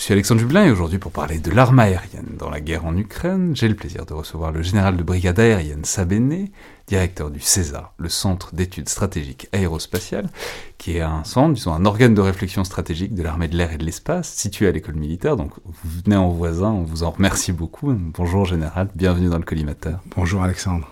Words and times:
Je 0.00 0.04
suis 0.04 0.14
Alexandre 0.14 0.40
Jublin 0.40 0.64
et 0.64 0.70
aujourd'hui 0.70 0.96
pour 0.96 1.12
parler 1.12 1.40
de 1.40 1.50
l'arme 1.50 1.78
aérienne 1.78 2.34
dans 2.38 2.48
la 2.48 2.62
guerre 2.62 2.86
en 2.86 2.96
Ukraine, 2.96 3.54
j'ai 3.54 3.68
le 3.68 3.74
plaisir 3.74 4.06
de 4.06 4.14
recevoir 4.14 4.50
le 4.50 4.62
général 4.62 4.96
de 4.96 5.02
brigade 5.02 5.38
aérienne 5.38 5.84
Sabéné, 5.84 6.52
directeur 6.86 7.30
du 7.30 7.38
CESA, 7.38 7.92
le 7.98 8.08
Centre 8.08 8.54
d'études 8.54 8.88
stratégiques 8.88 9.48
aérospatiales, 9.52 10.30
qui 10.78 10.96
est 10.96 11.02
un 11.02 11.22
centre, 11.24 11.52
disons 11.52 11.74
un 11.74 11.84
organe 11.84 12.14
de 12.14 12.22
réflexion 12.22 12.64
stratégique 12.64 13.14
de 13.14 13.22
l'armée 13.22 13.48
de 13.48 13.58
l'air 13.58 13.72
et 13.72 13.76
de 13.76 13.84
l'espace, 13.84 14.32
situé 14.32 14.66
à 14.66 14.72
l'école 14.72 14.94
militaire. 14.94 15.36
Donc 15.36 15.52
vous 15.66 16.00
venez 16.02 16.16
en 16.16 16.30
voisin, 16.30 16.70
on 16.70 16.82
vous 16.82 17.02
en 17.02 17.10
remercie 17.10 17.52
beaucoup. 17.52 17.92
Bonjour 17.92 18.46
général, 18.46 18.88
bienvenue 18.94 19.28
dans 19.28 19.36
le 19.36 19.44
collimateur. 19.44 20.00
Bonjour 20.16 20.42
Alexandre. 20.42 20.88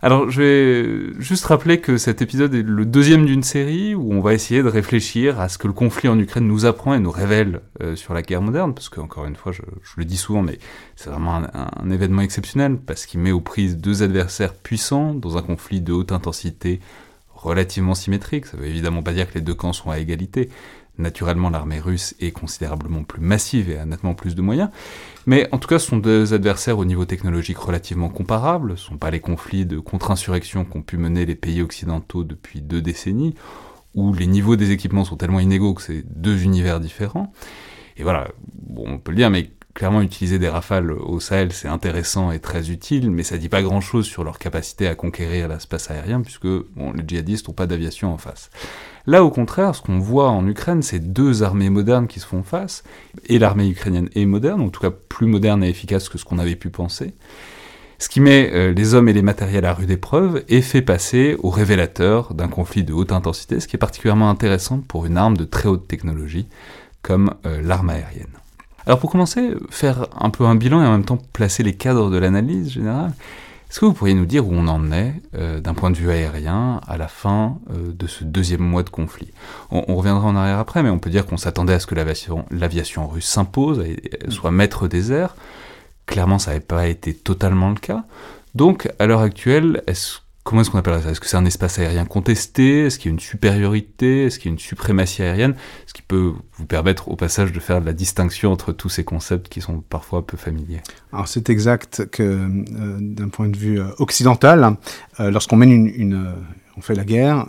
Alors, 0.00 0.30
je 0.30 0.42
vais 0.42 1.20
juste 1.20 1.44
rappeler 1.46 1.80
que 1.80 1.96
cet 1.96 2.22
épisode 2.22 2.54
est 2.54 2.62
le 2.62 2.86
deuxième 2.86 3.26
d'une 3.26 3.42
série 3.42 3.96
où 3.96 4.12
on 4.12 4.20
va 4.20 4.32
essayer 4.32 4.62
de 4.62 4.68
réfléchir 4.68 5.40
à 5.40 5.48
ce 5.48 5.58
que 5.58 5.66
le 5.66 5.72
conflit 5.72 6.08
en 6.08 6.16
Ukraine 6.20 6.46
nous 6.46 6.66
apprend 6.66 6.94
et 6.94 7.00
nous 7.00 7.10
révèle 7.10 7.62
euh, 7.82 7.96
sur 7.96 8.14
la 8.14 8.22
guerre 8.22 8.40
moderne, 8.40 8.74
parce 8.74 8.88
que, 8.88 9.00
encore 9.00 9.24
une 9.26 9.34
fois, 9.34 9.50
je, 9.50 9.62
le 9.96 10.04
dis 10.04 10.16
souvent, 10.16 10.40
mais 10.42 10.60
c'est 10.94 11.10
vraiment 11.10 11.34
un, 11.34 11.50
un, 11.52 11.90
événement 11.90 12.22
exceptionnel, 12.22 12.76
parce 12.76 13.06
qu'il 13.06 13.18
met 13.18 13.32
aux 13.32 13.40
prises 13.40 13.76
deux 13.76 14.04
adversaires 14.04 14.54
puissants 14.54 15.14
dans 15.14 15.36
un 15.36 15.42
conflit 15.42 15.80
de 15.80 15.92
haute 15.92 16.12
intensité 16.12 16.78
relativement 17.34 17.96
symétrique. 17.96 18.46
Ça 18.46 18.56
veut 18.56 18.66
évidemment 18.66 19.02
pas 19.02 19.12
dire 19.12 19.28
que 19.28 19.34
les 19.34 19.40
deux 19.40 19.54
camps 19.54 19.72
sont 19.72 19.90
à 19.90 19.98
égalité, 19.98 20.48
Naturellement, 20.98 21.48
l'armée 21.48 21.78
russe 21.78 22.16
est 22.18 22.32
considérablement 22.32 23.04
plus 23.04 23.20
massive 23.20 23.70
et 23.70 23.78
a 23.78 23.84
nettement 23.84 24.14
plus 24.14 24.34
de 24.34 24.42
moyens. 24.42 24.70
Mais 25.26 25.48
en 25.52 25.58
tout 25.58 25.68
cas, 25.68 25.78
ce 25.78 25.86
sont 25.86 25.98
deux 25.98 26.34
adversaires 26.34 26.78
au 26.78 26.84
niveau 26.84 27.04
technologique 27.04 27.58
relativement 27.58 28.08
comparables. 28.08 28.76
Ce 28.76 28.84
ne 28.84 28.88
sont 28.88 28.98
pas 28.98 29.10
les 29.10 29.20
conflits 29.20 29.64
de 29.64 29.78
contre-insurrection 29.78 30.64
qu'ont 30.64 30.82
pu 30.82 30.96
mener 30.96 31.24
les 31.24 31.36
pays 31.36 31.62
occidentaux 31.62 32.24
depuis 32.24 32.60
deux 32.60 32.82
décennies, 32.82 33.36
où 33.94 34.12
les 34.12 34.26
niveaux 34.26 34.56
des 34.56 34.72
équipements 34.72 35.04
sont 35.04 35.16
tellement 35.16 35.40
inégaux 35.40 35.74
que 35.74 35.82
c'est 35.82 36.02
deux 36.04 36.42
univers 36.42 36.80
différents. 36.80 37.32
Et 37.96 38.02
voilà, 38.02 38.28
bon, 38.54 38.84
on 38.86 38.98
peut 38.98 39.12
le 39.12 39.16
dire, 39.16 39.30
mais 39.30 39.50
clairement 39.78 40.02
utiliser 40.02 40.40
des 40.40 40.48
rafales 40.48 40.90
au 40.90 41.20
Sahel, 41.20 41.52
c'est 41.52 41.68
intéressant 41.68 42.32
et 42.32 42.40
très 42.40 42.68
utile, 42.68 43.12
mais 43.12 43.22
ça 43.22 43.38
dit 43.38 43.48
pas 43.48 43.62
grand-chose 43.62 44.06
sur 44.06 44.24
leur 44.24 44.40
capacité 44.40 44.88
à 44.88 44.96
conquérir 44.96 45.46
l'espace 45.46 45.88
aérien, 45.92 46.20
puisque 46.20 46.48
bon, 46.48 46.92
les 46.96 47.04
djihadistes 47.06 47.46
n'ont 47.46 47.54
pas 47.54 47.68
d'aviation 47.68 48.12
en 48.12 48.18
face. 48.18 48.50
Là, 49.06 49.22
au 49.22 49.30
contraire, 49.30 49.76
ce 49.76 49.80
qu'on 49.80 50.00
voit 50.00 50.30
en 50.30 50.44
Ukraine, 50.48 50.82
c'est 50.82 51.12
deux 51.12 51.44
armées 51.44 51.70
modernes 51.70 52.08
qui 52.08 52.18
se 52.18 52.26
font 52.26 52.42
face, 52.42 52.82
et 53.26 53.38
l'armée 53.38 53.68
ukrainienne 53.68 54.08
est 54.16 54.26
moderne, 54.26 54.62
en 54.62 54.70
tout 54.70 54.80
cas 54.80 54.90
plus 54.90 55.28
moderne 55.28 55.62
et 55.62 55.68
efficace 55.68 56.08
que 56.08 56.18
ce 56.18 56.24
qu'on 56.24 56.40
avait 56.40 56.56
pu 56.56 56.70
penser, 56.70 57.14
ce 58.00 58.08
qui 58.08 58.18
met 58.18 58.50
euh, 58.52 58.72
les 58.72 58.94
hommes 58.94 59.08
et 59.08 59.12
les 59.12 59.22
matériels 59.22 59.64
à 59.64 59.74
rude 59.74 59.92
épreuve 59.92 60.42
et 60.48 60.60
fait 60.60 60.82
passer 60.82 61.36
au 61.38 61.50
révélateur 61.50 62.34
d'un 62.34 62.48
conflit 62.48 62.82
de 62.82 62.92
haute 62.92 63.12
intensité, 63.12 63.60
ce 63.60 63.68
qui 63.68 63.76
est 63.76 63.78
particulièrement 63.78 64.28
intéressant 64.28 64.80
pour 64.80 65.06
une 65.06 65.16
arme 65.16 65.36
de 65.36 65.44
très 65.44 65.68
haute 65.68 65.86
technologie 65.86 66.48
comme 67.00 67.32
euh, 67.46 67.62
l'arme 67.62 67.90
aérienne. 67.90 68.26
Alors 68.88 69.00
pour 69.00 69.10
commencer, 69.10 69.50
faire 69.68 70.06
un 70.18 70.30
peu 70.30 70.46
un 70.46 70.54
bilan 70.54 70.82
et 70.82 70.86
en 70.86 70.92
même 70.92 71.04
temps 71.04 71.18
placer 71.34 71.62
les 71.62 71.74
cadres 71.74 72.08
de 72.08 72.16
l'analyse 72.16 72.72
générale, 72.72 73.12
est-ce 73.68 73.80
que 73.80 73.84
vous 73.84 73.92
pourriez 73.92 74.14
nous 74.14 74.24
dire 74.24 74.48
où 74.48 74.54
on 74.54 74.66
en 74.66 74.90
est 74.92 75.12
euh, 75.34 75.60
d'un 75.60 75.74
point 75.74 75.90
de 75.90 75.96
vue 75.98 76.10
aérien 76.10 76.80
à 76.88 76.96
la 76.96 77.06
fin 77.06 77.58
euh, 77.70 77.92
de 77.92 78.06
ce 78.06 78.24
deuxième 78.24 78.62
mois 78.62 78.82
de 78.82 78.88
conflit? 78.88 79.28
On, 79.70 79.94
reviendra 79.94 80.26
en 80.26 80.34
arrière 80.36 80.58
après, 80.58 80.82
mais 80.82 80.88
on 80.88 80.98
peut 80.98 81.10
dire 81.10 81.26
qu'on 81.26 81.36
s'attendait 81.36 81.74
à 81.74 81.80
ce 81.80 81.86
que 81.86 81.94
l'aviation 81.94 83.06
russe 83.06 83.26
s'impose, 83.26 83.84
soit 84.30 84.52
maître 84.52 84.88
des 84.88 85.12
airs. 85.12 85.36
Clairement, 86.06 86.38
ça 86.38 86.52
n'avait 86.52 86.64
pas 86.64 86.86
été 86.86 87.12
totalement 87.12 87.68
le 87.68 87.76
cas. 87.76 88.04
Donc, 88.54 88.90
à 88.98 89.04
l'heure 89.04 89.20
actuelle, 89.20 89.82
est-ce 89.86 90.20
comment 90.48 90.62
est-ce 90.62 90.70
qu'on 90.70 90.78
appellerait 90.78 91.02
ça? 91.02 91.10
Est-ce 91.10 91.20
que 91.20 91.26
c'est 91.26 91.36
un 91.36 91.44
espace 91.44 91.78
aérien 91.78 92.06
contesté? 92.06 92.86
Est-ce 92.86 92.98
qu'il 92.98 93.10
y 93.10 93.12
a 93.12 93.12
une 93.12 93.20
supériorité? 93.20 94.24
Est-ce 94.24 94.38
qu'il 94.38 94.50
y 94.50 94.52
a 94.52 94.54
une 94.54 94.58
suprématie 94.58 95.20
aérienne? 95.20 95.54
Ce 95.86 95.92
qui 95.92 96.00
peut 96.00 96.32
vous 96.54 96.64
permettre 96.64 97.10
au 97.10 97.16
passage 97.16 97.52
de 97.52 97.60
faire 97.60 97.80
la 97.80 97.92
distinction 97.92 98.50
entre 98.50 98.72
tous 98.72 98.88
ces 98.88 99.04
concepts 99.04 99.50
qui 99.50 99.60
sont 99.60 99.82
parfois 99.82 100.26
peu 100.26 100.38
familiers. 100.38 100.80
Alors 101.12 101.28
c'est 101.28 101.50
exact 101.50 102.06
que 102.10 102.22
euh, 102.22 102.96
d'un 102.98 103.28
point 103.28 103.50
de 103.50 103.58
vue 103.58 103.78
euh, 103.78 103.88
occidental, 103.98 104.78
euh, 105.20 105.30
lorsqu'on 105.30 105.56
mène 105.56 105.70
une, 105.70 106.32
on 106.78 106.80
fait 106.80 106.94
la 106.94 107.04
guerre, 107.04 107.46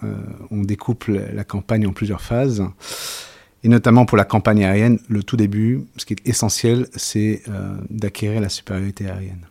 on 0.52 0.64
découpe 0.64 1.06
la 1.08 1.46
campagne 1.46 1.88
en 1.88 1.94
plusieurs 1.94 2.22
phases. 2.22 2.66
Et 3.64 3.70
notamment 3.70 4.06
pour 4.06 4.18
la 4.18 4.26
campagne 4.26 4.66
aérienne, 4.66 5.00
le 5.08 5.24
tout 5.24 5.38
début, 5.38 5.86
ce 5.96 6.04
qui 6.04 6.16
est 6.16 6.28
essentiel, 6.28 6.88
c'est 6.98 7.44
d'acquérir 7.90 8.42
la 8.42 8.50
supériorité 8.50 9.08
aérienne. 9.08 9.46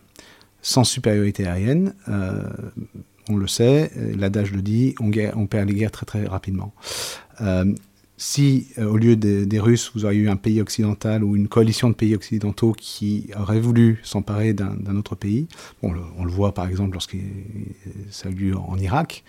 Sans 0.61 0.83
supériorité 0.83 1.47
aérienne, 1.47 1.93
on 3.29 3.37
le 3.37 3.47
sait, 3.47 3.91
l'adage 4.17 4.51
le 4.51 4.61
dit, 4.61 4.95
on, 4.99 5.45
perd 5.45 5.69
les 5.69 5.75
guerres 5.75 5.91
très 5.91 6.05
très 6.05 6.25
rapidement. 6.25 6.73
Euh, 7.41 7.65
si 8.17 8.67
euh, 8.77 8.85
au 8.85 8.97
lieu 8.97 9.15
des 9.15 9.59
Russes, 9.59 9.91
vous 9.95 10.03
auriez 10.03 10.19
eu 10.19 10.29
un 10.29 10.35
pays 10.35 10.59
occidental 10.59 11.23
ou 11.23 11.35
une 11.37 11.47
coalition 11.47 11.89
de 11.89 11.93
pays 11.93 12.15
occidentaux 12.15 12.73
qui 12.77 13.29
aurait 13.39 13.61
voulu 13.61 13.99
s'emparer 14.03 14.53
d'un 14.53 14.95
autre 14.97 15.15
pays, 15.15 15.47
on 15.81 15.93
le 15.93 16.31
voit 16.31 16.53
par 16.53 16.67
exemple 16.67 16.93
lorsqu'il 16.93 17.21
ça 18.09 18.27
a 18.27 18.31
eu 18.31 18.35
lieu 18.35 18.57
en 18.57 18.77
Irak, 18.77 19.23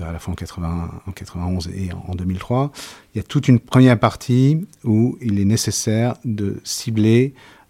à 0.00 0.12
la 0.12 0.18
fois 0.18 0.32
en, 0.32 0.34
80, 0.34 0.90
en 1.06 1.12
91 1.12 1.68
et 1.68 1.90
en 2.08 2.14
2003, 2.14 2.72
il 3.14 3.18
y 3.18 3.20
a 3.20 3.22
toute 3.22 3.48
une 3.48 3.60
première 3.60 3.98
partie 3.98 4.66
où 4.82 5.16
il 5.20 5.38
est 5.38 5.44
nécessaire 5.44 6.16
de 6.24 6.60
cibler 6.64 7.34
euh, 7.34 7.63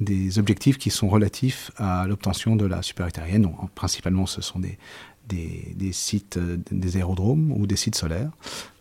des 0.00 0.38
objectifs 0.38 0.78
qui 0.78 0.90
sont 0.90 1.08
relatifs 1.08 1.70
à 1.76 2.06
l'obtention 2.06 2.56
de 2.56 2.64
la 2.64 2.82
supériorité 2.82 3.20
aérienne. 3.20 3.42
Donc, 3.42 3.70
principalement, 3.74 4.26
ce 4.26 4.40
sont 4.40 4.58
des, 4.58 4.78
des, 5.28 5.92
sites, 5.92 6.36
euh, 6.36 6.56
des 6.70 6.96
aérodromes 6.96 7.52
ou 7.52 7.66
des 7.66 7.76
sites 7.76 7.96
solaires, 7.96 8.30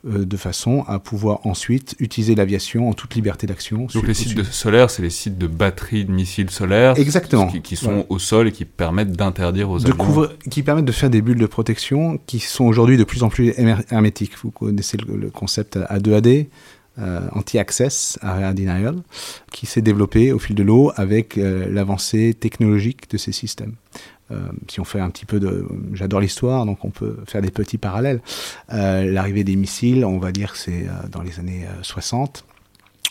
euh, 0.06 0.25
de 0.25 0.38
façon 0.38 0.84
à 0.88 1.00
pouvoir 1.00 1.46
ensuite 1.46 1.96
utiliser 2.00 2.36
l'aviation 2.36 2.90
en 2.90 2.94
toute 2.94 3.16
liberté 3.16 3.48
d'action. 3.48 3.88
Donc 3.94 4.08
les 4.08 4.14
sites 4.14 4.36
de 4.36 4.44
solaires, 4.44 4.90
c'est 4.90 5.02
les 5.02 5.10
sites 5.10 5.38
de 5.38 5.48
batteries 5.48 6.06
de 6.06 6.12
missiles 6.12 6.52
solaires 6.52 6.98
Exactement. 6.98 7.48
qui, 7.48 7.75
sont 7.75 8.06
au 8.10 8.19
sol 8.19 8.48
et 8.48 8.52
qui 8.52 8.66
permettent 8.66 9.14
d'interdire 9.14 9.69
aux 9.69 9.80
de 9.80 9.92
avions... 9.92 10.28
Qui 10.50 10.64
permettent 10.64 10.86
de 10.86 10.92
faire 10.92 11.10
des 11.10 11.22
bulles 11.22 11.40
de 11.40 11.46
protection 11.48 12.19
qui 12.25 12.40
sont 12.40 12.66
aujourd'hui 12.66 12.98
de 12.98 13.04
plus 13.04 13.24
en 13.24 13.30
plus 13.30 13.54
hermétiques. 13.90 14.34
Vous 14.44 14.52
connaissez 14.52 14.98
le, 14.98 15.30
concept 15.30 15.78
A2AD 15.78 16.28
euh, 16.28 16.44
anti-access, 16.97 18.18
area 18.21 18.53
denial, 18.53 18.95
qui 19.51 19.65
s'est 19.65 19.81
développé 19.81 20.31
au 20.31 20.39
fil 20.39 20.56
de 20.56 20.63
l'eau 20.63 20.92
avec 20.95 21.38
euh, 21.38 21.68
l'avancée 21.69 22.33
technologique 22.33 23.09
de 23.09 23.18
ces 23.18 23.31
systèmes. 23.31 23.74
Euh, 24.31 24.39
si 24.68 24.80
on 24.80 24.86
fait 24.86 25.00
un 25.00 25.09
petit 25.09 25.25
peu 25.25 25.39
de... 25.39 25.68
J'adore 25.94 26.19
l'histoire, 26.19 26.65
donc 26.65 26.83
on 26.83 26.89
peut 26.89 27.18
faire 27.27 27.42
des 27.42 27.51
petits 27.51 27.77
parallèles. 27.77 28.21
L'arrivée 28.69 29.44
des 29.44 29.56
missiles, 29.56 30.03
on 30.03 30.18
va 30.18 30.31
dire 30.31 30.53
que 30.53 30.57
c'est 30.57 30.88
dans 31.12 31.21
les 31.21 31.39
années 31.39 31.65
60 31.81 32.45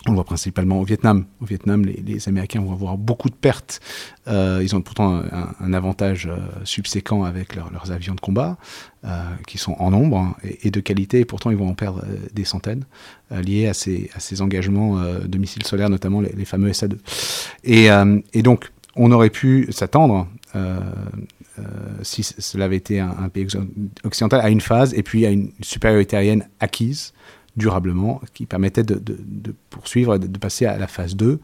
On 0.07 0.13
voit 0.13 0.25
principalement 0.25 0.81
au 0.81 0.85
Vietnam. 0.85 1.25
Au 1.41 1.47
Vietnam, 1.47 1.87
les, 1.87 2.29
Américains 2.29 2.61
vont 2.61 2.73
avoir 2.73 2.99
beaucoup 2.99 3.31
de 3.31 3.35
pertes. 3.35 3.81
Euh, 4.29 4.61
ils 4.63 4.77
ont 4.77 4.83
pourtant 4.83 5.23
un, 5.61 5.73
avantage 5.73 6.27
euh, 6.27 6.37
subséquent 6.65 7.25
avec 7.25 7.55
leurs 7.55 7.91
avions 7.91 8.15
de 8.15 8.21
combat, 8.21 8.59
euh, 9.05 9.23
qui 9.47 9.57
sont 9.57 9.73
en 9.79 9.91
nombre 9.91 10.19
hein, 10.19 10.37
et, 10.63 10.71
de 10.71 10.81
qualité, 10.81 11.21
et 11.21 11.25
pourtant 11.25 11.51
ils 11.51 11.57
vont 11.57 11.69
en 11.69 11.75
perdre 11.75 12.05
des 12.35 12.45
centaines, 12.45 12.85
liés 13.31 13.67
à 13.67 13.73
ces, 13.73 14.43
engagements 14.43 15.01
de 15.03 15.39
missiles 15.39 15.65
solaires, 15.65 15.89
notamment 15.89 16.21
les, 16.21 16.45
fameux 16.45 16.71
SA-2. 16.73 16.99
Et, 17.65 17.89
et, 18.35 18.43
donc, 18.43 18.73
on 18.97 19.11
aurait 19.11 19.31
pu 19.31 19.69
s'attendre, 19.71 20.29
si 22.03 22.23
cela 22.23 22.67
avait 22.67 22.77
été 22.77 23.01
un, 23.01 23.15
un, 23.23 23.29
pays 23.31 23.47
occidental, 24.05 24.41
à 24.43 24.51
une 24.51 24.61
phase 24.61 24.93
et 24.93 25.03
puis 25.03 25.25
à 25.25 25.31
une 25.31 25.51
supériorité 25.63 26.17
aérienne 26.17 26.47
acquise 26.61 27.15
durablement, 27.57 28.21
qui 28.33 28.47
permettait 28.47 28.83
de, 28.83 29.01
poursuivre, 29.71 30.19
de, 30.19 30.27
de, 30.27 30.39
passer 30.39 30.67
à 30.67 30.79
la 30.79 30.87
phase 30.87 31.17
2, 31.17 31.39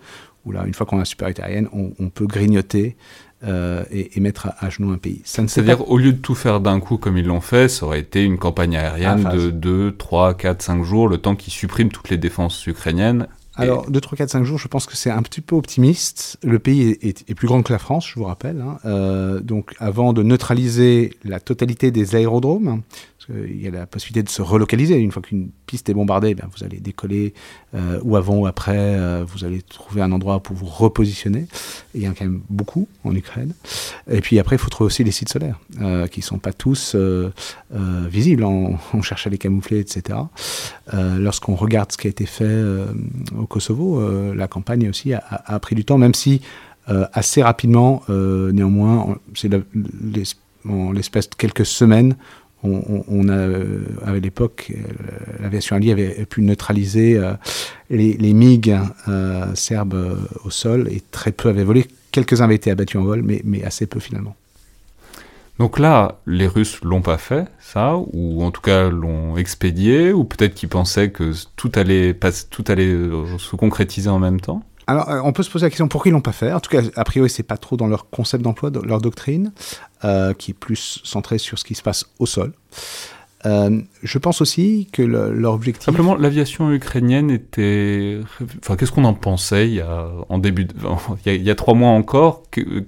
où 0.44 0.52
là, 0.52 0.64
une 0.66 0.74
fois 0.74 0.86
qu'on 0.86 0.96
a 0.96 1.00
la 1.00 1.04
supériorité 1.04 1.42
aérienne, 1.42 1.68
on, 1.72 2.08
peut 2.08 2.26
grignoter 2.26 2.96
euh, 3.44 3.84
et, 3.90 4.18
mettre 4.20 4.48
à, 4.58 4.70
genoux 4.70 4.90
un 4.90 4.98
pays. 4.98 5.22
C'est-à-dire, 5.24 5.88
au 5.90 5.98
lieu 5.98 6.12
de 6.12 6.18
tout 6.18 6.34
faire 6.34 6.60
d'un 6.60 6.80
coup 6.80 6.96
comme 6.96 7.16
ils 7.16 7.26
l'ont 7.26 7.40
fait, 7.40 7.68
ça 7.68 7.86
aurait 7.86 8.00
été 8.00 8.24
une 8.24 8.38
campagne 8.38 8.76
aérienne 8.76 9.24
de 9.24 9.50
2, 9.50 9.96
3, 9.96 10.34
4, 10.34 10.62
5 10.62 10.82
jours, 10.82 11.08
le 11.08 11.18
temps 11.18 11.36
qu'ils 11.36 11.52
suppriment 11.52 11.90
toutes 11.90 12.10
les 12.10 12.18
défenses 12.18 12.66
ukrainiennes 12.66 13.26
alors, 13.56 13.90
2, 13.90 14.00
3, 14.00 14.16
4, 14.16 14.30
5 14.30 14.44
jours, 14.44 14.58
je 14.58 14.68
pense 14.68 14.86
que 14.86 14.96
c'est 14.96 15.10
un 15.10 15.22
petit 15.22 15.40
peu 15.40 15.54
optimiste. 15.54 16.38
Le 16.42 16.58
pays 16.58 16.96
est, 17.02 17.34
plus 17.34 17.46
grand 17.46 17.62
que 17.62 17.72
la 17.72 17.78
France, 17.78 18.08
je 18.08 18.14
vous 18.14 18.24
rappelle. 18.24 18.60
Hein. 18.60 18.78
Euh, 18.86 19.40
donc, 19.40 19.74
avant 19.78 20.12
de 20.12 20.22
neutraliser 20.22 21.12
la 21.24 21.40
totalité 21.40 21.90
des 21.90 22.14
aérodromes, 22.14 22.80
il 23.48 23.60
y 23.60 23.68
a 23.68 23.70
la 23.70 23.86
possibilité 23.86 24.22
de 24.22 24.28
se 24.28 24.42
relocaliser. 24.42 24.96
Une 24.96 25.12
fois 25.12 25.22
qu'une 25.22 25.50
piste 25.66 25.88
est 25.88 25.94
bombardée, 25.94 26.34
ben, 26.34 26.48
vous 26.56 26.64
allez 26.64 26.80
décoller 26.80 27.34
euh, 27.74 28.00
ou 28.02 28.16
avant 28.16 28.36
ou 28.36 28.46
après, 28.46 28.76
euh, 28.76 29.24
vous 29.26 29.44
allez 29.44 29.62
trouver 29.62 30.02
un 30.02 30.10
endroit 30.12 30.40
pour 30.40 30.56
vous 30.56 30.66
repositionner. 30.66 31.46
il 31.94 32.02
y 32.02 32.08
en 32.08 32.12
a 32.12 32.14
quand 32.14 32.24
même 32.24 32.42
beaucoup 32.50 32.88
en 33.04 33.14
Ukraine. 33.14 33.52
Et 34.10 34.20
puis 34.20 34.38
après, 34.38 34.56
il 34.56 34.58
faut 34.58 34.70
trouver 34.70 34.86
aussi 34.86 35.04
les 35.04 35.12
sites 35.12 35.28
solaires, 35.28 35.58
euh, 35.80 36.06
qui 36.06 36.20
ne 36.20 36.24
sont 36.24 36.38
pas 36.38 36.52
tous 36.52 36.96
visibles. 38.10 38.44
On, 38.44 38.78
cherche 39.02 39.26
à 39.26 39.30
les 39.30 39.38
camoufler, 39.38 39.80
etc. 39.80 40.18
Lorsqu'on 40.92 41.54
regarde 41.54 41.92
ce 41.92 41.96
qui 41.96 42.06
a 42.06 42.10
été 42.10 42.26
fait 42.26 42.62
au 43.36 43.46
Kosovo, 43.46 44.34
la 44.34 44.46
campagne 44.46 44.88
aussi 44.88 45.14
a, 45.14 45.60
pris 45.60 45.74
du 45.74 45.84
temps, 45.84 45.98
même 45.98 46.14
si 46.14 46.40
assez 46.86 47.42
rapidement, 47.42 48.02
néanmoins, 48.08 49.18
c'est 49.34 49.50
l'espace 50.64 51.30
de 51.30 51.34
quelques 51.34 51.66
semaines, 51.66 52.16
on, 52.62 53.28
a, 53.28 53.32
euh, 53.32 53.84
à 54.04 54.12
l'époque, 54.14 54.72
euh, 54.74 54.82
l'aviation 55.40 55.76
alliée 55.76 55.92
avait 55.92 56.26
pu 56.26 56.42
neutraliser 56.42 57.16
euh, 57.16 57.32
les, 57.88 58.34
MiG 58.34 58.76
serbes 59.54 60.28
au 60.44 60.50
sol 60.50 60.88
et 60.90 61.02
très 61.10 61.32
peu 61.32 61.48
avaient 61.48 61.64
volé. 61.64 61.86
Quelques-uns 62.12 62.44
avaient 62.44 62.56
été 62.56 62.70
abattus 62.70 63.00
en 63.00 63.04
vol, 63.04 63.22
mais, 63.22 63.40
mais 63.44 63.64
assez 63.64 63.86
peu 63.86 64.00
finalement. 64.00 64.36
Donc 65.58 65.78
là, 65.78 66.20
les 66.26 66.46
Russes 66.46 66.80
l'ont 66.82 67.02
pas 67.02 67.18
fait, 67.18 67.46
ça, 67.60 67.96
ou 68.12 68.42
en 68.42 68.50
tout 68.50 68.62
cas 68.62 68.88
l'ont 68.88 69.36
expédié, 69.36 70.12
ou 70.12 70.24
peut-être 70.24 70.54
qu'ils 70.54 70.70
pensaient 70.70 71.10
que 71.10 71.32
tout 71.56 71.70
allait, 71.74 72.16
tout 72.50 72.64
allait 72.68 72.96
se 73.38 73.56
concrétiser 73.56 74.08
en 74.08 74.18
même 74.18 74.40
temps? 74.40 74.62
Alors, 74.86 75.08
euh, 75.08 75.20
on 75.24 75.32
peut 75.32 75.42
se 75.42 75.50
poser 75.50 75.66
la 75.66 75.70
question 75.70 75.88
pourquoi 75.88 76.08
ils 76.08 76.12
l'ont 76.12 76.20
pas 76.20 76.32
fait? 76.32 76.52
En 76.52 76.60
tout 76.60 76.70
cas, 76.70 76.82
a 76.96 77.04
priori, 77.04 77.30
c'est 77.30 77.42
pas 77.42 77.56
trop 77.56 77.76
dans 77.76 77.86
leur 77.86 78.10
concept 78.10 78.42
d'emploi, 78.42 78.70
leur 78.84 79.00
doctrine, 79.00 79.52
euh, 80.04 80.34
qui 80.34 80.50
est 80.50 80.54
plus 80.54 81.00
centrée 81.04 81.38
sur 81.38 81.58
ce 81.58 81.64
qui 81.64 81.74
se 81.74 81.82
passe 81.82 82.06
au 82.18 82.26
sol. 82.26 82.52
Euh, 83.46 83.80
je 84.02 84.18
pense 84.18 84.42
aussi 84.42 84.88
que 84.92 85.00
leur 85.00 85.54
objectif. 85.54 85.84
Simplement, 85.84 86.14
l'aviation 86.14 86.70
ukrainienne 86.72 87.30
était. 87.30 88.20
Enfin, 88.58 88.76
qu'est-ce 88.76 88.92
qu'on 88.92 89.04
en 89.04 89.14
pensait 89.14 89.68
il 89.68 89.74
y 89.74 89.80
a 89.80 90.08
en 90.28 90.38
début, 90.38 90.66
il, 91.24 91.42
y 91.42 91.50
a, 91.50 91.54
trois 91.54 91.74
mois 91.74 91.90
encore 91.90 92.42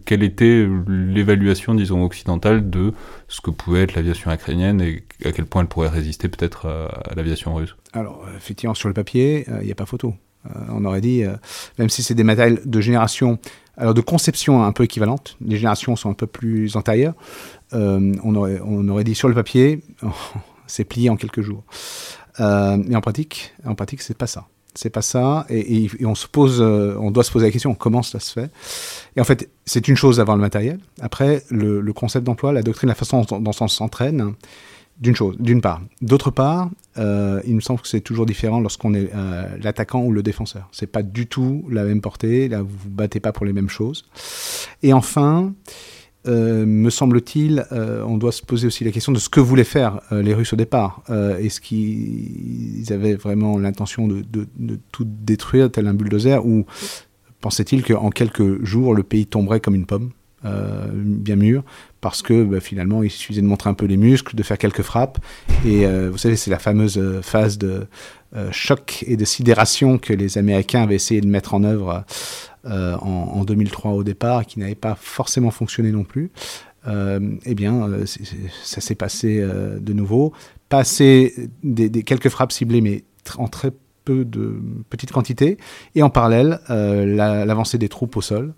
Quelle 0.05 0.23
était 0.23 0.69
l'évaluation, 0.87 1.75
disons, 1.75 2.05
occidentale 2.05 2.69
de 2.69 2.93
ce 3.29 3.41
que 3.41 3.51
pouvait 3.51 3.83
être 3.83 3.95
l'aviation 3.95 4.31
ukrainienne 4.31 4.83
et 4.83 5.05
à 5.25 5.33
quel 5.33 5.47
point 5.47 5.63
elle 5.63 5.69
pourrait 5.69 5.89
résister 5.89 6.29
peut-être 6.29 6.67
à 6.67 7.15
l'aviation 7.15 7.55
russe? 7.55 7.75
Alors, 7.95 8.27
effectivement, 8.37 8.75
sur 8.75 8.89
le 8.89 8.95
papier, 8.95 9.47
il 9.61 9.67
n'y 9.67 9.73
a 9.73 9.77
pas 9.77 9.87
photo. 9.87 10.15
Euh, 10.47 10.61
on 10.71 10.85
aurait 10.85 11.01
dit, 11.01 11.25
euh, 11.25 11.35
même 11.79 11.89
si 11.89 12.03
c'est 12.03 12.15
des 12.15 12.25
matériels 12.25 12.61
de 12.65 12.81
génération, 12.81 13.39
alors 13.77 13.95
de 13.95 14.01
conception 14.01 14.65
un 14.65 14.73
peu 14.73 14.85
équivalente, 14.85 15.37
les 15.45 15.57
générations 15.57 15.97
sont 15.97 16.11
un 16.11 16.15
peu 16.15 16.27
plus 16.27 16.77
antérieures, 16.77 17.15
euh, 17.73 18.15
on, 18.23 18.35
aurait, 18.35 19.05
dit 19.05 19.15
sur 19.15 19.29
le 19.29 19.35
papier, 19.35 19.83
c'est 20.67 20.85
plié 20.85 21.11
en 21.11 21.17
quelques 21.17 21.43
jours. 21.43 21.65
mais 22.39 22.97
en 22.97 23.01
pratique, 23.01 23.55
en 23.65 23.75
pratique, 23.75 24.03
c'est 24.03 24.17
pas 24.17 24.27
ça. 24.27 24.47
C'est 24.75 24.91
pas 24.91 25.03
ça, 25.03 25.45
et, 25.51 25.91
on 26.03 26.15
se 26.15 26.27
pose, 26.27 26.63
on 26.63 27.11
doit 27.11 27.25
se 27.25 27.31
poser 27.31 27.45
la 27.45 27.53
question 27.53 27.75
comment 27.75 28.03
ça 28.03 28.21
se 28.21 28.33
fait? 28.33 28.51
Et 29.17 29.21
en 29.21 29.25
fait, 29.25 29.51
c'est 29.67 29.87
une 29.87 29.97
chose 29.97 30.17
d'avoir 30.17 30.35
le 30.35 30.41
matériel. 30.41 30.79
Après, 31.03 31.43
le 31.51 31.93
concept 31.93 32.25
d'emploi, 32.25 32.53
la 32.53 32.63
doctrine, 32.63 32.89
la 32.89 32.95
façon 32.95 33.21
dont 33.21 33.53
on 33.61 33.69
s'entraîne, 33.69 34.35
d'une 34.99 35.17
chose, 35.17 35.37
d'une 35.39 35.61
part. 35.61 35.81
D'autre 36.01 36.31
part, 36.31 36.71
euh, 36.99 37.41
il 37.47 37.55
me 37.55 37.61
semble 37.61 37.81
que 37.81 37.89
c'est 37.89 38.01
toujours 38.01 38.27
différent 38.27 38.61
lorsqu'on 38.61 38.95
est 38.95 39.11
euh, 39.15 39.47
l'attaquant 39.63 40.03
ou 40.03 40.13
le 40.13 40.23
défenseur. 40.23 40.69
C'est 40.73 40.87
pas 40.87 41.03
du 41.03 41.27
tout 41.27 41.65
la 41.71 41.85
même 41.85 42.01
portée. 42.01 42.49
Là, 42.49 42.63
vous 42.63 42.77
vous 42.85 42.91
battez 42.91 43.21
pas 43.21 43.33
pour 43.33 43.47
les 43.47 43.53
mêmes 43.53 43.69
choses. 43.69 44.05
Et 44.83 44.93
enfin, 44.93 45.55
euh, 46.29 46.65
me 46.67 46.91
semble-t-il, 46.91 47.67
on 47.71 48.17
doit 48.17 48.33
se 48.33 48.43
poser 48.43 48.67
aussi 48.67 48.85
la 48.85 48.91
question 48.91 49.13
de 49.13 49.19
ce 49.19 49.29
que 49.29 49.41
voulaient 49.41 49.65
faire 49.65 50.01
les 50.13 50.35
Russes 50.35 50.53
au 50.53 50.57
départ. 50.57 51.03
Est-ce 51.11 51.61
qu'ils 51.61 52.93
avaient 52.93 53.15
vraiment 53.15 53.59
l'intention 53.59 54.07
de, 54.07 54.23
de, 54.23 54.79
tout 54.93 55.07
détruire 55.07 55.71
tel 55.71 55.87
un 55.89 55.95
bulldozer 55.95 56.47
ou 56.47 56.65
pensait-il 57.41 57.83
qu'en 57.83 58.11
quelques 58.11 58.65
jours 58.65 58.95
le 58.95 59.03
pays 59.03 59.27
tomberait 59.27 59.61
comme 59.61 59.75
une 59.75 59.87
pomme? 59.87 60.11
Bien 60.45 61.37
mûre 61.37 61.63
parce 62.03 62.21
que 62.21 62.43
bah, 62.43 62.61
finalement, 62.61 63.03
il 63.03 63.11
suffisait 63.11 63.41
de 63.41 63.47
montrer 63.47 63.71
un 63.71 63.75
peu 63.75 63.87
les 63.87 63.97
muscles, 63.97 64.35
de 64.37 64.43
faire 64.43 64.59
quelques 64.59 64.83
frappes. 64.83 65.19
Et 65.65 65.87
euh, 65.87 66.11
vous 66.11 66.19
savez, 66.19 66.37
c'est 66.37 66.51
la 66.51 66.59
fameuse 66.59 66.99
euh, 66.99 67.23
phase 67.23 67.57
de 67.59 67.87
euh, 68.35 68.49
choc 68.51 69.05
et 69.07 69.17
de 69.17 69.25
sidération 69.25 69.99
que 69.99 70.13
les 70.13 70.37
Américains 70.37 70.83
avaient 70.83 70.97
essayé 70.97 71.21
de 71.21 71.29
mettre 71.29 71.55
en 71.55 71.63
œuvre 71.65 72.05
en, 72.65 73.45
2003 73.45 73.93
au 73.93 74.05
départ, 74.05 74.47
qui 74.47 74.59
n'avait 74.59 74.75
pas 74.75 74.97
forcément 75.01 75.51
fonctionné 75.51 75.91
non 75.91 76.05
plus. 76.05 76.31
eh 76.87 77.55
bien, 77.55 77.89
ça 78.63 78.81
s'est 78.81 78.95
passé 78.95 79.45
de 79.81 79.93
nouveau. 79.93 80.33
Passer 80.69 81.35
des, 81.65 81.91
quelques 82.05 82.29
frappes 82.29 82.53
ciblées, 82.53 82.81
mais 82.81 83.03
en 83.37 83.49
très 83.49 83.73
peu 84.05 84.25
de 84.25 84.61
petites 84.91 85.11
quantités, 85.11 85.59
et 85.97 86.05
en 86.05 86.11
parallèle, 86.11 86.61
l'avancée 86.69 87.79
des 87.79 87.89
troupes 87.89 88.17
au 88.17 88.23
sol 88.23 88.55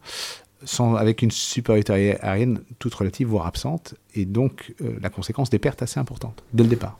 avec 0.97 1.23
une 1.23 1.31
supériorité 1.31 2.19
aérienne 2.21 2.61
toute 2.79 2.95
relative, 2.95 3.29
voire 3.29 3.47
absente, 3.47 3.95
et 4.15 4.25
donc 4.25 4.75
euh, 4.81 4.97
la 5.01 5.11
conséquence 5.11 5.51
des 5.51 5.59
pertes 5.59 5.83
assez 5.83 6.01
importantes 6.01 6.43
dès 6.53 6.63
le 6.63 6.69
départ. 6.69 6.99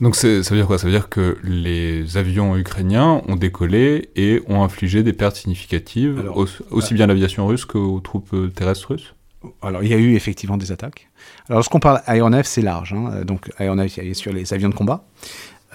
Donc 0.00 0.14
ça 0.14 0.28
veut 0.28 0.56
dire 0.56 0.66
quoi? 0.66 0.78
Ça 0.78 0.86
veut 0.86 0.92
dire 0.92 1.08
que 1.08 1.38
les 1.42 2.18
avions 2.18 2.56
ukrainiens 2.56 3.22
ont 3.28 3.36
décollé 3.36 4.10
et 4.14 4.42
ont 4.46 4.62
infligé 4.62 5.02
des 5.02 5.14
pertes 5.14 5.36
significatives, 5.36 6.30
aussi, 6.70 6.92
bien 6.92 7.04
à 7.04 7.06
l'aviation 7.06 7.46
russe 7.46 7.64
qu'aux 7.64 8.00
troupes 8.00 8.34
euh, 8.34 8.48
terrestres 8.48 8.88
russes? 8.88 9.14
Alors, 9.62 9.82
il 9.82 9.88
y 9.88 9.94
a 9.94 9.96
eu 9.96 10.14
effectivement 10.14 10.56
des 10.56 10.72
attaques. 10.72 11.08
Alors, 11.48 11.58
lorsqu'on 11.58 11.80
parle 11.80 12.02
aéronef, 12.06 12.46
c'est 12.46 12.62
large. 12.62 12.92
Hein. 12.92 13.24
Donc, 13.24 13.50
aéronef, 13.58 13.96
il 13.96 14.08
y 14.08 14.10
a 14.10 14.14
sur 14.14 14.32
les 14.32 14.52
avions 14.52 14.68
de 14.68 14.74
combat. 14.74 15.04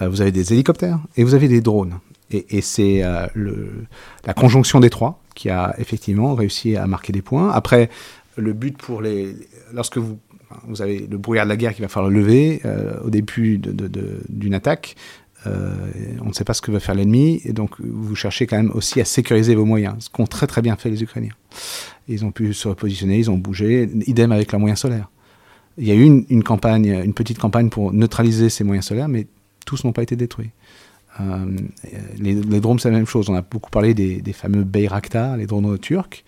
Euh, 0.01 0.09
vous 0.09 0.21
avez 0.21 0.31
des 0.31 0.53
hélicoptères 0.53 0.99
et 1.15 1.23
vous 1.23 1.33
avez 1.33 1.47
des 1.47 1.61
drones. 1.61 1.99
Et, 2.31 2.57
et 2.57 2.61
c'est 2.61 3.01
la 3.01 4.33
conjonction 4.33 4.79
des 4.79 4.89
trois 4.89 5.20
qui 5.33 5.49
a 5.49 5.75
effectivement 5.77 6.35
réussi 6.35 6.75
à 6.75 6.87
marquer 6.87 7.13
des 7.13 7.21
points. 7.21 7.51
Après, 7.51 7.89
le 8.37 8.53
but 8.53 8.77
pour 8.77 9.01
les. 9.01 9.35
Lorsque 9.73 9.97
vous, 9.97 10.19
vous 10.67 10.81
avez 10.81 11.07
le 11.07 11.17
brouillard 11.17 11.45
de 11.45 11.49
la 11.49 11.57
guerre 11.57 11.73
qui 11.73 11.81
va 11.81 11.87
falloir 11.87 12.11
lever 12.11 12.61
euh, 12.65 12.99
au 13.03 13.09
début 13.09 13.59
d'une 14.29 14.53
attaque, 14.53 14.95
euh, 15.47 15.73
on 16.21 16.27
ne 16.27 16.33
sait 16.33 16.43
pas 16.43 16.53
ce 16.53 16.61
que 16.61 16.71
va 16.71 16.79
faire 16.79 16.95
l'ennemi, 16.95 17.41
et 17.45 17.53
donc 17.53 17.79
vous 17.79 18.15
cherchez 18.15 18.45
quand 18.45 18.57
même 18.57 18.71
aussi 18.71 19.01
à 19.01 19.05
sécuriser 19.05 19.55
vos 19.55 19.65
moyens, 19.65 19.95
ce 19.99 20.09
qu'ont 20.09 20.27
très 20.27 20.47
très 20.47 20.61
bien 20.61 20.75
fait 20.75 20.89
les 20.89 21.01
Ukrainiens. 21.01 21.33
Ils 22.07 22.25
ont 22.25 22.31
pu 22.31 22.53
se 22.53 22.67
repositionner, 22.67 23.17
ils 23.17 23.31
ont 23.31 23.37
bougé, 23.37 23.89
idem 24.05 24.31
avec 24.31 24.51
leurs 24.51 24.59
moyens 24.59 24.79
solaires. 24.79 25.09
Il 25.77 25.87
y 25.87 25.91
a 25.91 25.95
eu 25.95 26.03
une, 26.03 26.25
une 26.29 26.43
campagne, 26.43 27.01
une 27.03 27.13
petite 27.13 27.39
campagne 27.39 27.69
pour 27.69 27.93
neutraliser 27.93 28.49
ces 28.49 28.63
moyens 28.63 28.85
solaires, 28.85 29.07
mais 29.07 29.27
tous 29.65 29.83
n'ont 29.83 29.93
pas 29.93 30.03
été 30.03 30.15
détruits. 30.15 30.51
Euh, 31.19 31.45
les, 32.17 32.35
drones, 32.59 32.79
c'est 32.79 32.89
la 32.89 32.97
même 32.97 33.07
chose. 33.07 33.29
On 33.29 33.35
a 33.35 33.41
beaucoup 33.41 33.69
parlé 33.69 33.93
des, 33.93 34.33
fameux 34.33 34.63
Bayraktar, 34.63 35.37
les 35.37 35.45
drones 35.45 35.77
turcs. 35.77 36.23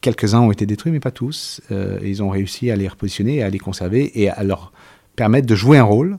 Quelques-uns 0.00 0.40
ont 0.40 0.52
été 0.52 0.66
détruits, 0.66 0.92
mais 0.92 1.00
pas 1.00 1.10
tous. 1.10 1.60
Euh, 1.70 1.98
ils 2.02 2.22
ont 2.22 2.28
réussi 2.28 2.70
à 2.70 2.76
les 2.76 2.86
repositionner, 2.86 3.42
à 3.42 3.50
les 3.50 3.58
conserver 3.58 4.20
et 4.20 4.28
à 4.28 4.44
leur 4.44 4.72
permettre 5.16 5.46
de 5.46 5.54
jouer 5.54 5.78
un 5.78 5.84
rôle 5.84 6.18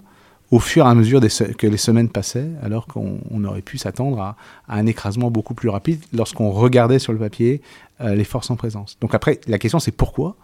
au 0.51 0.59
fur 0.59 0.85
et 0.85 0.89
à 0.89 0.95
mesure 0.95 1.21
que 1.21 1.67
les 1.67 1.77
semaines 1.77 2.09
passaient, 2.09 2.49
alors 2.63 2.87
qu'on 2.87 3.43
aurait 3.43 3.61
pu 3.61 3.77
s'attendre 3.77 4.19
à, 4.19 4.35
un 4.67 4.87
écrasement 4.87 5.29
beaucoup 5.29 5.53
plus 5.53 5.69
rapide 5.69 6.03
lorsqu'on 6.11 6.49
regardait 6.49 6.97
sur 6.97 7.13
le 7.13 7.19
papier 7.19 7.61
les 8.03 8.23
forces 8.23 8.49
en 8.49 8.55
présence. 8.55 8.97
Donc 8.99 9.13
après, 9.13 9.39
la 9.47 9.59
question 9.59 9.77
c'est 9.77 9.91
pourquoi? 9.91 10.37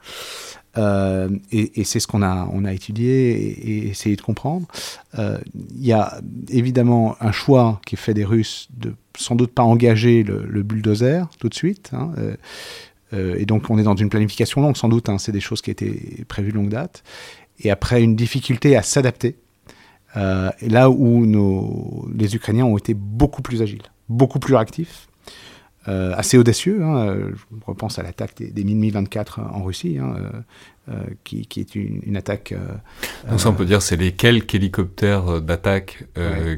Euh, 0.78 1.30
et, 1.52 1.84
c'est 1.84 2.00
ce 2.00 2.08
qu'on 2.08 2.22
a, 2.22 2.50
on 2.52 2.66
a 2.66 2.74
étudié 2.74 3.32
et, 3.32 3.88
essayé 3.88 4.16
de 4.16 4.22
comprendre. 4.22 4.68
Euh, 5.18 5.38
il 5.76 5.86
y 5.86 5.94
a 5.94 6.20
évidemment 6.50 7.16
un 7.22 7.32
choix 7.32 7.80
qui 7.86 7.96
est 7.96 7.98
fait 7.98 8.14
des 8.14 8.26
Russes 8.26 8.68
de 8.76 8.94
sans 9.18 9.36
doute 9.36 9.54
pas 9.54 9.64
engager 9.64 10.24
le, 10.24 10.64
bulldozer 10.64 11.30
tout 11.40 11.48
de 11.48 11.54
suite. 11.54 11.92
Hein, 11.94 12.12
euh, 13.14 13.36
et 13.38 13.46
donc 13.46 13.70
on 13.70 13.78
est 13.78 13.84
dans 13.84 13.96
une 13.96 14.10
planification 14.10 14.62
longue, 14.62 14.76
sans 14.76 14.90
doute. 14.90 15.10
Hein, 15.10 15.18
c'est 15.18 15.32
des 15.32 15.40
choses 15.40 15.62
qui 15.62 15.72
étaient 15.72 16.26
prévues 16.28 16.52
de 16.52 16.58
longue 16.58 16.70
date. 16.70 17.04
Et 17.60 17.72
après 17.72 18.04
une 18.04 18.16
difficulté 18.16 18.76
à 18.76 18.82
s'adapter. 18.82 19.38
là 20.16 20.90
où 20.90 21.26
nos, 21.26 22.08
les 22.14 22.36
Ukrainiens 22.36 22.66
ont 22.66 22.78
été 22.78 22.94
beaucoup 22.94 23.42
plus 23.42 23.62
agiles, 23.62 23.84
beaucoup 24.10 24.40
plus 24.40 24.56
réactifs. 24.56 25.08
Euh, 25.88 26.14
assez 26.16 26.38
audacieux. 26.38 26.84
Hein, 26.84 27.16
je 27.36 27.66
repense 27.68 28.00
à 28.00 28.04
l'attaque 28.04 28.36
des, 28.38 28.48
des 28.48 28.64
Mi-24 28.64 29.40
en 29.40 29.64
Russie, 29.64 30.00
hein, 30.02 30.16
euh, 30.18 30.30
euh, 30.90 31.04
qui, 31.24 31.46
qui, 31.46 31.60
est 31.60 31.76
une, 31.76 32.02
une 32.04 32.18
attaque. 32.18 32.56
Donc 33.30 33.40
ça, 33.40 33.50
on 33.50 33.54
peut 33.54 33.66
dire, 33.66 33.82
c'est 33.82 33.96
les 33.96 34.12
quelques 34.12 34.56
hélicoptères 34.56 35.42
d'attaque 35.42 36.06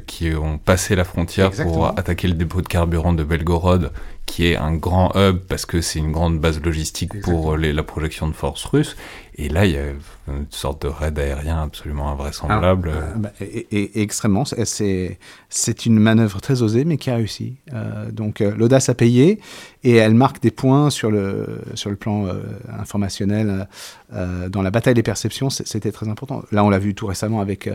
qui 0.06 0.34
ont 0.34 0.58
passé 0.58 0.96
la 0.96 1.04
frontière 1.04 1.52
pour 1.52 1.88
attaquer 1.88 2.28
le 2.28 2.36
dépôt 2.36 2.62
de 2.62 2.68
carburant 2.68 3.14
de 3.14 3.24
Belgorod, 3.24 3.92
qui 4.28 4.46
est 4.46 4.58
un 4.58 4.76
grand 4.76 5.12
hub 5.16 5.40
parce 5.48 5.66
que 5.66 5.82
c'est 5.82 5.98
une 5.98 6.12
grande 6.12 6.40
base 6.40 6.62
logistique 6.62 7.22
pour 7.22 7.58
les, 7.58 7.74
la 7.74 7.82
projection 7.82 8.28
de 8.28 8.34
forces 8.34 8.66
russes. 8.66 8.96
Et 9.40 9.50
là, 9.50 9.66
il 9.66 9.72
y 9.72 9.78
a 9.78 9.86
une 10.28 10.46
sorte 10.50 10.82
de 10.82 10.88
raid 10.88 11.18
aérien 11.18 11.62
absolument 11.64 12.10
invraisemblable. 12.10 12.92
Ah, 12.94 13.18
bah, 13.18 13.32
et, 13.40 14.02
extrêmement. 14.02 14.44
C'est 14.46 15.86
une 15.86 16.00
manœuvre 16.00 16.42
très 16.42 16.62
osée, 16.62 16.86
mais 16.86 16.98
qui 16.98 17.10
a 17.10 17.16
réussi. 17.16 17.56
Euh, 17.74 18.12
donc 18.12 18.42
euh, 18.42 18.54
l'audace 18.56 18.90
a 18.90 18.96
payé 18.96 19.40
et 19.88 19.96
elle 19.96 20.16
marque 20.16 20.42
des 20.42 20.52
points 20.52 20.90
sur 20.90 21.10
le, 21.10 21.62
sur 21.76 21.90
le 21.90 21.96
plan 21.96 22.28
euh, 22.28 22.42
informationnel. 22.78 23.70
dans 24.12 24.62
la 24.62 24.70
bataille 24.70 24.96
des 24.96 25.04
perceptions, 25.04 25.50
c'était 25.50 25.94
très 25.94 26.10
important. 26.10 26.44
Là, 26.52 26.66
on 26.66 26.70
l'a 26.70 26.78
vu 26.78 26.94
tout 26.94 27.08
récemment 27.08 27.40
avec 27.40 27.70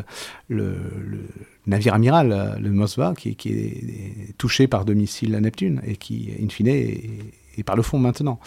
le, 0.48 0.76
navire 1.66 1.94
amiral, 1.94 2.58
le 2.60 2.70
Moskva, 2.70 3.14
qui, 3.16 3.30
est 3.30 4.36
touché 4.36 4.66
par 4.66 4.84
deux 4.84 4.92
missiles 4.92 5.34
à 5.34 5.40
Neptune 5.40 5.80
et 5.86 5.96
qui, 5.96 6.30
in 6.42 6.50
fine, 6.50 6.68
est, 6.68 7.62
par 7.64 7.76
le 7.76 7.82
fond 7.82 7.98
maintenant. 7.98 8.38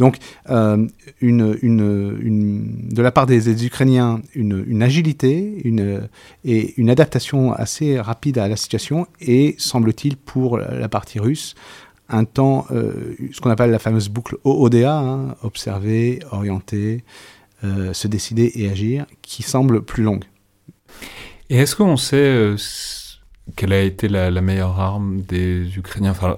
Donc, 0.00 0.16
euh, 0.50 0.86
de 1.20 3.02
la 3.02 3.12
part 3.12 3.26
des, 3.26 3.64
Ukrainiens, 3.64 4.20
une, 4.34 4.82
agilité 4.82 5.62
et 6.44 6.74
une 6.76 6.90
adaptation 6.90 7.52
assez 7.52 8.00
rapide 8.00 8.38
à 8.38 8.48
la 8.48 8.56
situation, 8.56 9.06
et 9.20 9.54
semble-t-il 9.58 10.16
pour 10.16 10.58
la 10.58 10.88
partie 10.88 11.20
russe, 11.20 11.54
un 12.12 12.24
temps, 12.24 12.66
euh, 12.70 13.14
ce 13.32 13.40
qu'on 13.40 13.50
appelle 13.50 13.70
la 13.70 13.78
fameuse 13.78 14.08
boucle 14.08 14.36
OODA, 14.44 14.98
hein, 14.98 15.34
observer, 15.42 16.20
orienter, 16.30 17.04
euh, 17.64 17.92
se 17.92 18.08
décider 18.08 18.52
et 18.54 18.68
agir, 18.68 19.06
qui 19.22 19.42
semble 19.42 19.82
plus 19.82 20.02
longue. 20.02 20.24
Et 21.50 21.56
est-ce 21.56 21.76
qu'on 21.76 21.96
sait 21.96 22.54
quelle 23.56 23.72
a 23.72 23.80
été 23.80 24.08
la, 24.08 24.30
meilleure 24.40 24.78
arme 24.78 25.22
des 25.22 25.76
Ukrainiens? 25.76 26.12
Enfin, 26.12 26.36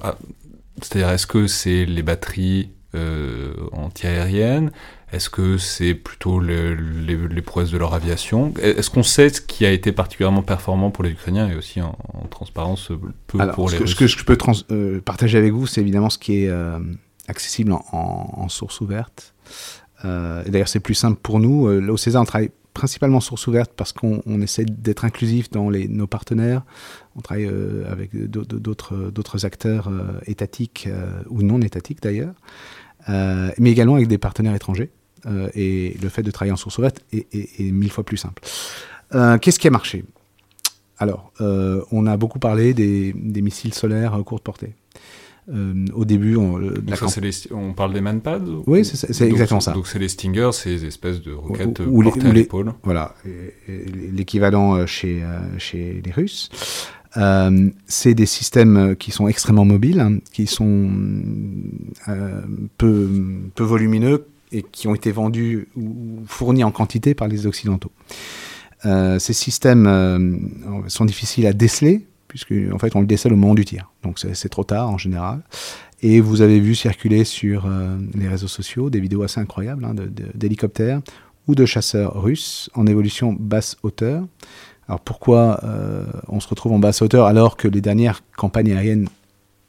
c'est-à-dire, 0.80 1.10
est-ce 1.10 1.26
que 1.26 1.46
c'est 1.46 1.84
les 1.84 2.02
batteries 2.02 2.70
euh, 2.94 3.54
anti-aériennes? 3.72 4.70
Est-ce 5.14 5.30
que 5.30 5.58
c'est 5.58 5.94
plutôt 5.94 6.40
les, 6.40 7.42
prouesses 7.42 7.70
de 7.70 7.78
leur 7.78 7.94
aviation? 7.94 8.52
Est-ce 8.60 8.90
qu'on 8.90 9.02
sait 9.02 9.28
ce 9.28 9.40
qui 9.40 9.64
a 9.64 9.70
été 9.70 9.92
particulièrement 9.92 10.42
performant 10.42 10.90
pour 10.90 11.04
les 11.04 11.10
Ukrainiens 11.10 11.48
et 11.48 11.56
aussi 11.56 11.80
en, 11.80 11.96
transparence 12.30 12.90
peu 13.26 13.38
pour 13.52 13.70
les 13.70 13.78
que, 13.78 13.86
ce 13.86 13.94
que 13.94 14.06
je 14.06 14.24
peux 14.24 14.36
euh, 14.70 15.00
partager 15.00 15.38
avec 15.38 15.52
vous, 15.52 15.66
c'est 15.66 15.80
évidemment 15.80 16.10
ce 16.10 16.18
qui 16.18 16.44
est 16.44 16.48
euh, 16.48 16.78
accessible 17.28 17.72
en, 17.72 17.80
en, 17.92 18.48
source 18.48 18.80
ouverte. 18.80 19.34
D'ailleurs, 20.02 20.68
c'est 20.68 20.80
plus 20.80 20.94
simple 20.94 21.18
pour 21.22 21.40
nous. 21.40 21.66
au 21.66 21.96
César, 21.96 22.20
on 22.20 22.26
travaille 22.26 22.50
principalement 22.74 23.20
source 23.20 23.46
ouverte 23.46 23.72
parce 23.74 23.92
qu'on 23.92 24.20
essaie 24.42 24.64
d'être 24.64 25.04
inclusif 25.04 25.48
dans 25.50 25.70
les, 25.70 25.88
nos 25.88 26.08
partenaires. 26.08 26.62
On 27.16 27.20
travaille 27.20 27.46
euh, 27.46 27.90
avec 27.90 28.14
d'autres 28.14 29.46
acteurs 29.46 29.88
euh, 29.88 30.18
étatiques 30.26 30.88
euh, 30.88 31.22
ou 31.30 31.42
non 31.42 31.60
étatiques 31.60 32.02
d'ailleurs, 32.02 32.34
mais 33.08 33.70
également 33.70 33.94
avec 33.94 34.08
des 34.08 34.18
partenaires 34.18 34.54
étrangers. 34.54 34.90
Et 35.54 35.96
le 36.02 36.08
fait 36.08 36.22
de 36.22 36.30
travailler 36.30 36.52
en 36.52 36.56
source 36.56 36.78
ouverte 36.78 37.00
est, 37.12 37.26
est 37.34 37.72
mille 37.72 37.90
fois 37.90 38.04
plus 38.04 38.16
simple. 38.16 38.42
Qu'est-ce 39.40 39.58
qui 39.58 39.68
a 39.68 39.70
marché? 39.70 40.04
Alors, 40.98 41.32
on 41.40 42.06
a 42.06 42.16
beaucoup 42.16 42.38
parlé 42.38 42.74
des, 42.74 43.12
des 43.12 43.42
missiles 43.42 43.74
solaires 43.74 44.18
courte 44.24 44.42
portée. 44.42 44.74
Euh, 45.52 45.84
au 45.92 46.04
début, 46.04 46.36
on, 46.36 46.58
on 47.50 47.72
parle 47.74 47.92
des 47.92 48.00
manpads 48.00 48.40
Oui, 48.66 48.84
c'est 48.84 49.28
exactement 49.28 49.60
ça. 49.60 49.72
Donc 49.72 49.86
c'est 49.86 49.98
les 49.98 50.08
Stingers, 50.08 50.50
ces 50.52 50.86
espèces 50.86 51.20
de 51.20 51.32
roquettes 51.32 51.80
ou, 51.86 52.02
portées 52.02 52.26
à 52.26 52.32
l'épaule. 52.32 52.72
Voilà, 52.82 53.14
l'équivalent 53.66 54.74
euh, 54.74 54.86
chez, 54.86 55.22
euh, 55.22 55.58
chez 55.58 56.00
les 56.04 56.12
Russes. 56.12 56.50
c'est 57.86 58.14
des 58.14 58.26
systèmes 58.26 58.96
qui 58.96 59.10
sont 59.10 59.28
extrêmement 59.28 59.66
mobiles, 59.66 60.00
hein, 60.00 60.18
qui 60.32 60.46
sont 60.46 60.90
peu, 62.78 63.08
peu 63.54 63.64
volumineux 63.64 64.26
et 64.56 64.62
qui 64.62 64.88
ont 64.88 64.94
été 64.94 65.10
vendus 65.12 65.68
ou 65.76 66.22
fournis 66.26 66.64
en 66.64 66.70
quantité 66.70 67.14
par 67.14 67.28
les 67.28 67.46
Occidentaux. 67.46 67.92
ces 68.82 69.32
systèmes 69.32 70.50
sont 70.88 71.04
difficiles 71.04 71.46
à 71.46 71.52
déceler 71.52 72.06
puisque 72.34 72.52
en 72.72 72.78
fait 72.80 72.96
on 72.96 73.00
le 73.00 73.06
décèle 73.06 73.32
au 73.32 73.36
moment 73.36 73.54
du 73.54 73.64
tir. 73.64 73.92
Donc 74.02 74.18
c'est 74.18 74.48
trop 74.48 74.64
tard 74.64 74.90
en 74.90 74.98
général. 74.98 75.42
Et 76.02 76.20
vous 76.20 76.42
avez 76.42 76.58
vu 76.58 76.74
circuler 76.74 77.22
sur 77.22 77.64
euh, 77.64 77.96
les 78.14 78.26
réseaux 78.26 78.48
sociaux 78.48 78.90
des 78.90 78.98
vidéos 78.98 79.22
assez 79.22 79.40
incroyables 79.40 79.84
hein, 79.84 79.94
d'hélicoptères 80.34 81.00
ou 81.46 81.54
de 81.54 81.64
chasseurs 81.64 82.20
russes 82.20 82.70
en 82.74 82.88
évolution 82.88 83.36
basse 83.38 83.76
hauteur. 83.84 84.26
Alors 84.88 85.00
pourquoi 85.00 85.60
euh, 85.62 86.04
on 86.26 86.40
se 86.40 86.48
retrouve 86.48 86.72
en 86.72 86.80
basse 86.80 87.02
hauteur 87.02 87.26
alors 87.26 87.56
que 87.56 87.68
les 87.68 87.80
dernières 87.80 88.22
campagnes 88.36 88.72
aériennes 88.72 89.08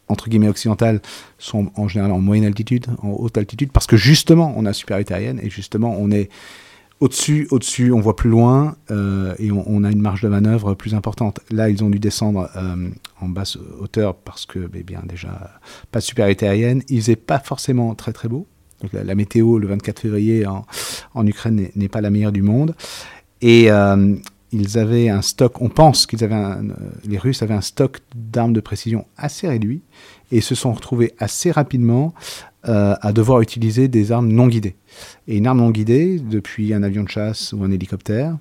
entre 0.07 0.29
guillemets 0.29 0.49
occidentales 0.49 1.01
sont 1.37 1.71
en 1.75 1.87
général 1.87 2.11
en 2.11 2.19
moyenne 2.19 2.45
altitude, 2.45 2.87
en 3.01 3.09
haute 3.09 3.37
altitude, 3.37 3.71
parce 3.71 3.87
que 3.87 3.97
justement 3.97 4.53
on 4.55 4.65
a 4.65 4.73
supériorité 4.73 5.13
aérienne 5.13 5.39
et 5.41 5.49
justement 5.49 5.95
on 5.97 6.11
est 6.11 6.29
au-dessus, 7.01 7.47
au-dessus, 7.51 7.91
on 7.91 7.99
voit 7.99 8.15
plus 8.15 8.29
loin 8.29 8.77
euh, 8.89 9.35
et 9.37 9.51
on, 9.51 9.83
a 9.83 9.91
une 9.91 10.01
marge 10.01 10.21
de 10.21 10.29
manœuvre 10.29 10.75
plus 10.75 10.95
importante. 10.95 11.41
Là, 11.51 11.69
ils 11.69 11.83
ont 11.83 11.89
dû 11.89 11.99
descendre 11.99 12.49
euh, 12.55 12.89
en 13.19 13.27
basse 13.27 13.57
hauteur 13.81 14.15
parce 14.15 14.45
que, 14.45 14.69
eh 14.73 14.83
bien, 14.83 15.01
déjà, 15.05 15.59
pas 15.91 15.99
de 15.99 16.05
supériorité 16.05 16.47
aérienne. 16.47 16.83
Il 16.87 17.01
faisait 17.01 17.17
pas 17.17 17.39
forcément 17.39 17.95
très 17.95 18.13
très 18.13 18.29
beau. 18.29 18.47
La, 18.93 19.15
météo 19.15 19.57
le 19.57 19.67
24 19.67 19.99
février 19.99 20.45
en, 20.45 21.27
Ukraine 21.27 21.69
n'est 21.75 21.89
pas 21.89 22.01
la 22.01 22.09
meilleure 22.09 22.31
du 22.31 22.41
monde. 22.41 22.75
Et 23.41 23.71
euh, 23.71 24.15
ils 24.55 24.77
avaient 24.77 25.09
un 25.09 25.21
stock, 25.21 25.61
on 25.61 25.69
pense 25.69 26.05
qu'ils 26.05 26.23
avaient 26.23 26.35
les 27.05 27.17
Russes 27.17 27.41
avaient 27.41 27.53
un 27.53 27.61
stock 27.61 27.99
d'armes 28.15 28.53
de 28.53 28.61
précision 28.61 29.05
assez 29.17 29.47
réduit 29.47 29.81
et 30.31 30.41
se 30.41 30.55
sont 30.55 30.73
retrouvés 30.73 31.13
assez 31.19 31.51
rapidement 31.51 32.13
euh, 32.67 32.95
à 33.01 33.11
devoir 33.11 33.41
utiliser 33.41 33.87
des 33.87 34.11
armes 34.11 34.29
non 34.29 34.47
guidées. 34.47 34.75
Et 35.27 35.37
une 35.37 35.47
arme 35.47 35.59
non 35.59 35.71
guidée, 35.71 36.19
depuis 36.19 36.73
un 36.73 36.83
avion 36.83 37.03
de 37.03 37.09
chasse 37.09 37.53
ou 37.53 37.63
un 37.63 37.71
hélicoptère, 37.71 38.37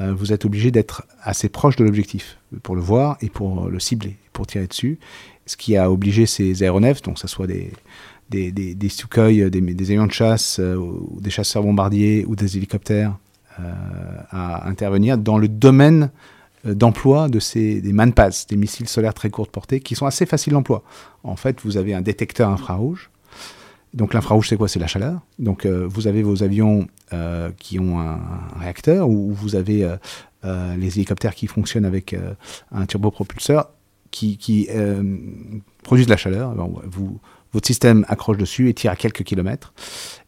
euh, 0.00 0.12
vous 0.14 0.32
êtes 0.32 0.44
obligé 0.44 0.70
d'être 0.70 1.04
assez 1.22 1.48
proche 1.48 1.76
de 1.76 1.84
l'objectif 1.84 2.38
pour 2.62 2.76
le 2.76 2.82
voir 2.82 3.16
et 3.22 3.30
pour 3.30 3.68
le 3.68 3.80
cibler, 3.80 4.16
pour 4.32 4.46
tirer 4.46 4.66
dessus. 4.66 4.98
Ce 5.46 5.56
qui 5.56 5.76
a 5.76 5.90
obligé 5.90 6.26
ces 6.26 6.62
aéronefs, 6.62 7.02
donc 7.02 7.14
que 7.14 7.20
ce 7.20 7.28
soit 7.28 7.46
des, 7.46 7.72
des, 8.28 8.52
des, 8.52 8.74
des 8.74 8.88
Sukhoi, 8.88 9.48
des, 9.48 9.90
avions 9.90 10.06
de 10.06 10.12
chasse, 10.12 10.58
euh, 10.60 10.78
des 11.20 11.30
chasseurs 11.30 11.62
bombardiers 11.62 12.24
ou 12.26 12.36
des 12.36 12.56
hélicoptères, 12.56 13.16
à 14.30 14.68
intervenir 14.68 15.18
dans 15.18 15.38
le 15.38 15.48
domaine 15.48 16.10
d'emploi 16.64 17.28
de 17.28 17.38
ces 17.38 17.80
des 17.80 17.92
manpads, 17.92 18.46
des 18.48 18.56
missiles 18.56 18.88
solaires 18.88 19.14
très 19.14 19.30
courte 19.30 19.50
portée, 19.50 19.80
qui 19.80 19.94
sont 19.94 20.06
assez 20.06 20.26
faciles 20.26 20.52
d'emploi. 20.52 20.82
En 21.22 21.36
fait, 21.36 21.60
vous 21.62 21.76
avez 21.76 21.94
un 21.94 22.00
détecteur 22.00 22.50
infrarouge 22.50 23.10
donc 23.96 24.12
l'infrarouge, 24.12 24.50
c'est 24.50 24.58
quoi? 24.58 24.68
C'est 24.68 24.78
la 24.78 24.86
chaleur. 24.86 25.20
Donc 25.38 25.64
euh, 25.64 25.86
vous 25.88 26.06
avez 26.06 26.22
vos 26.22 26.42
avions 26.42 26.86
euh, 27.14 27.50
qui 27.58 27.80
ont 27.80 27.98
un, 27.98 28.20
réacteur, 28.60 29.08
ou 29.08 29.32
vous 29.32 29.56
avez 29.56 29.84
euh, 30.44 30.76
les 30.76 30.98
hélicoptères 30.98 31.34
qui 31.34 31.46
fonctionnent 31.46 31.86
avec 31.86 32.14
un 32.70 32.86
turbopropulseur 32.86 33.70
qui, 34.10 34.36
qui 34.36 34.68
produisent 35.82 36.06
de 36.06 36.10
la 36.10 36.16
chaleur. 36.16 36.54
vous, 36.84 37.18
votre 37.56 37.66
système 37.66 38.04
accroche 38.08 38.36
dessus 38.36 38.68
et 38.68 38.74
tire 38.74 38.90
à 38.90 38.96
quelques 38.96 39.22
kilomètres. 39.22 39.72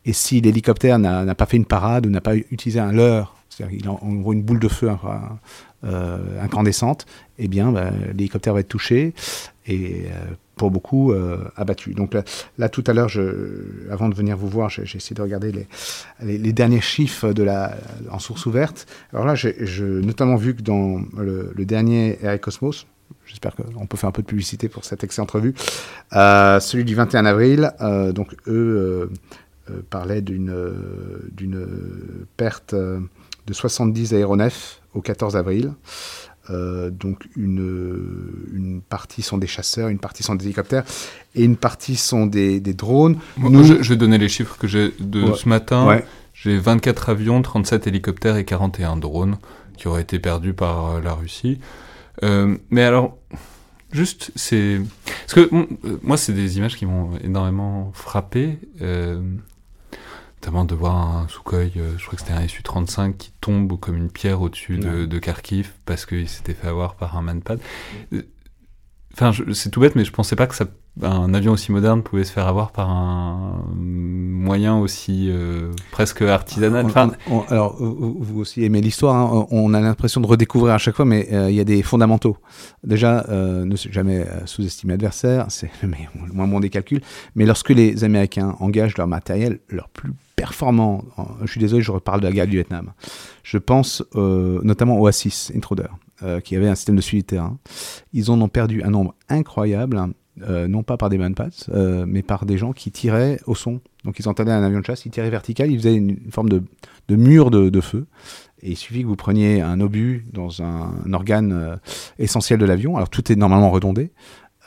Et 0.07 0.15
si 0.15 0.41
l'hélicoptère 0.41 0.99
n'a 0.99 1.35
pas 1.35 1.45
fait 1.45 1.59
une 1.59 1.67
parade 1.67 2.07
ou 2.07 2.11
n'a 2.11 2.23
pas 2.23 2.35
utilisé 2.35 2.81
un 2.81 2.91
leurre, 2.91 3.37
c'est-à-dire 3.51 3.79
qu'il 3.79 3.89
envoie 3.91 4.33
une 4.33 4.43
boule 4.43 4.61
de 4.61 4.69
feu 4.69 4.91
euh, 5.85 6.43
incandescente, 6.43 7.05
eh 7.39 7.47
bien, 7.47 7.71
bah, 7.71 7.91
l'hélicoptère 8.15 8.55
va 8.55 8.61
être 8.61 8.69
touché 8.69 9.13
et 9.67 10.07
euh, 10.07 10.25
pour 10.57 10.71
beaucoup 10.71 11.13
euh, 11.13 11.45
abattu. 11.55 11.93
Donc 11.93 12.17
là, 12.57 12.69
tout 12.71 12.85
à 12.87 12.95
l'heure, 12.95 13.11
avant 13.91 14.09
de 14.09 14.15
venir 14.15 14.35
vous 14.39 14.49
voir, 14.49 14.71
j'ai 14.71 14.85
essayé 14.85 15.15
de 15.15 15.21
regarder 15.21 15.53
les, 16.23 16.53
derniers 16.55 16.81
chiffres 16.81 17.35
de 17.35 17.43
la, 17.43 17.77
en 18.11 18.21
source 18.21 18.47
ouverte. 18.47 18.87
Alors 19.13 19.27
là, 19.27 19.35
j'ai 19.35 19.55
notamment 19.83 20.37
vu 20.37 20.55
que 20.55 20.63
dans 20.63 21.03
le, 21.19 21.53
dernier 21.67 22.19
Air 22.23 22.41
Cosmos, 22.41 22.87
J'espère 23.29 23.55
qu'on 23.55 23.87
peut 23.87 23.97
faire 23.97 24.09
un 24.09 24.13
peu 24.13 24.23
de 24.23 24.27
publicité 24.27 24.69
pour 24.69 24.85
cette 24.85 25.05
excellente 25.05 25.31
revue. 25.31 25.55
Euh, 26.15 26.61
celui 26.61 26.85
du 26.85 26.95
21 26.95 27.27
avril, 27.27 27.73
euh, 27.81 28.13
donc 28.13 28.35
eux 28.47 29.11
euh, 29.71 29.83
parlaient 29.91 30.23
d'une 30.23 30.55
perte 32.37 32.75
de 32.75 33.53
70 33.53 34.15
aéronefs 34.15 34.81
au 34.95 35.03
14 35.03 35.37
avril. 35.37 35.75
donc 36.49 37.29
une, 37.37 38.49
une 38.55 38.81
partie 38.81 39.21
sont 39.21 39.37
des 39.37 39.47
chasseurs, 39.47 39.89
une 39.89 39.99
partie 39.99 40.23
sont 40.23 40.35
des 40.35 40.47
hélicoptères 40.47 40.85
et 41.35 41.45
une 41.45 41.57
partie 41.57 41.97
sont 41.97 42.25
des, 42.25 42.61
des 42.61 42.73
drones. 42.73 43.19
Nous, 43.37 43.63
je, 43.63 43.89
vais 43.91 43.97
donner 43.97 44.17
les 44.17 44.31
chiffres 44.31 44.57
que 44.59 44.67
j'ai 44.67 44.95
de 44.99 45.35
ce 45.35 45.49
matin. 45.49 46.01
J'ai 46.33 46.57
24 46.57 47.11
avions, 47.11 47.43
37 47.43 47.89
hélicoptères 47.89 48.37
et 48.37 48.45
41 48.45 48.97
drones 48.97 49.37
qui 49.77 49.89
auraient 49.89 50.03
été 50.03 50.19
perdus 50.19 50.55
par 50.55 51.01
la 51.03 51.13
Russie. 51.13 51.59
Euh, 52.25 52.57
mais 52.71 52.83
alors, 52.83 53.19
juste, 53.93 54.33
c'est... 54.35 54.81
Parce 55.27 55.35
que 55.35 55.55
euh, 55.55 55.99
moi, 56.03 56.17
c'est 56.17 56.33
des 56.33 56.59
images 56.59 56.77
qui 56.77 56.87
m'ont 56.87 57.17
énormément 57.19 57.91
frappé. 57.95 58.59
Euh, 58.81 59.21
notamment 60.41 60.65
de 60.65 60.75
voir 60.75 60.97
un 60.97 61.29
Sukhoi, 61.29 61.65
je 61.75 62.05
crois 62.05 62.15
que 62.15 62.21
c'était 62.21 62.33
un 62.33 62.47
Su-35 62.47 63.17
qui 63.17 63.33
tombe 63.41 63.79
comme 63.81 63.97
une 63.97 64.11
pierre 64.11 64.41
au-dessus 64.41 64.79
de, 64.79 65.05
de, 65.05 65.19
Kharkiv 65.19 65.73
parce 65.85 66.07
qu'il 66.07 66.29
s'était 66.29 66.55
fait 66.55 66.69
avoir 66.69 66.95
par 66.95 67.17
un 67.17 67.23
manpad. 67.23 67.59
Enfin, 69.15 69.33
c'est 69.53 69.71
tout 69.71 69.81
bête, 69.81 69.97
mais 69.97 70.05
je 70.05 70.13
pensais 70.13 70.37
pas 70.37 70.47
que 70.47 70.55
ça 70.55 70.67
un 71.03 71.35
avion 71.35 71.53
aussi 71.53 71.73
moderne 71.73 72.03
pouvait 72.03 72.25
se 72.25 72.33
faire 72.33 72.47
avoir 72.47 72.73
par 72.73 72.91
un 72.91 73.65
moyen 73.77 74.79
aussi 74.79 75.29
euh, 75.31 75.73
presque 75.91 76.23
artisanal. 76.23 76.87
Enfin, 76.87 77.13
alors, 77.49 77.77
vous 77.79 78.41
aussi 78.41 78.65
aimez 78.65 78.81
l'histoire, 78.81 79.15
hein. 79.15 79.47
on 79.51 79.75
a 79.75 79.81
l'impression 79.81 80.21
de 80.21 80.27
redécouvrir 80.27 80.75
à 80.75 80.79
chaque 80.79 80.97
fois, 80.97 81.05
mais 81.05 81.29
euh, 81.33 81.51
il 81.51 81.57
y 81.57 81.61
a 81.61 81.65
des 81.65 81.83
fondamentaux. 81.83 82.37
Déjà, 82.85 83.27
euh, 83.29 83.65
ne 83.65 83.77
jamais 83.77 84.27
sous-estimer 84.47 84.95
l'adversaire, 84.95 85.47
c'est 85.51 85.71
le 85.83 85.93
moins 86.33 86.49
bon 86.49 86.61
des 86.61 86.71
calculs, 86.71 87.03
mais 87.35 87.47
lorsque 87.47 87.71
les 87.71 88.05
Américains 88.05 88.57
engagent 88.61 88.97
leur 88.97 89.07
matériel, 89.07 89.61
leur 89.69 89.89
plus 89.89 90.13
performant, 90.37 91.05
je 91.43 91.51
suis 91.51 91.61
désolé, 91.61 91.83
je 91.83 91.91
reparle 91.91 92.21
de 92.21 92.27
la 92.27 92.33
guerre 92.33 92.47
du 92.47 92.57
Vietnam, 92.57 92.93
je 93.43 93.59
pense 93.59 94.05
notamment 94.15 94.99
au 95.01 95.09
A6 95.09 95.57
Intruder, 95.57 95.89
qui 96.45 96.55
avait 96.55 96.69
un 96.69 96.77
système 96.77 96.95
de 96.95 97.01
suivi 97.01 97.23
de 97.23 97.27
terrain. 97.27 97.59
Ils 98.13 98.31
en 98.31 98.41
ont 98.41 98.49
perdu 98.49 98.85
un 98.85 98.91
nombre 98.91 99.17
incroyable 99.29 99.99
euh, 100.49 100.69
non 100.69 100.83
pas 100.83 100.97
par 100.97 101.09
des 101.09 101.19
manpads, 101.19 101.69
euh, 101.71 102.05
mais 102.07 102.23
par 102.23 102.47
des 102.47 102.59
gens 102.59 102.73
qui 102.73 102.91
tiraient 102.91 103.41
au 103.47 103.55
son. 103.55 103.81
Donc 104.05 104.19
ils 104.19 104.29
entendaient 104.29 104.53
un 104.53 104.63
avion 104.63 104.81
de 104.81 104.85
chasse, 104.85 105.05
ils 105.05 105.11
tiraient 105.11 105.31
vertical, 105.31 105.71
ils 105.71 105.79
faisaient 105.79 105.95
une, 105.95 106.19
forme 106.31 106.49
de, 106.49 106.63
mur 107.11 107.51
de, 107.51 107.81
feu. 107.81 108.07
Et 108.63 108.71
il 108.71 108.77
suffit 108.77 109.03
que 109.03 109.07
vous 109.07 109.17
preniez 109.17 109.61
un 109.61 109.81
obus 109.81 110.27
dans 110.33 110.63
un, 110.63 111.13
organe 111.13 111.53
euh, 111.53 111.77
essentiel 112.19 112.59
de 112.59 112.67
l'avion. 112.67 112.97
Alors 112.97 113.09
tout 113.09 113.31
est 113.33 113.37
normalement 113.37 113.71
redondé. 113.71 114.11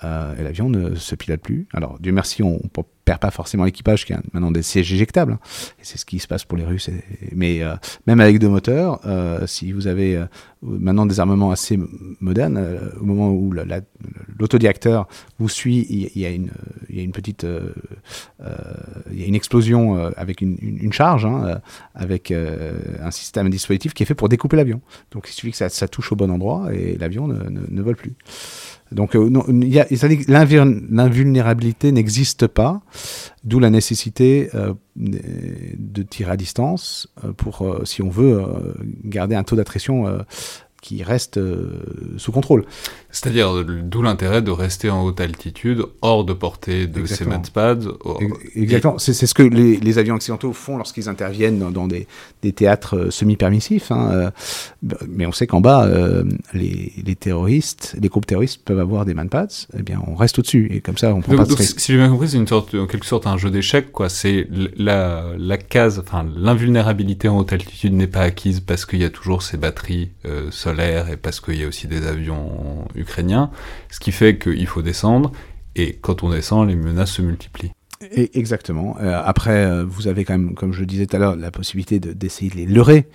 Et 0.03 0.43
l'avion 0.43 0.69
ne 0.69 0.95
se 0.95 1.15
pilote 1.15 1.41
plus. 1.41 1.67
Alors 1.73 1.97
Dieu 1.99 2.11
merci, 2.11 2.43
on, 2.43 2.59
on 2.77 2.83
perd 3.05 3.19
pas 3.19 3.31
forcément 3.31 3.65
l'équipage 3.65 4.05
qui 4.05 4.13
a 4.13 4.21
maintenant 4.33 4.51
des 4.51 4.61
sièges 4.61 4.93
éjectables. 4.93 5.33
Hein. 5.33 5.39
C'est 5.81 5.97
ce 5.97 6.05
qui 6.05 6.19
se 6.19 6.27
passe 6.27 6.45
pour 6.45 6.57
les 6.57 6.63
Russes. 6.63 6.89
mais 7.33 7.63
euh, 7.63 7.75
même 8.07 8.19
avec 8.19 8.39
deux 8.39 8.49
moteurs, 8.49 8.99
euh, 9.05 9.45
si 9.47 9.71
vous 9.71 9.87
avez 9.87 10.15
euh, 10.15 10.25
maintenant 10.61 11.05
des 11.05 11.19
armements 11.19 11.51
assez 11.51 11.79
modernes, 12.19 12.59
au 12.99 13.05
moment 13.05 13.31
où 13.31 13.53
l'autodiacteur 14.37 15.07
vous 15.39 15.49
suit, 15.49 15.85
il, 15.89 16.19
y 16.19 16.25
a 16.25 16.29
une, 16.29 16.51
il 16.91 16.97
y 16.97 16.99
a 16.99 17.03
une 17.03 17.11
petite, 17.13 17.45
il 19.11 19.19
y 19.19 19.23
a 19.23 19.25
une 19.25 19.35
explosion 19.35 19.95
avec 20.17 20.41
une, 20.41 20.57
une, 20.61 20.93
charge, 20.93 21.25
hein, 21.25 21.61
avec 21.95 22.31
un 22.31 23.11
système, 23.11 23.49
dispositif 23.49 23.93
qui 23.93 24.03
est 24.03 24.05
fait 24.05 24.15
pour 24.15 24.29
découper 24.29 24.57
l'avion. 24.57 24.81
Donc 25.11 25.27
il 25.29 25.33
suffit 25.33 25.51
que 25.51 25.69
ça, 25.69 25.87
touche 25.87 26.11
au 26.11 26.15
bon 26.15 26.29
endroit 26.29 26.73
et 26.73 26.97
l'avion 26.97 27.27
ne, 27.27 27.49
ne, 27.49 27.81
vole 27.81 27.95
plus. 27.95 28.13
Donc 28.91 29.15
euh, 29.15 29.29
l'invulnérabilité 30.27 31.91
n'existe 31.91 32.47
pas, 32.47 32.81
d'où 33.43 33.59
la 33.59 33.69
nécessité 33.69 34.49
euh, 34.53 34.73
de 34.95 36.03
tirer 36.03 36.31
à 36.31 36.37
distance 36.37 37.07
euh, 37.23 37.31
pour, 37.31 37.79
si 37.85 38.01
on 38.01 38.09
veut, 38.09 38.43
garder 39.05 39.35
un 39.35 39.43
taux 39.43 39.55
d'attrition 39.55 40.05
qui 40.81 41.03
reste 41.03 41.39
sous 42.17 42.31
contrôle. 42.31 42.65
C'est-à-dire, 43.11 43.63
d'où 43.65 44.01
l'intérêt 44.01 44.41
de 44.41 44.51
rester 44.51 44.89
en 44.89 45.03
haute 45.03 45.19
altitude, 45.19 45.85
hors 46.01 46.23
de 46.23 46.33
portée 46.33 46.87
de 46.87 47.05
ces 47.05 47.25
matchpads. 47.25 47.79
Exactement, 48.55 48.97
c'est 48.97 49.13
ce 49.13 49.33
que 49.33 49.43
les, 49.43 49.97
avions 49.97 50.15
occidentaux 50.15 50.53
font 50.53 50.77
lorsqu'ils 50.77 51.09
interviennent 51.09 51.59
dans, 51.71 51.87
des, 51.87 52.07
théâtres 52.53 52.97
euh, 52.97 53.11
semi-permissifs. 53.11 53.91
Hein, 53.91 54.09
euh, 54.11 54.31
mais 55.07 55.25
on 55.25 55.31
sait 55.31 55.47
qu'en 55.47 55.61
bas, 55.61 55.85
euh, 55.85 56.23
les, 56.53 57.15
terroristes, 57.19 57.95
les 58.01 58.07
groupes 58.07 58.25
terroristes 58.25 58.61
peuvent 58.63 58.79
avoir 58.79 59.05
des 59.05 59.13
manpads, 59.13 59.67
eh 59.77 59.81
bien 59.81 60.01
on 60.07 60.15
reste 60.15 60.39
au-dessus, 60.39 60.69
et 60.71 60.81
comme 60.81 60.97
ça 60.97 61.13
on 61.13 61.21
prend 61.21 61.35
donc, 61.35 61.47
pas 61.47 61.55
de 61.55 61.61
Si 61.61 61.91
j'ai 61.91 61.97
bien 61.97 62.09
compris, 62.09 62.29
c'est 62.29 62.37
une 62.37 62.47
sorte, 62.47 62.73
en 62.73 62.87
quelque 62.87 63.05
sorte 63.05 63.27
un 63.27 63.37
jeu 63.37 63.51
d'échecs, 63.51 63.91
quoi. 63.91 64.09
C'est 64.09 64.47
la, 64.77 65.25
la 65.37 65.57
case, 65.57 65.99
enfin 65.99 66.25
l'invulnérabilité 66.35 67.27
en 67.27 67.37
haute 67.37 67.53
altitude 67.53 67.93
n'est 67.93 68.07
pas 68.07 68.21
acquise 68.21 68.61
parce 68.61 68.85
qu'il 68.85 68.99
y 68.99 69.05
a 69.05 69.09
toujours 69.09 69.43
ces 69.43 69.57
batteries 69.57 70.11
solaires 70.71 71.09
et 71.09 71.17
parce 71.17 71.39
qu'il 71.39 71.59
y 71.59 71.63
a 71.63 71.67
aussi 71.67 71.87
des 71.87 72.07
avions 72.07 72.85
ukrainien, 72.95 73.51
ce 73.89 73.99
qui 73.99 74.11
fait 74.11 74.37
qu'il 74.37 74.67
faut 74.67 74.81
descendre, 74.81 75.31
et 75.75 75.93
quand 75.93 76.23
on 76.23 76.29
descend, 76.29 76.67
les 76.67 76.75
menaces 76.75 77.11
se 77.11 77.21
multiplient. 77.21 77.71
exactement. 78.33 78.97
Euh, 78.99 79.21
après, 79.23 79.65
euh, 79.65 79.85
vous 79.85 80.07
avez 80.07 80.25
quand 80.25 80.37
même, 80.37 80.55
comme 80.55 80.73
je 80.73 80.79
le 80.79 80.85
disais 80.85 81.05
tout 81.05 81.15
à 81.15 81.19
l'heure, 81.19 81.35
la 81.35 81.51
possibilité 81.51 81.99
d'essayer 81.99 82.49
de, 82.49 82.55
les 82.55 82.65
leurrer, 82.65 83.07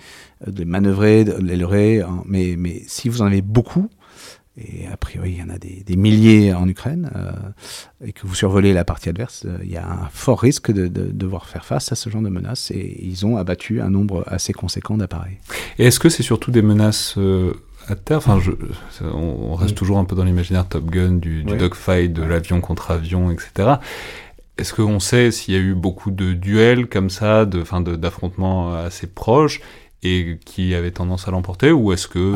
euh, 0.47 0.51
de 0.51 0.59
les 0.59 0.65
manœuvrer, 0.65 1.23
de 1.23 1.33
les 1.33 1.57
leurrer. 1.57 2.01
Hein. 2.01 2.23
mais, 2.25 2.55
mais 2.57 2.83
si 2.87 3.09
vous 3.09 3.21
en 3.21 3.25
avez 3.25 3.41
beaucoup, 3.41 3.89
et 4.57 4.87
a 4.87 4.97
priori 4.97 5.31
il 5.31 5.37
y 5.39 5.43
en 5.43 5.49
a 5.49 5.57
des, 5.57 5.95
milliers 5.95 6.53
en 6.53 6.67
Ukraine, 6.67 7.11
et 8.03 8.13
que 8.13 8.25
vous 8.25 8.35
survolez 8.35 8.73
la 8.73 8.83
partie 8.83 9.09
adverse, 9.09 9.45
il 9.63 9.69
y 9.71 9.77
a 9.77 9.87
un 9.87 10.07
fort 10.11 10.39
risque 10.39 10.71
de, 10.71 10.87
devoir 10.87 11.47
faire 11.47 11.65
face 11.65 11.91
à 11.91 11.95
ce 11.95 12.09
genre 12.09 12.21
de 12.21 12.29
menaces, 12.29 12.71
et 12.71 12.97
ils 13.03 13.25
ont 13.25 13.37
abattu 13.37 13.81
un 13.81 13.89
nombre 13.89 14.23
assez 14.27 14.53
conséquent 14.53 14.97
d'appareils. 14.97 15.37
Et 15.79 15.85
est-ce 15.85 15.99
que 15.99 16.09
c'est 16.09 16.23
surtout 16.23 16.51
des 16.51 16.61
menaces 16.61 17.17
à 17.87 17.95
terre? 17.95 18.17
Enfin, 18.17 18.39
je, 18.39 18.51
on, 19.03 19.55
reste 19.55 19.73
mm. 19.73 19.75
toujours 19.75 19.97
un 19.99 20.05
peu 20.05 20.15
dans 20.15 20.23
l'imaginaire 20.23 20.67
Top 20.67 20.85
Gun, 20.85 21.13
du, 21.13 21.43
du 21.43 21.55
dogfight, 21.55 22.11
de 22.11 22.23
l'avion 22.23 22.61
contre 22.61 22.91
avion, 22.91 23.31
etc. 23.31 23.75
Est-ce 24.57 24.73
qu'on 24.73 24.99
sait 24.99 25.29
s'il 25.29 25.53
y 25.53 25.57
a 25.57 25.59
eu 25.59 25.75
beaucoup 25.75 26.09
de 26.09 26.33
duels 26.33 26.87
comme 26.87 27.11
ça, 27.11 27.45
de, 27.45 27.63
fin, 27.63 27.81
d'affrontements 27.81 28.73
assez 28.73 29.05
proches? 29.05 29.61
Et 30.03 30.37
qui 30.45 30.75
avaient 30.75 30.91
tendance 30.91 31.27
à 31.27 31.31
l'emporter 31.31 31.71
ou 31.71 31.91
est-ce 31.91 32.07
que 32.07 32.35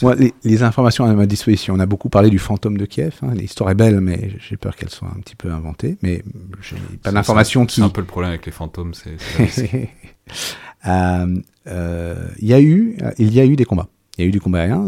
moi, 0.00 0.14
les, 0.44 0.62
informations 0.62 1.04
à 1.04 1.12
ma 1.12 1.26
disposition 1.26 1.74
on 1.74 1.80
a 1.80 1.86
beaucoup 1.86 2.08
parlé 2.08 2.30
du 2.30 2.38
fantôme 2.38 2.78
de 2.78 2.86
Kiev 2.86 3.16
hein. 3.22 3.34
l'histoire 3.34 3.70
est 3.70 3.74
belle 3.74 4.00
mais 4.00 4.32
j'ai 4.38 4.56
peur 4.56 4.76
qu'elle 4.76 4.88
soit 4.88 5.08
un 5.08 5.20
petit 5.20 5.36
peu 5.36 5.50
inventée 5.50 5.98
mais 6.02 6.22
j'ai 6.62 6.76
pas 7.02 7.12
d'informations 7.12 7.66
qui 7.66 7.76
c'est 7.76 7.82
un 7.82 7.90
peu 7.90 8.00
le 8.00 8.06
problème 8.06 8.30
avec 8.30 8.46
les 8.46 8.52
fantômes 8.52 8.94
c'est 8.94 9.16
euh, 10.86 11.36
euh, 11.66 12.28
il 12.38 12.48
y 12.48 12.54
a 12.54 12.60
eu 12.60 12.96
il 13.18 13.34
y 13.34 13.40
a 13.40 13.44
eu 13.44 13.56
des 13.56 13.66
combats 13.66 13.88
il 14.18 14.22
y 14.22 14.24
a 14.26 14.28
eu 14.28 14.30
du 14.30 14.40
combat 14.40 14.60
aérien. 14.60 14.86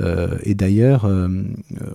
Euh, 0.00 0.10
euh, 0.10 0.38
et 0.42 0.54
d'ailleurs, 0.54 1.04
euh, 1.04 1.28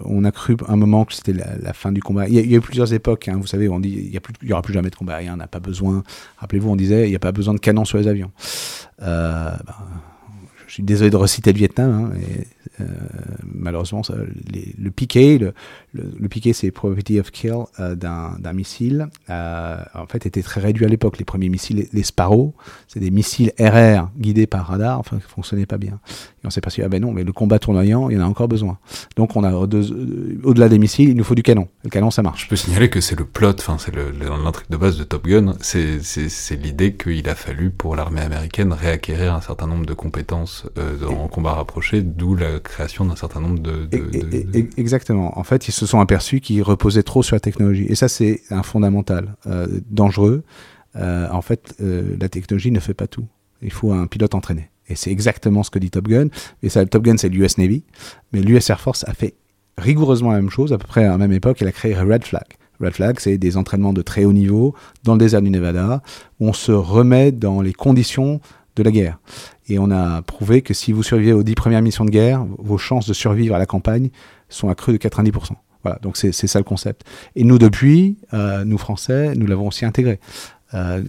on 0.04 0.24
a 0.24 0.32
cru 0.32 0.56
un 0.68 0.76
moment 0.76 1.06
que 1.06 1.13
c'était 1.13 1.34
la, 1.34 1.74
fin 1.74 1.91
du 1.91 2.02
combat. 2.02 2.28
Il 2.28 2.34
y, 2.34 2.54
a, 2.54 2.58
eu 2.58 2.62
plusieurs 2.62 2.94
époques. 2.94 3.28
Hein, 3.28 3.38
vous 3.39 3.48
savez, 3.48 3.68
on 3.70 3.80
dit 3.80 4.12
il 4.12 4.46
n'y 4.46 4.54
aura 4.54 4.62
plus 4.62 4.74
jamais 4.74 4.89
de 4.89 4.96
combat 4.96 5.15
aérien. 5.15 5.34
On 5.34 5.38
n'a 5.38 5.48
pas 5.48 5.60
besoin. 5.60 6.04
Rappelez-vous, 6.38 6.70
on 6.70 6.76
disait 6.76 7.08
il 7.08 7.10
n'y 7.10 7.15
a 7.15 7.20
pas 7.20 7.32
besoin 7.32 7.54
de 7.54 7.60
canons 7.60 7.86
sur 7.86 7.98
les 7.98 8.08
avions. 8.08 8.32
Ben, 9.00 9.58
je 9.58 10.14
suis 10.73 10.84
désolé 10.84 11.10
de 11.10 11.15
reciter 11.15 11.51
le 11.51 11.58
Vietnam. 11.58 12.12
Hein, 12.13 12.19
euh, 12.82 12.86
malheureusement, 13.43 14.01
le 14.10 14.91
piqué, 14.91 15.39
le, 15.93 16.28
piqué, 16.28 16.54
c'est 16.54 16.71
probability 16.71 17.19
of 17.19 17.32
kill 17.32 17.65
euh, 17.80 17.95
d'un 17.95 18.54
missile. 18.54 19.08
Euh, 19.30 19.78
en 19.93 20.06
fait, 20.08 20.25
était 20.25 20.41
très 20.41 20.62
réduit 20.62 20.86
à 20.86 20.88
l'époque. 20.88 21.17
Les 21.17 21.25
premiers 21.25 21.49
missiles, 21.49 21.88
les, 21.91 22.04
Sparrow, 22.04 22.54
c'est 22.88 22.99
des 22.99 23.12
missiles 23.12 23.51
RR 23.60 24.10
guidés 24.17 24.47
par 24.47 24.67
radar, 24.67 24.99
enfin, 24.99 25.17
qui 25.17 25.30
fonctionnaient 25.30 25.65
pas 25.65 25.78
bien. 25.78 25.99
Et 26.43 26.47
on 26.47 26.49
s'est 26.49 26.62
passé, 26.62 26.82
ah 26.84 26.89
ben 26.89 27.01
non, 27.01 27.12
mais 27.12 27.23
le 27.23 27.34
combat 27.34 27.60
tournoyant, 27.60 28.10
il 28.10 28.17
y 28.17 28.21
en 28.21 28.25
a 28.25 28.28
encore 28.28 28.47
besoin. 28.47 28.78
Donc, 29.15 29.36
on 29.36 29.43
a 29.43 29.54
au-delà 29.54 30.69
des 30.69 30.80
missiles, 30.80 31.10
il 31.10 31.15
nous 31.15 31.23
faut 31.23 31.36
du 31.36 31.43
canon. 31.43 31.67
Le 31.84 31.89
canon, 31.89 32.12
ça 32.12 32.21
marche. 32.21 32.43
Je 32.43 32.49
peux 32.49 32.56
signaler 32.56 32.89
que 32.89 33.01
c'est 33.01 33.17
le 33.17 33.25
plot, 33.25 33.56
enfin, 33.60 33.78
c'est 33.80 33.95
l'intrigue 33.95 34.69
de 34.69 34.78
base 34.78 34.97
de 34.97 35.04
Top 35.04 35.25
Gun. 35.25 35.56
C'est 35.62 36.56
l'idée 36.62 36.95
qu'il 36.95 37.28
a 37.30 37.36
fallu 37.36 37.69
pour 37.69 37.95
l'armée 37.95 38.21
américaine 38.21 38.73
réacquérir 38.73 39.34
un 39.34 39.41
certain 39.41 39.67
nombre 39.67 39.86
de 39.86 39.93
compétences 39.93 40.55
en 41.08 41.28
combat 41.28 41.54
rapproché, 41.54 42.02
d'où 42.02 42.36
la 42.36 42.60
création 42.60 43.06
d'un 43.06 43.15
certain 43.15 43.41
nombre 43.41 43.60
de, 43.60 43.88
Exactement. 44.78 45.38
En 45.38 45.44
fait, 45.44 45.68
ils 45.68 45.72
se 45.72 45.86
sont 45.86 46.00
aperçus 46.00 46.39
qu'ils 46.39 46.63
reposaient 46.63 47.04
trop 47.04 47.24
sur 47.24 47.36
la 47.36 47.39
technologie. 47.39 47.86
Et 47.89 47.96
ça, 47.96 48.08
c'est 48.08 48.41
un 48.50 48.63
fondamental 48.63 49.36
dangereux. 49.89 50.44
en 50.96 51.41
fait, 51.41 51.76
la 51.80 52.30
technologie 52.30 52.72
ne 52.72 52.80
fait 52.80 52.94
pas 52.94 53.08
tout. 53.08 53.28
Il 53.62 53.72
faut 53.72 53.91
un 53.94 54.08
pilote 54.08 54.36
entraîné. 54.36 54.70
Et 54.88 54.96
c'est 54.96 55.12
exactement 55.12 55.63
ce 55.63 55.72
que 55.72 55.80
dit 55.80 55.89
Top 55.89 56.08
Gun. 56.08 56.28
Et 56.62 56.70
ça, 56.70 56.86
Top 56.86 57.04
Gun, 57.04 57.18
c'est 57.18 57.30
l'US 57.30 57.58
Navy. 57.58 57.84
Mais 58.32 58.41
l'US 58.41 58.70
Air 58.70 58.80
Force 58.80 59.04
a 59.08 59.13
fait 59.13 59.36
rigoureusement 59.78 60.32
la 60.32 60.38
même 60.38 60.50
chose, 60.50 60.74
à 60.74 60.78
peu 60.78 60.88
près 60.88 61.06
à 61.06 61.10
la 61.10 61.18
même 61.18 61.34
époque. 61.34 61.62
Elle 61.62 61.68
a 61.68 61.72
créé 61.72 61.96
Red 61.96 62.24
Flag. 62.24 62.46
Red 62.80 62.94
Flag, 62.94 63.20
c'est 63.20 63.38
des 63.38 63.58
entraînements 63.58 63.94
de 63.94 64.02
très 64.02 64.26
haut 64.26 64.34
niveau 64.34 64.76
dans 65.04 65.13
le 65.13 65.20
désert 65.20 65.41
du 65.41 65.50
Nevada, 65.50 66.02
où 66.39 66.50
on 66.50 66.54
se 66.54 66.72
remet 66.72 67.32
dans 67.32 67.62
les 67.62 67.74
conditions 67.74 68.41
de 68.76 68.84
la 68.84 68.92
guerre. 68.92 69.20
Et 69.68 69.80
on 69.80 69.90
a 69.92 70.22
prouvé 70.22 70.62
que 70.62 70.74
si 70.74 70.92
vous 70.92 71.04
survivez 71.04 71.34
aux 71.34 71.44
dix 71.44 71.56
premières 71.56 71.82
missions 71.82 72.06
de 72.06 72.12
guerre, 72.12 72.46
vos 72.60 72.78
chances 72.78 73.08
de 73.08 73.14
survivre 73.14 73.56
à 73.56 73.60
la 73.60 73.66
campagne 73.66 74.10
sont 74.50 74.70
accrues 74.70 74.94
de 74.94 74.98
90%. 74.98 75.54
Voilà, 75.84 76.00
donc 76.02 76.18
c'est 76.18 76.32
ça 76.32 76.58
le 76.58 76.64
concept. 76.64 77.04
Et 77.36 77.44
nous, 77.44 77.60
depuis, 77.60 78.18
euh, 78.34 78.66
nous 78.66 78.80
Français, 78.80 79.36
nous 79.36 79.46
l'avons 79.46 79.68
aussi 79.68 79.86
intégré. 79.86 80.20
Euh, 80.74 81.04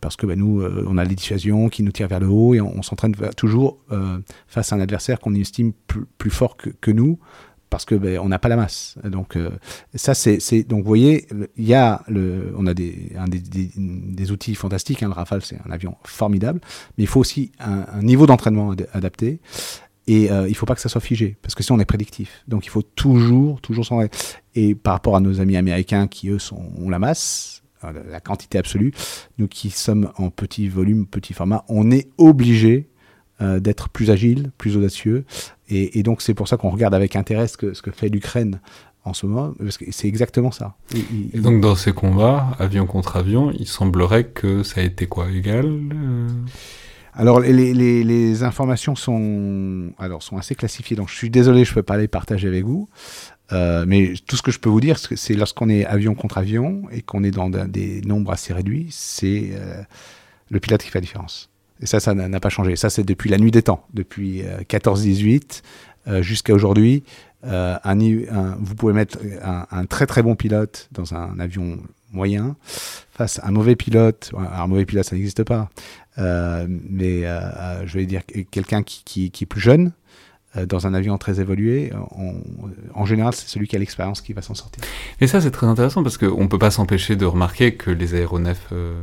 parce 0.00 0.16
que 0.16 0.26
ben, 0.26 0.36
nous, 0.36 0.60
euh, 0.60 0.84
on 0.88 0.98
a 0.98 1.04
les 1.04 1.14
dissuasions 1.14 1.68
qui 1.68 1.84
nous 1.84 1.92
tirent 1.92 2.08
vers 2.08 2.18
le 2.18 2.26
haut 2.26 2.52
et 2.52 2.60
on, 2.60 2.82
s'entraîne 2.82 3.14
toujours 3.36 3.78
face 4.48 4.72
à 4.72 4.76
un 4.76 4.80
adversaire 4.80 5.20
qu'on 5.20 5.32
estime 5.34 5.72
plus, 6.18 6.30
fort 6.30 6.56
que, 6.56 6.90
nous 6.90 7.20
parce 7.76 7.84
que 7.84 7.94
ben, 7.94 8.18
on 8.20 8.30
n'a 8.30 8.38
pas 8.38 8.48
la 8.48 8.56
masse. 8.56 8.96
Donc 9.04 9.36
ça 9.94 10.14
c'est 10.14 10.62
donc 10.62 10.80
vous 10.80 10.86
voyez 10.88 11.26
il 11.58 11.66
y 11.66 11.74
a 11.74 12.02
on 12.08 12.66
a 12.66 12.72
des 12.72 13.12
des, 13.28 14.30
outils 14.30 14.54
fantastiques. 14.54 15.02
Hein, 15.02 15.08
le 15.08 15.12
Rafale 15.12 15.42
c'est 15.42 15.58
un 15.66 15.70
avion 15.70 15.94
formidable, 16.04 16.60
mais 16.96 17.04
il 17.04 17.06
faut 17.06 17.20
aussi 17.20 17.52
un, 17.60 18.00
niveau 18.00 18.26
d'entraînement 18.26 18.74
adapté. 18.94 19.40
Et 20.06 20.30
il 20.48 20.54
faut 20.54 20.64
pas 20.64 20.74
que 20.74 20.80
ça 20.80 20.88
soit 20.88 21.02
figé, 21.02 21.36
parce 21.42 21.54
que 21.54 21.62
sinon 21.62 21.76
on 21.78 21.80
est 21.80 21.84
prédictif. 21.84 22.44
Donc 22.48 22.64
il 22.64 22.70
faut 22.70 22.80
toujours, 22.80 23.60
toujours 23.60 23.84
s'en 23.84 24.00
Et 24.54 24.74
par 24.74 24.94
rapport 24.94 25.16
à 25.16 25.20
nos 25.20 25.38
amis 25.40 25.58
américains 25.58 26.06
qui 26.06 26.30
eux 26.30 26.38
sont, 26.38 26.72
ont 26.78 26.88
la 26.88 26.98
masse, 26.98 27.62
la 27.82 28.20
quantité 28.20 28.56
absolue, 28.56 28.94
nous 29.36 29.48
qui 29.48 29.68
sommes 29.68 30.10
en 30.16 30.30
petit 30.30 30.68
volume, 30.68 31.06
petit 31.06 31.34
format, 31.34 31.62
on 31.68 31.90
est 31.90 32.08
obligé 32.16 32.88
euh, 33.42 33.60
d'être 33.60 33.90
plus 33.90 34.10
agile, 34.10 34.50
plus 34.56 34.78
audacieux. 34.78 35.26
Et, 35.68 36.02
donc 36.02 36.22
c'est 36.22 36.34
pour 36.34 36.48
ça 36.48 36.56
qu'on 36.56 36.70
regarde 36.70 36.94
avec 36.94 37.16
intérêt 37.16 37.48
ce 37.48 37.56
que, 37.56 37.74
ce 37.74 37.82
que 37.82 37.90
fait 37.90 38.08
l'Ukraine 38.08 38.60
en 39.04 39.14
ce 39.14 39.26
moment, 39.26 39.52
parce 39.58 39.78
que 39.78 39.84
c'est 39.90 40.08
exactement 40.08 40.50
ça. 40.50 40.74
et 40.94 41.38
donc 41.38 41.60
dans 41.60 41.76
ces 41.76 41.92
combats, 41.92 42.56
avion 42.58 42.86
contre 42.86 43.16
avion, 43.16 43.52
il 43.56 43.68
semblerait 43.68 44.24
que 44.24 44.62
ça 44.62 44.80
a 44.80 44.84
été 44.84 45.06
quoi 45.06 45.30
égal 45.30 45.66
euh 45.66 46.28
alors 47.18 47.40
les, 47.40 47.72
les, 47.72 48.04
les, 48.04 48.42
informations 48.42 48.94
sont 48.94 49.90
alors 49.98 50.22
sont 50.22 50.36
assez 50.36 50.54
classifiées, 50.54 50.96
donc 50.96 51.08
je 51.08 51.14
suis 51.14 51.30
désolé, 51.30 51.64
je 51.64 51.72
peux 51.72 51.82
pas 51.82 51.96
les 51.96 52.08
partager 52.08 52.46
avec 52.46 52.64
vous. 52.64 52.90
Euh, 53.52 53.84
mais 53.86 54.12
tout 54.26 54.36
ce 54.36 54.42
que 54.42 54.50
je 54.50 54.58
peux 54.58 54.68
vous 54.68 54.80
dire, 54.80 54.98
c'est 54.98 55.34
lorsqu'on 55.34 55.68
est 55.70 55.86
avion 55.86 56.14
contre 56.14 56.36
avion 56.36 56.82
et 56.90 57.00
qu'on 57.00 57.24
est 57.24 57.30
dans 57.30 57.48
des 57.48 58.02
nombres 58.02 58.32
assez 58.32 58.52
réduits, 58.52 58.88
c'est 58.90 59.50
euh, 59.52 59.82
le 60.50 60.60
pilote 60.60 60.82
qui 60.82 60.90
fait 60.90 60.98
la 60.98 61.02
différence. 61.02 61.48
Et 61.80 61.86
ça, 61.86 62.00
ça 62.00 62.14
n'a 62.14 62.40
pas 62.40 62.48
changé. 62.48 62.76
Ça, 62.76 62.90
c'est 62.90 63.04
depuis 63.04 63.30
la 63.30 63.38
nuit 63.38 63.50
des 63.50 63.62
temps, 63.62 63.86
depuis 63.92 64.42
14-18 64.68 65.62
euh, 66.08 66.22
jusqu'à 66.22 66.54
aujourd'hui. 66.54 67.02
Un, 67.42 68.56
vous 68.58 68.74
pouvez 68.74 68.92
mettre 68.92 69.18
un, 69.42 69.84
très 69.84 70.06
très 70.06 70.22
bon 70.22 70.34
pilote 70.34 70.88
dans 70.90 71.14
un 71.14 71.38
avion 71.38 71.78
moyen 72.10 72.56
face 73.12 73.38
à 73.38 73.46
un 73.48 73.50
mauvais 73.52 73.76
pilote. 73.76 74.32
Un 74.36 74.66
mauvais 74.66 74.84
pilote, 74.84 75.04
ça 75.04 75.14
n'existe 75.14 75.44
pas. 75.44 75.68
mais 76.16 77.22
je 77.22 77.92
vais 77.92 78.06
dire 78.06 78.22
quelqu'un 78.50 78.82
qui, 78.82 79.30
est 79.40 79.46
plus 79.46 79.60
jeune, 79.60 79.92
euh, 80.56 80.66
dans 80.66 80.86
un 80.86 80.94
avion 80.94 81.18
très 81.18 81.40
évolué, 81.40 81.92
en 82.94 83.04
général, 83.04 83.34
c'est 83.34 83.48
celui 83.48 83.68
qui 83.68 83.76
a 83.76 83.78
l'expérience 83.78 84.20
qui 84.20 84.32
va 84.32 84.42
s'en 84.42 84.54
sortir. 84.54 84.82
Et 85.20 85.26
ça, 85.26 85.40
c'est 85.40 85.50
très 85.50 85.66
intéressant 85.66 86.02
parce 86.02 86.18
qu'on 86.18 86.42
ne 86.42 86.48
peut 86.48 86.58
pas 86.58 86.70
s'empêcher 86.70 87.16
de 87.16 87.26
remarquer 87.26 87.74
que 87.74 87.90
les 87.90 88.14
aéronefs 88.14 88.68
euh, 88.72 88.94
euh, 88.94 89.02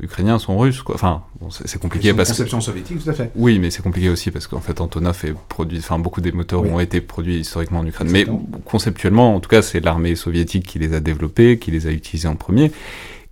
ukrainiens 0.00 0.38
sont 0.38 0.56
russes. 0.56 0.82
Quoi. 0.82 0.94
Enfin, 0.94 1.22
c'est 1.50 1.80
compliqué 1.80 2.14
parce 2.14 2.28
conception 2.28 2.60
soviétique, 2.60 3.02
tout 3.02 3.10
à 3.10 3.12
fait. 3.12 3.30
Oui, 3.34 3.58
mais 3.58 3.70
c'est 3.70 3.82
compliqué 3.82 4.08
aussi 4.08 4.30
parce 4.30 4.46
qu'en 4.46 4.60
fait, 4.60 4.80
Antonov 4.80 5.24
est 5.24 5.34
produit. 5.48 5.78
Enfin, 5.78 5.98
beaucoup 5.98 6.20
des 6.20 6.32
moteurs 6.32 6.62
ont 6.62 6.80
été 6.80 7.00
produits 7.00 7.40
historiquement 7.40 7.80
en 7.80 7.86
Ukraine. 7.86 8.10
Mais 8.10 8.26
conceptuellement, 8.64 9.34
en 9.34 9.40
tout 9.40 9.48
cas, 9.48 9.62
c'est 9.62 9.80
l'armée 9.80 10.14
soviétique 10.14 10.66
qui 10.66 10.78
les 10.78 10.94
a 10.94 11.00
développés, 11.00 11.58
qui 11.58 11.70
les 11.70 11.86
a 11.86 11.90
utilisés 11.90 12.28
en 12.28 12.36
premier. 12.36 12.70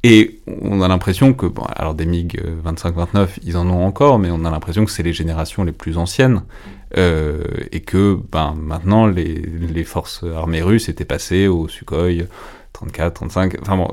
Et 0.03 0.41
on 0.47 0.83
a 0.83 0.89
l'impression 0.89 1.33
que, 1.33 1.47
bon, 1.47 1.65
alors 1.75 1.95
des 1.95 2.07
MiG 2.07 2.41
25-29, 2.65 3.29
ils 3.43 3.57
en 3.57 3.69
ont 3.69 3.85
encore, 3.85 4.19
mais 4.19 4.29
on 4.31 4.45
a 4.45 4.51
l'impression 4.51 4.85
que 4.85 4.91
c'est 4.91 5.03
les 5.03 5.13
générations 5.13 5.65
les 5.65 5.73
plus 5.73 5.99
anciennes, 5.99 6.43
euh, 6.97 7.43
et 7.73 7.81
que 7.81 8.17
ben, 8.31 8.55
maintenant 8.57 9.07
les, 9.07 9.35
les, 9.35 9.83
forces 9.83 10.23
armées 10.23 10.63
russes 10.63 10.89
étaient 10.89 11.05
passées 11.05 11.49
au 11.49 11.67
Sukhoi 11.67 12.11
34, 12.73 13.15
35, 13.15 13.57
enfin 13.63 13.77
bon, 13.77 13.91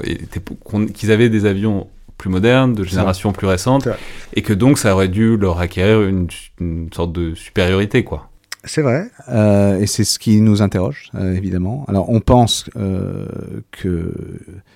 qu'ils 0.93 1.11
avaient 1.11 1.29
des 1.29 1.45
avions 1.45 1.87
plus 2.17 2.29
modernes, 2.29 2.73
de 2.73 2.83
génération 2.83 3.31
plus 3.31 3.47
récente, 3.47 3.87
et 4.33 4.41
que 4.41 4.53
donc 4.53 4.77
ça 4.77 4.93
aurait 4.93 5.07
dû 5.07 5.37
leur 5.37 5.59
acquérir 5.59 6.01
une, 6.03 6.27
une 6.59 6.89
sorte 6.93 7.11
de 7.11 7.35
supériorité, 7.35 8.03
quoi. 8.03 8.29
C'est 8.65 8.81
vrai, 8.81 9.11
euh, 9.27 9.77
et 9.79 9.87
c'est 9.87 10.05
ce 10.05 10.17
qui 10.17 10.39
nous 10.39 10.61
interroge, 10.61 11.11
euh, 11.15 11.33
évidemment. 11.33 11.83
Alors, 11.89 12.09
on 12.09 12.21
pense 12.21 12.69
euh, 12.77 13.25
que, 13.71 14.13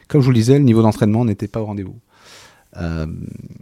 comme 0.09 0.19
je 0.19 0.25
vous 0.25 0.31
le 0.31 0.37
disais, 0.37 0.57
le 0.57 0.65
niveau 0.65 0.81
d'entraînement 0.81 1.23
n'était 1.23 1.47
pas 1.47 1.61
au 1.61 1.65
rendez-vous. 1.65 1.95
Euh, 2.75 3.07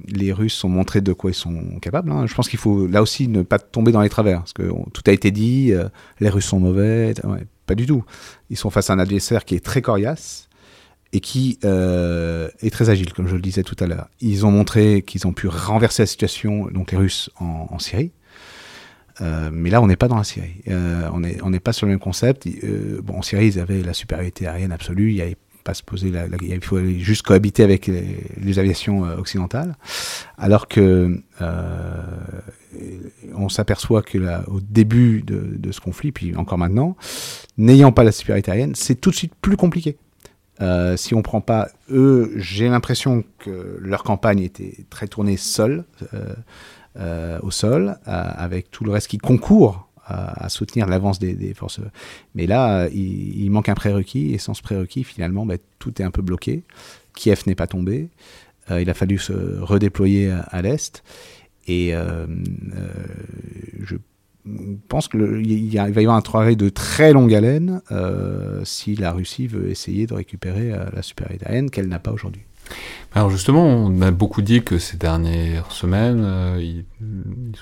les 0.08 0.34
Russes 0.34 0.64
ont 0.64 0.70
montré 0.70 1.00
de 1.02 1.14
quoi 1.14 1.30
ils 1.30 1.36
sont 1.36 1.78
capables. 1.80 2.12
Hein. 2.12 2.26
Je 2.26 2.34
pense 2.34 2.50
qu'il 2.50 2.58
faut 2.58 2.88
là 2.88 3.04
aussi 3.04 3.28
ne 3.28 3.44
pas 3.44 3.60
tomber 3.60 3.92
dans 3.92 4.02
les 4.02 4.10
travers, 4.10 4.40
parce 4.40 4.54
que 4.54 4.64
tout 4.94 5.04
a 5.06 5.12
été 5.12 5.30
dit, 5.30 5.72
euh, 5.72 5.90
les 6.20 6.30
Russes 6.30 6.48
sont 6.48 6.60
mauvais, 6.60 7.14
pas 7.68 7.76
du 7.76 7.86
tout. 7.86 8.04
Ils 8.50 8.58
sont 8.58 8.72
face 8.72 8.90
à 8.90 8.94
un 8.94 9.00
adversaire 9.00 9.46
qui 9.46 9.54
est 9.54 9.64
très 9.64 9.84
coriace 9.84 10.50
et 11.14 11.20
qui 11.20 11.60
euh, 11.64 12.50
est 12.62 12.70
très 12.70 12.90
agile, 12.90 13.14
comme 13.14 13.28
je 13.28 13.36
le 13.36 13.42
disais 13.42 13.64
tout 13.64 13.76
à 13.80 13.88
l'heure. 13.88 14.10
Ils 14.20 14.46
ont 14.46 14.52
montré 14.52 15.02
qu'ils 15.02 15.26
ont 15.28 15.34
pu 15.34 15.48
renverser 15.48 16.04
la 16.04 16.08
situation, 16.08 16.68
donc 16.68 16.92
les 16.92 16.98
Russes, 16.98 17.30
en, 17.40 17.80
Syrie. 17.80 18.12
Euh, 19.22 19.50
mais 19.52 19.70
là, 19.70 19.82
on 19.82 19.88
n'est 19.88 19.96
pas 19.96 20.10
dans 20.10 20.18
la 20.18 20.26
Syrie. 20.26 20.62
Euh, 20.68 21.10
on 21.12 21.50
n'est 21.50 21.60
pas 21.60 21.74
sur 21.74 21.86
le 21.86 21.92
même 21.92 22.00
concept. 22.00 22.48
Bon, 23.04 23.20
en 23.20 23.22
Syrie, 23.22 23.48
ils 23.48 23.60
avaient 23.60 23.82
la 23.82 23.94
supériorité 23.94 24.48
aérienne 24.48 24.74
absolue. 24.74 25.14
Il 25.14 25.24
n'y 25.24 25.36
pas 25.64 25.74
se 25.74 25.82
poser 25.82 26.12
la, 26.12 26.28
il 26.44 26.64
faut 26.64 26.80
juste 27.00 27.24
cohabiter 27.24 27.64
avec 27.64 27.88
les, 27.88 28.60
aviations 28.60 29.02
occidentales. 29.02 29.76
Alors 30.38 30.68
que 30.68 31.24
on 33.34 33.50
s'aperçoit 33.50 34.04
que 34.04 34.18
au 34.48 34.60
début 34.60 35.24
de, 35.24 35.72
ce 35.72 35.80
conflit, 35.80 36.12
puis 36.12 36.36
encore 36.36 36.58
maintenant, 36.58 36.98
n'ayant 37.58 37.92
pas 37.92 38.04
la 38.04 38.12
supériorité 38.12 38.52
aérienne, 38.52 38.76
c'est 38.76 38.96
tout 38.96 39.12
de 39.12 39.16
suite 39.16 39.34
plus 39.42 39.58
compliqué. 39.58 39.98
Euh, 40.62 40.96
si 40.96 41.14
on 41.14 41.22
prend 41.22 41.42
pas 41.42 41.70
eux, 41.90 42.32
j'ai 42.36 42.70
l'impression 42.70 43.24
que 43.40 43.78
leur 43.80 44.04
campagne 44.04 44.40
était 44.40 44.86
très 44.90 45.08
tournée 45.08 45.38
seule. 45.38 45.86
Euh, 46.14 46.34
euh, 46.98 47.40
au 47.42 47.52
sol, 47.52 47.98
avec 48.06 48.72
tout 48.72 48.86
le 48.86 48.92
reste 48.92 49.10
qui 49.10 49.18
concourt 49.18 49.90
à, 50.06 50.48
soutenir 50.48 50.88
l'avance 50.88 51.20
des, 51.20 51.54
forces. 51.54 51.82
Mais 52.36 52.48
là, 52.48 52.88
il, 52.88 53.50
manque 53.52 53.68
un 53.68 53.76
prérequis, 53.76 54.34
et 54.34 54.38
sans 54.38 54.54
ce 54.54 54.62
prérequis, 54.62 55.04
finalement, 55.04 55.46
bah, 55.46 55.56
tout 55.78 56.02
est 56.02 56.06
un 56.06 56.12
peu 56.12 56.22
bloqué. 56.22 56.64
Kiev 57.14 57.44
n'est 57.48 57.56
pas 57.56 57.68
tombé. 57.68 58.08
Il 58.70 58.90
a 58.90 58.94
fallu 58.94 59.18
se 59.18 59.34
redéployer 59.60 60.32
à, 60.32 60.62
l'est. 60.62 61.04
Et 61.68 61.94
je 63.82 63.98
pense 64.88 65.08
qu'il 65.08 65.22
va 65.22 65.32
y 65.32 65.80
avoir 65.80 66.16
un 66.16 66.22
travail 66.22 66.56
de 66.56 66.70
très 66.70 67.14
longue 67.14 67.34
haleine 67.34 67.82
si 68.64 68.96
la 68.96 69.12
Russie 69.12 69.48
veut 69.48 69.70
essayer 69.70 70.08
de 70.08 70.14
récupérer 70.14 70.72
la 70.94 71.02
supériorité 71.02 71.46
aérienne 71.46 71.70
qu'elle 71.70 71.88
n'a 71.88 72.00
pas 72.00 72.12
aujourd'hui. 72.12 72.44
Alors 73.16 73.30
justement, 73.30 73.64
on 73.64 74.02
a 74.02 74.12
beaucoup 74.12 74.42
dit 74.42 74.62
que 74.62 74.78
ces 74.78 74.98
dernières 74.98 75.72
semaines, 75.72 76.22
euh, 76.22 76.62
ils, 76.62 76.84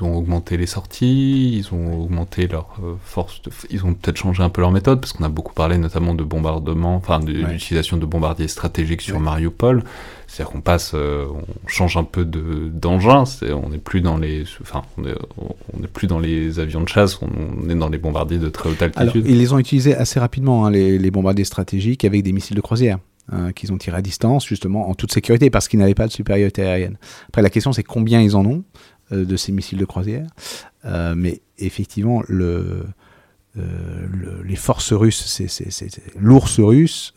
ont 0.01 0.15
augmenté 0.15 0.57
les 0.57 0.65
sorties, 0.65 1.55
ils 1.59 1.71
ont 1.75 2.01
augmenté 2.01 2.47
leur 2.47 2.75
euh, 2.83 2.95
force, 3.03 3.39
ils 3.69 3.85
ont 3.85 3.93
peut-être 3.93 4.17
changé 4.17 4.41
un 4.41 4.49
peu 4.49 4.61
leur 4.61 4.71
méthode, 4.71 4.99
parce 4.99 5.13
qu'on 5.13 5.23
a 5.23 5.29
beaucoup 5.29 5.53
parlé 5.53 5.77
notamment 5.77 6.15
de 6.15 6.23
bombardement, 6.23 6.95
enfin 6.95 7.19
de 7.19 7.31
l'utilisation 7.31 7.97
de 7.97 8.05
bombardiers 8.07 8.47
stratégiques 8.47 9.01
sur 9.01 9.19
Mariupol. 9.19 9.83
C'est-à-dire 10.25 10.53
qu'on 10.53 10.61
passe, 10.61 10.93
euh, 10.95 11.27
on 11.29 11.67
change 11.67 11.97
un 11.97 12.03
peu 12.03 12.25
d'engin, 12.25 13.25
on 13.43 13.69
n'est 13.69 13.77
plus 13.77 14.01
dans 14.01 14.17
les, 14.17 14.45
enfin, 14.61 14.81
on 14.97 15.05
est, 15.05 15.87
plus 15.87 16.07
dans 16.07 16.17
les 16.17 16.59
avions 16.59 16.81
de 16.81 16.89
chasse, 16.89 17.19
on, 17.21 17.69
est 17.69 17.75
dans 17.75 17.89
les 17.89 17.99
bombardiers 17.99 18.39
de 18.39 18.49
très 18.49 18.71
haute 18.71 18.81
altitude. 18.81 19.11
Alors, 19.11 19.15
ils 19.17 19.37
les 19.37 19.53
ont 19.53 19.59
utilisés 19.59 19.95
assez 19.95 20.19
rapidement, 20.19 20.65
hein, 20.65 20.71
les, 20.71 20.97
les 20.97 21.11
bombardiers 21.11 21.45
stratégiques, 21.45 22.03
avec 22.05 22.23
des 22.23 22.31
missiles 22.31 22.55
de 22.55 22.61
croisière. 22.61 22.97
Hein, 23.31 23.53
qu'ils 23.53 23.71
ont 23.71 23.77
tiré 23.77 23.95
à 23.95 24.01
distance, 24.01 24.45
justement, 24.45 24.89
en 24.89 24.95
toute 24.95 25.13
sécurité, 25.13 25.49
parce 25.49 25.69
qu'ils 25.69 25.79
n'avaient 25.79 25.95
pas 25.95 26.07
de 26.07 26.11
supériorité 26.11 26.61
aérienne. 26.63 26.97
Après, 27.29 27.41
la 27.41 27.49
question, 27.49 27.71
c'est 27.71 27.83
combien 27.83 28.21
ils 28.21 28.35
en 28.35 28.45
ont 28.45 28.65
euh, 29.13 29.23
de 29.23 29.37
ces 29.37 29.53
missiles 29.53 29.79
de 29.79 29.85
croisière. 29.85 30.27
Euh, 30.83 31.15
mais 31.15 31.39
effectivement, 31.57 32.21
euh, 32.29 32.83
les 34.43 34.57
forces 34.57 34.91
russes, 34.91 35.41
l'ours 36.19 36.59
russe 36.59 37.13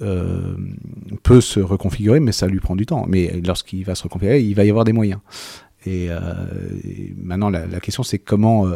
peut 1.25 1.41
se 1.41 1.59
reconfigurer, 1.59 2.21
mais 2.21 2.31
ça 2.31 2.47
lui 2.47 2.61
prend 2.61 2.77
du 2.77 2.87
temps. 2.87 3.05
Mais 3.09 3.41
lorsqu'il 3.45 3.85
va 3.85 3.97
se 3.97 4.05
reconfigurer, 4.05 4.41
il 4.41 4.55
va 4.55 4.65
y 4.65 4.71
avoir 4.71 4.85
des 4.85 4.93
moyens. 4.93 5.19
Et, 5.87 6.09
maintenant, 7.17 7.51
la, 7.51 7.81
question, 7.81 8.05
c'est 8.05 8.21
comment, 8.21 8.69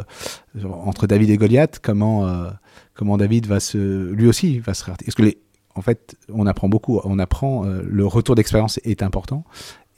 entre 0.65 1.07
David 1.07 1.31
et 1.31 1.37
Goliath, 1.37 1.79
comment, 1.81 2.47
comment 2.95 3.17
David 3.17 3.47
va 3.47 3.61
se, 3.61 4.11
lui 4.11 4.27
aussi, 4.27 4.59
va 4.59 4.75
se 4.75 4.85
Est-ce 5.07 5.15
que 5.15 5.23
les, 5.23 5.39
en 5.81 5.83
fait, 5.83 6.15
on 6.31 6.47
apprend 6.47 6.69
beaucoup. 6.69 7.01
On 7.05 7.19
apprend, 7.19 7.65
le 7.65 8.07
retour 8.07 8.35
d'expérience 8.35 8.79
est 8.85 9.03
important 9.03 9.45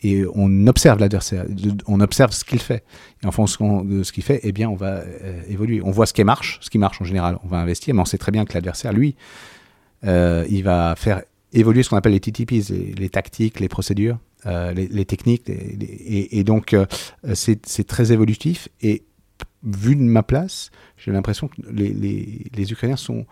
et 0.02 0.24
on 0.34 0.66
observe 0.66 0.98
l'adversaire, 0.98 1.44
on 1.86 2.00
observe 2.00 2.32
ce 2.32 2.44
qu'il 2.44 2.60
fait. 2.60 2.82
Et 3.22 3.26
en 3.26 3.30
fonction 3.30 3.84
de 3.84 4.02
ce 4.02 4.12
qu'il 4.12 4.24
fait, 4.24 4.40
eh 4.42 4.52
bien, 4.52 4.68
on 4.68 4.74
va 4.74 4.96
euh, 4.96 5.42
évoluer. 5.48 5.80
On 5.82 5.90
voit 5.90 6.06
ce 6.06 6.12
qui 6.12 6.24
marche, 6.24 6.58
ce 6.60 6.70
qui 6.70 6.78
marche 6.78 7.00
en 7.00 7.04
général, 7.04 7.38
on 7.44 7.48
va 7.48 7.58
investir, 7.58 7.94
mais 7.94 8.00
on 8.00 8.04
sait 8.04 8.18
très 8.18 8.32
bien 8.32 8.44
que 8.44 8.54
l'adversaire, 8.54 8.92
lui, 8.92 9.14
euh, 10.04 10.44
il 10.50 10.64
va 10.64 10.94
faire 10.96 11.22
évoluer 11.52 11.82
ce 11.82 11.90
qu'on 11.90 11.96
appelle 11.96 12.12
les 12.12 12.20
TTPs, 12.20 12.70
les, 12.70 13.08
tactiques, 13.10 13.60
les 13.60 13.68
procédures, 13.68 14.18
euh, 14.46 14.72
les, 14.72 15.04
techniques, 15.04 15.48
et, 15.48 16.44
donc 16.44 16.74
c'est 17.34 17.86
très 17.86 18.10
évolutif. 18.10 18.68
Et 18.80 19.04
vu 19.62 19.94
de 19.94 20.00
ma 20.00 20.22
place, 20.22 20.70
j'ai 20.96 21.12
l'impression 21.12 21.48
que 21.48 21.60
les, 21.70 22.72
Ukrainiens 22.72 22.96
sont, 22.96 23.26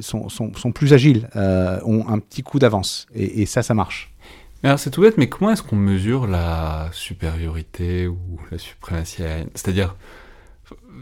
sont, 0.00 0.28
sont, 0.28 0.72
plus 0.72 0.92
agiles, 0.92 1.28
ont 1.34 2.08
un 2.08 2.18
petit 2.18 2.42
coup 2.42 2.58
d'avance, 2.58 3.06
et 3.14 3.46
ça, 3.46 3.62
ça 3.62 3.74
marche. 3.74 4.12
Alors 4.64 4.78
c'est 4.78 4.90
tout 4.90 5.00
bête, 5.00 5.18
mais 5.18 5.28
comment 5.28 5.50
est-ce 5.50 5.62
qu'on 5.62 5.76
mesure 5.76 6.28
la 6.28 6.88
supériorité 6.92 8.06
ou 8.06 8.16
la 8.52 8.58
suprématie 8.58 9.22
aérienne? 9.22 9.50
C'est-à-dire, 9.54 9.96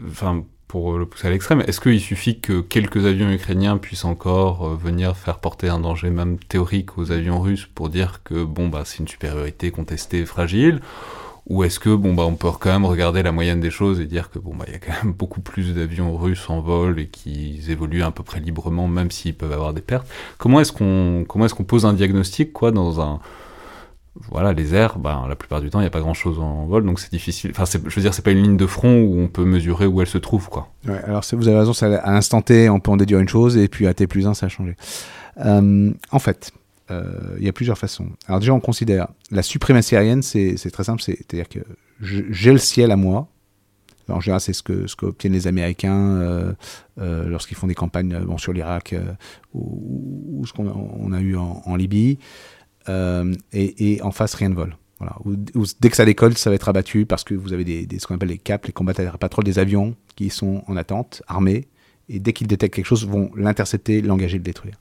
enfin, 0.09 0.43
pour 0.67 0.97
le 0.97 1.05
pousser 1.05 1.27
à 1.27 1.29
l'extrême, 1.29 1.61
est-ce 1.67 1.79
qu'il 1.79 1.99
suffit 1.99 2.39
que 2.39 2.61
quelques 2.61 3.05
avions 3.05 3.29
ukrainiens 3.29 3.77
puissent 3.77 4.05
encore 4.05 4.65
euh, 4.65 4.75
venir 4.75 5.15
faire 5.15 5.39
porter 5.39 5.67
un 5.67 5.79
danger 5.79 6.09
même 6.09 6.39
théorique 6.39 6.97
aux 6.97 7.11
avions 7.11 7.39
russes 7.39 7.67
pour 7.75 7.89
dire 7.89 8.23
que 8.23 8.43
bon 8.45 8.69
bah 8.69 8.83
c'est 8.85 8.99
une 8.99 9.07
supériorité 9.07 9.69
contestée, 9.69 10.25
fragile? 10.25 10.79
Ou 11.47 11.63
est-ce 11.63 11.79
que 11.79 11.93
bon 11.93 12.13
bah 12.13 12.23
on 12.23 12.35
peut 12.35 12.49
quand 12.59 12.71
même 12.71 12.85
regarder 12.85 13.23
la 13.23 13.31
moyenne 13.31 13.59
des 13.59 13.71
choses 13.71 13.99
et 13.99 14.05
dire 14.05 14.29
que 14.29 14.39
bon 14.39 14.55
bah 14.55 14.65
il 14.67 14.73
y 14.73 14.75
a 14.75 14.79
quand 14.79 15.03
même 15.03 15.13
beaucoup 15.13 15.41
plus 15.41 15.73
d'avions 15.73 16.15
russes 16.15 16.49
en 16.49 16.61
vol 16.61 16.99
et 16.99 17.07
qu'ils 17.07 17.71
évoluent 17.71 18.03
à 18.03 18.11
peu 18.11 18.23
près 18.23 18.39
librement 18.39 18.87
même 18.87 19.11
s'ils 19.11 19.35
peuvent 19.35 19.53
avoir 19.53 19.73
des 19.73 19.81
pertes. 19.81 20.07
Comment 20.37 20.59
est-ce 20.59 20.71
qu'on 20.71 21.25
comment 21.27 21.45
est-ce 21.45 21.55
qu'on 21.55 21.63
pose 21.63 21.85
un 21.85 21.93
diagnostic 21.93 22.53
quoi 22.53 22.71
dans 22.71 23.01
un 23.01 23.19
voilà, 24.29 24.51
les 24.51 24.75
airs, 24.75 24.99
ben, 24.99 25.25
la 25.29 25.35
plupart 25.35 25.61
du 25.61 25.69
temps, 25.69 25.79
il 25.79 25.83
n'y 25.83 25.87
a 25.87 25.91
pas 25.91 26.01
grand-chose 26.01 26.37
en 26.39 26.65
vol, 26.65 26.85
donc 26.85 26.99
c'est 26.99 27.11
difficile. 27.11 27.51
Enfin, 27.51 27.63
je 27.65 27.95
veux 27.95 28.01
dire, 28.01 28.13
c'est 28.13 28.21
pas 28.21 28.31
une 28.31 28.43
ligne 28.43 28.57
de 28.57 28.65
front 28.65 29.01
où 29.01 29.19
on 29.21 29.27
peut 29.29 29.45
mesurer 29.45 29.85
où 29.85 30.01
elle 30.01 30.07
se 30.07 30.17
trouve, 30.17 30.49
quoi. 30.49 30.67
Ouais, 30.85 31.01
alors 31.05 31.23
vous 31.31 31.47
avez 31.47 31.57
raison, 31.57 31.71
à 31.81 32.11
l'instant 32.11 32.41
T, 32.41 32.69
on 32.69 32.79
peut 32.79 32.91
en 32.91 32.97
déduire 32.97 33.19
une 33.19 33.29
chose, 33.29 33.55
et 33.57 33.69
puis 33.69 33.87
à 33.87 33.93
T 33.93 34.07
plus 34.07 34.27
1, 34.27 34.33
ça 34.33 34.47
a 34.47 34.49
changé. 34.49 34.75
Euh, 35.37 35.91
en 36.11 36.19
fait, 36.19 36.51
il 37.37 37.43
y 37.43 37.49
a 37.49 37.53
plusieurs 37.53 37.77
façons. 37.77 38.09
Alors 38.27 38.39
déjà, 38.39 38.53
on 38.53 38.59
considère 38.59 39.07
la 39.31 39.43
suprématie 39.43 39.95
aérienne, 39.95 40.21
c'est 40.21 40.71
très 40.71 40.83
simple, 40.83 41.01
c'est-à-dire 41.01 41.49
que 41.49 41.59
j'ai 42.01 42.51
le 42.51 42.57
ciel 42.57 42.91
à 42.91 42.95
moi. 42.95 43.27
en 44.09 44.19
général, 44.19 44.41
c'est 44.41 44.53
ce 44.53 44.63
que 44.63 44.87
ce 44.87 44.95
qu'obtiennent 44.95 45.33
les 45.33 45.47
Américains 45.47 46.17
euh, 46.17 46.53
lorsqu'ils 46.97 47.55
font 47.55 47.67
des 47.67 47.75
campagnes 47.75 48.19
sur 48.37 48.53
l'Irak 48.53 48.95
ou, 49.53 50.43
ce 50.45 50.53
qu'on 50.53 51.13
a, 51.13 51.21
eu 51.21 51.35
en, 51.35 51.75
Libye. 51.75 52.17
Euh, 52.89 53.33
et, 53.53 53.99
en 54.01 54.11
face, 54.11 54.33
rien 54.33 54.49
ne 54.49 54.55
vole. 54.55 54.75
Dès 55.79 55.89
que 55.89 55.95
ça 55.95 56.05
décolle, 56.05 56.37
ça 56.37 56.49
va 56.49 56.55
être 56.55 56.69
abattu 56.69 57.05
parce 57.05 57.23
que 57.23 57.33
vous 57.33 57.53
avez 57.53 57.87
ce 57.97 58.05
qu'on 58.05 58.15
appelle 58.15 58.29
les 58.29 58.37
CAP, 58.37 58.67
les 58.67 58.73
combats 58.73 58.93
aériens 58.97 59.17
patrouilles 59.19 59.45
des 59.45 59.59
avions 59.59 59.95
qui 60.15 60.29
sont 60.29 60.63
en 60.67 60.77
attente, 60.77 61.23
armés, 61.27 61.67
et 62.09 62.19
dès 62.19 62.33
qu'ils 62.33 62.47
détectent 62.47 62.75
quelque 62.75 62.85
chose, 62.85 63.07
vont 63.07 63.31
l'intercepter, 63.35 64.01
l'engager, 64.01 64.37
le 64.37 64.43
détruire. 64.43 64.75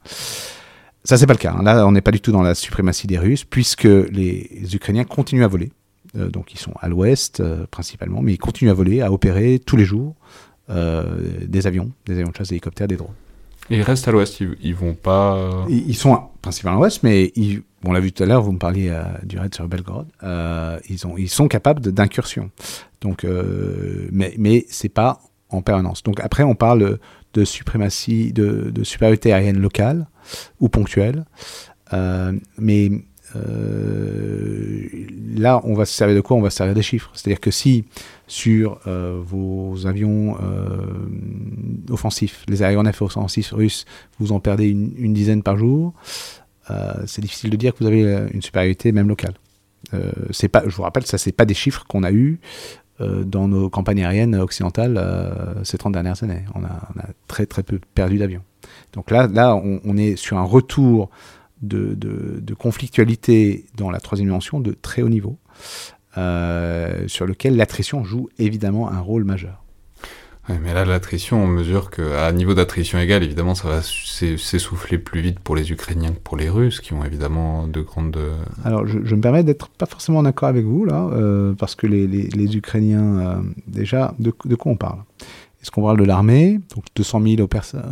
Ça, 1.04 1.16
c'est 1.16 1.26
pas 1.26 1.32
le 1.32 1.38
cas. 1.38 1.54
Hein. 1.58 1.62
Là, 1.62 1.86
on 1.86 1.92
n'est 1.92 2.00
pas 2.00 2.10
du 2.10 2.20
tout 2.20 2.32
dans 2.32 2.42
la 2.42 2.54
suprématie 2.54 3.06
des 3.06 3.18
Russes, 3.18 3.44
puisque 3.44 3.84
les 3.84 4.74
Ukrainiens 4.74 5.04
continuent 5.04 5.44
à 5.44 5.48
voler. 5.48 5.72
Euh, 6.16 6.28
donc, 6.28 6.52
ils 6.52 6.58
sont 6.58 6.74
à 6.80 6.88
l'ouest 6.88 7.40
euh, 7.40 7.66
principalement, 7.70 8.22
mais 8.22 8.34
ils 8.34 8.38
continuent 8.38 8.70
à 8.70 8.74
voler, 8.74 9.00
à 9.00 9.12
opérer 9.12 9.60
tous 9.64 9.76
les 9.76 9.84
jours 9.84 10.14
des 10.68 11.66
avions, 11.66 11.90
des 12.06 12.14
avions 12.14 12.30
de 12.30 12.36
chasse, 12.36 12.50
des 12.50 12.54
hélicoptères, 12.54 12.86
des 12.86 12.96
drones. 12.96 13.10
Et 13.70 13.78
ils 13.78 13.82
restent 13.82 14.06
à 14.06 14.12
l'ouest, 14.12 14.38
ils, 14.38 14.72
vont 14.72 14.94
pas. 14.94 15.66
Ils, 15.68 15.96
sont 15.96 16.16
principalement 16.42 16.78
à 16.78 16.82
l'ouest, 16.82 17.02
mais 17.02 17.32
ils, 17.34 17.62
on 17.84 17.92
l'a 17.92 18.00
vu 18.00 18.12
tout 18.12 18.22
à 18.22 18.26
l'heure, 18.26 18.42
vous 18.42 18.52
me 18.52 18.58
parliez 18.58 18.88
euh, 18.90 19.04
du 19.22 19.38
raid 19.38 19.54
sur 19.54 19.66
Belgorod. 19.66 20.06
Euh, 20.22 20.78
ils, 20.88 21.06
ont, 21.06 21.16
ils 21.16 21.30
sont 21.30 21.48
capables 21.48 21.80
d'incursion. 21.80 22.50
Donc, 23.00 23.24
euh, 23.24 24.08
mais 24.12 24.34
mais 24.38 24.66
c'est 24.68 24.90
pas 24.90 25.20
en 25.48 25.62
permanence. 25.62 26.02
Donc 26.02 26.20
après, 26.20 26.42
on 26.42 26.54
parle 26.54 26.98
de 27.34 27.44
suprématie, 27.44 28.32
de, 28.32 28.70
de 28.70 28.84
supériorité 28.84 29.32
aérienne 29.32 29.60
locale 29.60 30.06
ou 30.58 30.68
ponctuelle. 30.68 31.24
mais 32.58 32.90
là, 35.36 35.60
on 35.64 35.74
va 35.74 35.84
se 35.84 35.94
servir 35.94 36.16
de 36.16 36.20
quoi? 36.20 36.36
On 36.36 36.42
va 36.42 36.50
se 36.50 36.56
servir 36.56 36.74
des 36.74 36.82
chiffres. 36.82 37.10
C'est-à-dire 37.14 37.40
que 37.40 37.50
si 37.50 37.84
sur 38.26 38.80
vos 38.86 39.86
avions 39.86 40.36
offensifs, 41.90 42.44
les 42.48 42.62
aéronefs 42.62 43.02
offensifs 43.02 43.52
russes, 43.52 43.84
vous 44.18 44.32
en 44.32 44.40
perdez 44.40 44.68
une, 44.68 45.12
dizaine 45.12 45.42
par 45.42 45.56
jour, 45.56 45.94
euh, 46.70 46.94
c'est 47.06 47.22
difficile 47.22 47.50
de 47.50 47.56
dire 47.56 47.74
que 47.74 47.80
vous 47.80 47.86
avez 47.86 48.04
euh, 48.04 48.28
une 48.32 48.42
supériorité 48.42 48.92
même 48.92 49.08
locale. 49.08 49.34
Euh, 49.94 50.12
pas, 50.52 50.62
je 50.66 50.74
vous 50.74 50.82
rappelle, 50.82 51.06
ça 51.06 51.18
c'est 51.18 51.32
pas 51.32 51.44
des 51.44 51.54
chiffres 51.54 51.84
qu'on 51.88 52.04
a 52.04 52.12
eus 52.12 52.38
dans 53.00 53.48
nos 53.48 53.70
campagnes 53.70 54.02
aériennes 54.04 54.36
occidentales 54.36 55.00
ces 55.64 55.78
30 55.78 55.92
dernières 55.92 56.22
années. 56.22 56.44
On 56.54 56.64
a, 56.64 57.08
très 57.26 57.46
très 57.46 57.62
peu 57.62 57.80
perdu 57.94 58.18
d'avions. 58.18 58.42
Donc 58.92 59.10
là, 59.10 59.54
on, 59.56 59.96
est 59.96 60.16
sur 60.16 60.38
un 60.38 60.44
retour 60.44 61.10
de, 61.62 61.94
de, 61.94 62.54
conflictualité 62.54 63.66
dans 63.76 63.90
la 63.90 64.00
troisième 64.00 64.28
dimension 64.28 64.60
de 64.60 64.72
très 64.72 65.02
haut 65.02 65.08
niveau, 65.08 65.38
sur 66.14 67.26
lequel 67.26 67.56
l'attrition 67.56 68.04
joue 68.04 68.28
évidemment 68.38 68.90
un 68.90 69.00
rôle 69.00 69.24
majeur 69.24 69.62
mais 70.62 70.74
là, 70.74 70.84
l'attrition, 70.84 71.42
on 71.42 71.46
mesure 71.46 71.90
qu'à 71.90 72.30
niveau 72.32 72.54
d'attrition 72.54 72.98
égale, 72.98 73.22
évidemment, 73.22 73.54
ça 73.54 73.68
va 73.68 73.82
s'essouffler 73.82 74.98
plus 74.98 75.20
vite 75.20 75.38
pour 75.40 75.56
les 75.56 75.70
Ukrainiens 75.72 76.10
que 76.10 76.18
pour 76.18 76.36
les 76.36 76.48
Russes, 76.48 76.80
qui 76.80 76.92
ont 76.92 77.04
évidemment 77.04 77.66
de 77.66 77.80
grandes... 77.80 78.18
Alors, 78.64 78.86
je, 78.86 79.14
me 79.14 79.20
permets 79.20 79.44
d'être 79.44 79.68
pas 79.68 79.86
forcément 79.86 80.22
d'accord 80.22 80.48
avec 80.48 80.64
vous, 80.64 80.84
là, 80.84 81.08
euh, 81.12 81.52
parce 81.54 81.74
que 81.74 81.86
les, 81.86 82.06
les, 82.06 82.56
Ukrainiens, 82.56 83.18
euh, 83.18 83.42
déjà, 83.66 84.14
de, 84.18 84.32
de, 84.44 84.54
quoi 84.54 84.72
on 84.72 84.76
parle? 84.76 85.00
Est-ce 85.62 85.70
qu'on 85.70 85.82
parle 85.82 85.98
de 85.98 86.04
l'armée? 86.04 86.58
Donc 86.74 86.84
200 86.96 87.22
000 87.22 87.46
personnes... 87.46 87.82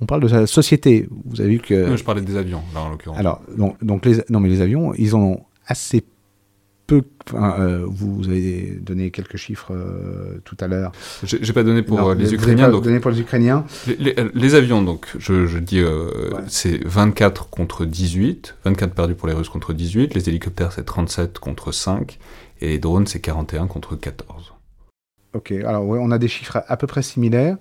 On 0.00 0.06
parle 0.06 0.22
de 0.22 0.28
la 0.28 0.46
société. 0.46 1.08
Vous 1.26 1.40
avez 1.40 1.50
vu 1.50 1.58
que... 1.60 1.96
je 1.96 2.04
parlais 2.04 2.22
des 2.22 2.36
avions, 2.36 2.62
là, 2.74 2.80
en 2.80 2.90
l'occurrence. 2.90 3.18
Alors, 3.18 3.40
donc, 3.56 3.82
donc 3.84 4.04
les, 4.04 4.16
non, 4.30 4.40
mais 4.40 4.48
les 4.48 4.60
avions, 4.60 4.92
ils 4.94 5.14
en 5.14 5.20
ont 5.20 5.40
assez 5.66 6.00
peu. 6.00 6.17
Euh, 6.90 7.84
vous 7.86 8.28
avez 8.28 8.78
donné 8.80 9.10
quelques 9.10 9.36
chiffres 9.36 9.72
euh, 9.74 10.40
tout 10.44 10.56
à 10.60 10.66
l'heure. 10.66 10.92
J'ai 11.22 11.52
pas 11.52 11.62
donné 11.62 11.82
pour 11.82 12.00
euh, 12.00 12.14
les 12.14 12.32
Ukrainiens. 12.32 12.70
donc, 12.70 12.84
donné 12.84 13.00
pour 13.00 13.10
les 13.10 13.20
Ukrainiens. 13.20 13.64
Les, 13.86 14.54
avions, 14.54 14.82
donc, 14.82 15.06
je, 15.18 15.58
dis, 15.58 15.82
c'est 16.46 16.82
24 16.84 17.50
contre 17.50 17.84
18. 17.84 18.56
24 18.64 18.94
perdus 18.94 19.14
pour 19.14 19.28
les 19.28 19.34
Russes 19.34 19.50
contre 19.50 19.72
18. 19.72 20.14
Les 20.14 20.28
hélicoptères, 20.28 20.72
c'est 20.72 20.84
37 20.84 21.38
contre 21.38 21.72
5. 21.72 22.18
Et 22.60 22.68
les 22.68 22.78
drones, 22.78 23.06
c'est 23.06 23.20
41 23.20 23.66
contre 23.66 23.94
14. 23.94 24.54
Ok, 25.34 25.52
alors 25.52 25.86
ouais, 25.86 25.98
on 26.00 26.10
a 26.10 26.16
des 26.16 26.26
chiffres 26.26 26.62
à, 26.66 26.76
peu 26.78 26.86
près 26.86 27.02
similaires. 27.02 27.58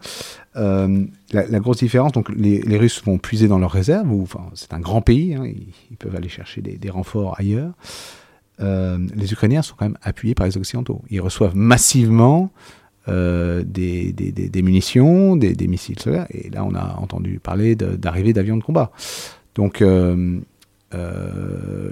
la, 0.56 1.60
grosse 1.60 1.78
différence, 1.78 2.13
donc 2.13 2.30
les, 2.30 2.78
Russes 2.78 3.04
vont 3.04 3.18
puiser 3.18 3.50
dans 3.50 3.60
leurs 3.60 3.72
réserves, 3.72 4.10
enfin, 4.10 4.46
c'est 4.54 4.74
un 4.74 4.80
grand 4.80 5.02
pays, 5.02 5.36
hein, 5.36 5.44
ils, 5.46 5.98
peuvent 5.98 6.16
aller 6.16 6.30
chercher 6.30 6.62
des, 6.62 6.78
des 6.78 6.90
renforts 6.90 7.36
ailleurs. 7.38 7.74
Euh, 8.60 8.98
les 9.15 9.32
Ukrainiens 9.32 9.62
sont 9.62 9.76
quand 9.78 9.86
même 9.86 9.98
appuyés 10.02 10.36
par 10.36 10.48
les 10.48 10.58
Occidentaux. 10.58 11.02
Ils 11.10 11.22
reçoivent 11.22 11.56
massivement 11.56 12.52
euh, 13.08 13.63
des, 13.65 14.12
des, 14.12 14.62
munitions, 14.62 15.36
des, 15.36 15.67
missiles 15.67 16.00
solaires, 16.00 16.28
et 16.30 16.50
là 16.50 16.65
on 16.65 16.76
a 16.76 16.98
entendu 17.00 17.39
parler 17.39 17.76
d'arrivée 17.76 18.34
d'avions 18.34 18.58
de 18.58 18.63
combat. 18.63 18.91
Donc 19.56 19.82
euh, 19.82 20.39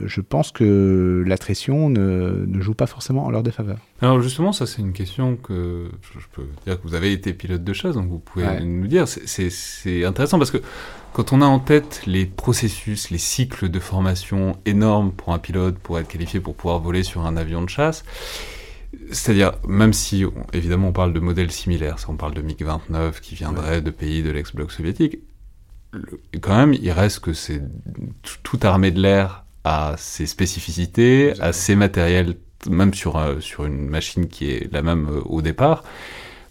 je 0.06 0.21
pense 0.21 0.51
que 0.51 1.23
l'attrition 1.25 1.89
ne, 1.89 2.45
ne, 2.47 2.62
joue 2.62 2.73
pas 2.73 2.86
forcément 2.86 3.25
en 3.25 3.30
leur 3.30 3.43
défaveur. 3.43 3.78
Alors 4.01 4.21
justement, 4.21 4.51
ça 4.51 4.65
c'est 4.65 4.82
une 4.82 4.93
question 4.93 5.36
que 5.36 5.89
je 6.01 6.25
peux 6.32 6.47
dire 6.65 6.82
que 6.82 6.88
vous 6.88 6.95
avez 6.95 7.12
été 7.12 7.34
pilote 7.34 7.63
de 7.63 7.73
chasse, 7.73 7.95
donc 7.95 8.08
vous 8.08 8.19
pouvez 8.19 8.63
nous 8.63 8.88
dire. 8.88 9.08
C'est 9.08 10.06
intéressant 10.06 10.38
parce 10.38 10.51
que 10.51 10.62
quand 11.15 11.32
on 11.32 11.41
a 11.41 11.45
en 11.45 11.60
tête 11.60 12.01
les 12.06 12.25
processus, 12.25 13.10
les 13.10 13.17
cycles 13.17 13.69
de 13.69 13.80
formation 13.80 14.58
énormes 14.65 15.13
pour 15.13 15.34
un 15.34 15.39
pilote 15.39 15.80
pour 15.80 15.97
être 15.97 16.10
qualifié 16.10 16.41
pour 16.41 16.56
pouvoir 16.56 16.80
voler 16.80 17.04
sur 17.04 17.25
un 17.25 17.38
avion 17.38 17.62
de 17.62 17.69
chasse, 17.69 18.04
c'est-à-dire, 19.12 19.54
même 19.65 19.93
si 19.93 20.25
évidemment 20.51 20.89
on 20.89 20.91
parle 20.91 21.13
de 21.13 21.21
modèles 21.21 21.51
similaires, 21.51 21.95
on 22.10 22.17
parle 22.17 22.34
de 22.34 22.41
MiG-29 22.41 23.21
qui 23.21 23.34
viendrait 23.34 23.82
de 23.82 23.91
pays 23.91 24.23
de 24.23 24.30
l'ex-bloc 24.30 24.73
soviétique, 24.73 25.19
quand 26.41 26.58
même, 26.58 26.73
il 26.73 26.91
reste 26.91 27.21
que 27.21 27.32
c'est 27.32 27.62
toute 28.43 28.65
armée 28.65 28.91
de 28.91 29.01
l'air 29.01 29.45
a 29.63 29.95
ses 29.97 30.25
spécificités, 30.25 31.34
a 31.39 31.54
ses 31.54 31.78
matériels, 31.78 32.36
même 32.69 32.93
sur, 32.93 33.15
euh, 33.15 33.39
sur 33.39 33.63
une 33.65 33.88
machine 33.88 34.28
qui 34.28 34.51
est 34.51 34.71
la 34.71 34.82
même 34.82 35.08
euh, 35.10 35.21
au 35.21 35.41
départ. 35.41 35.86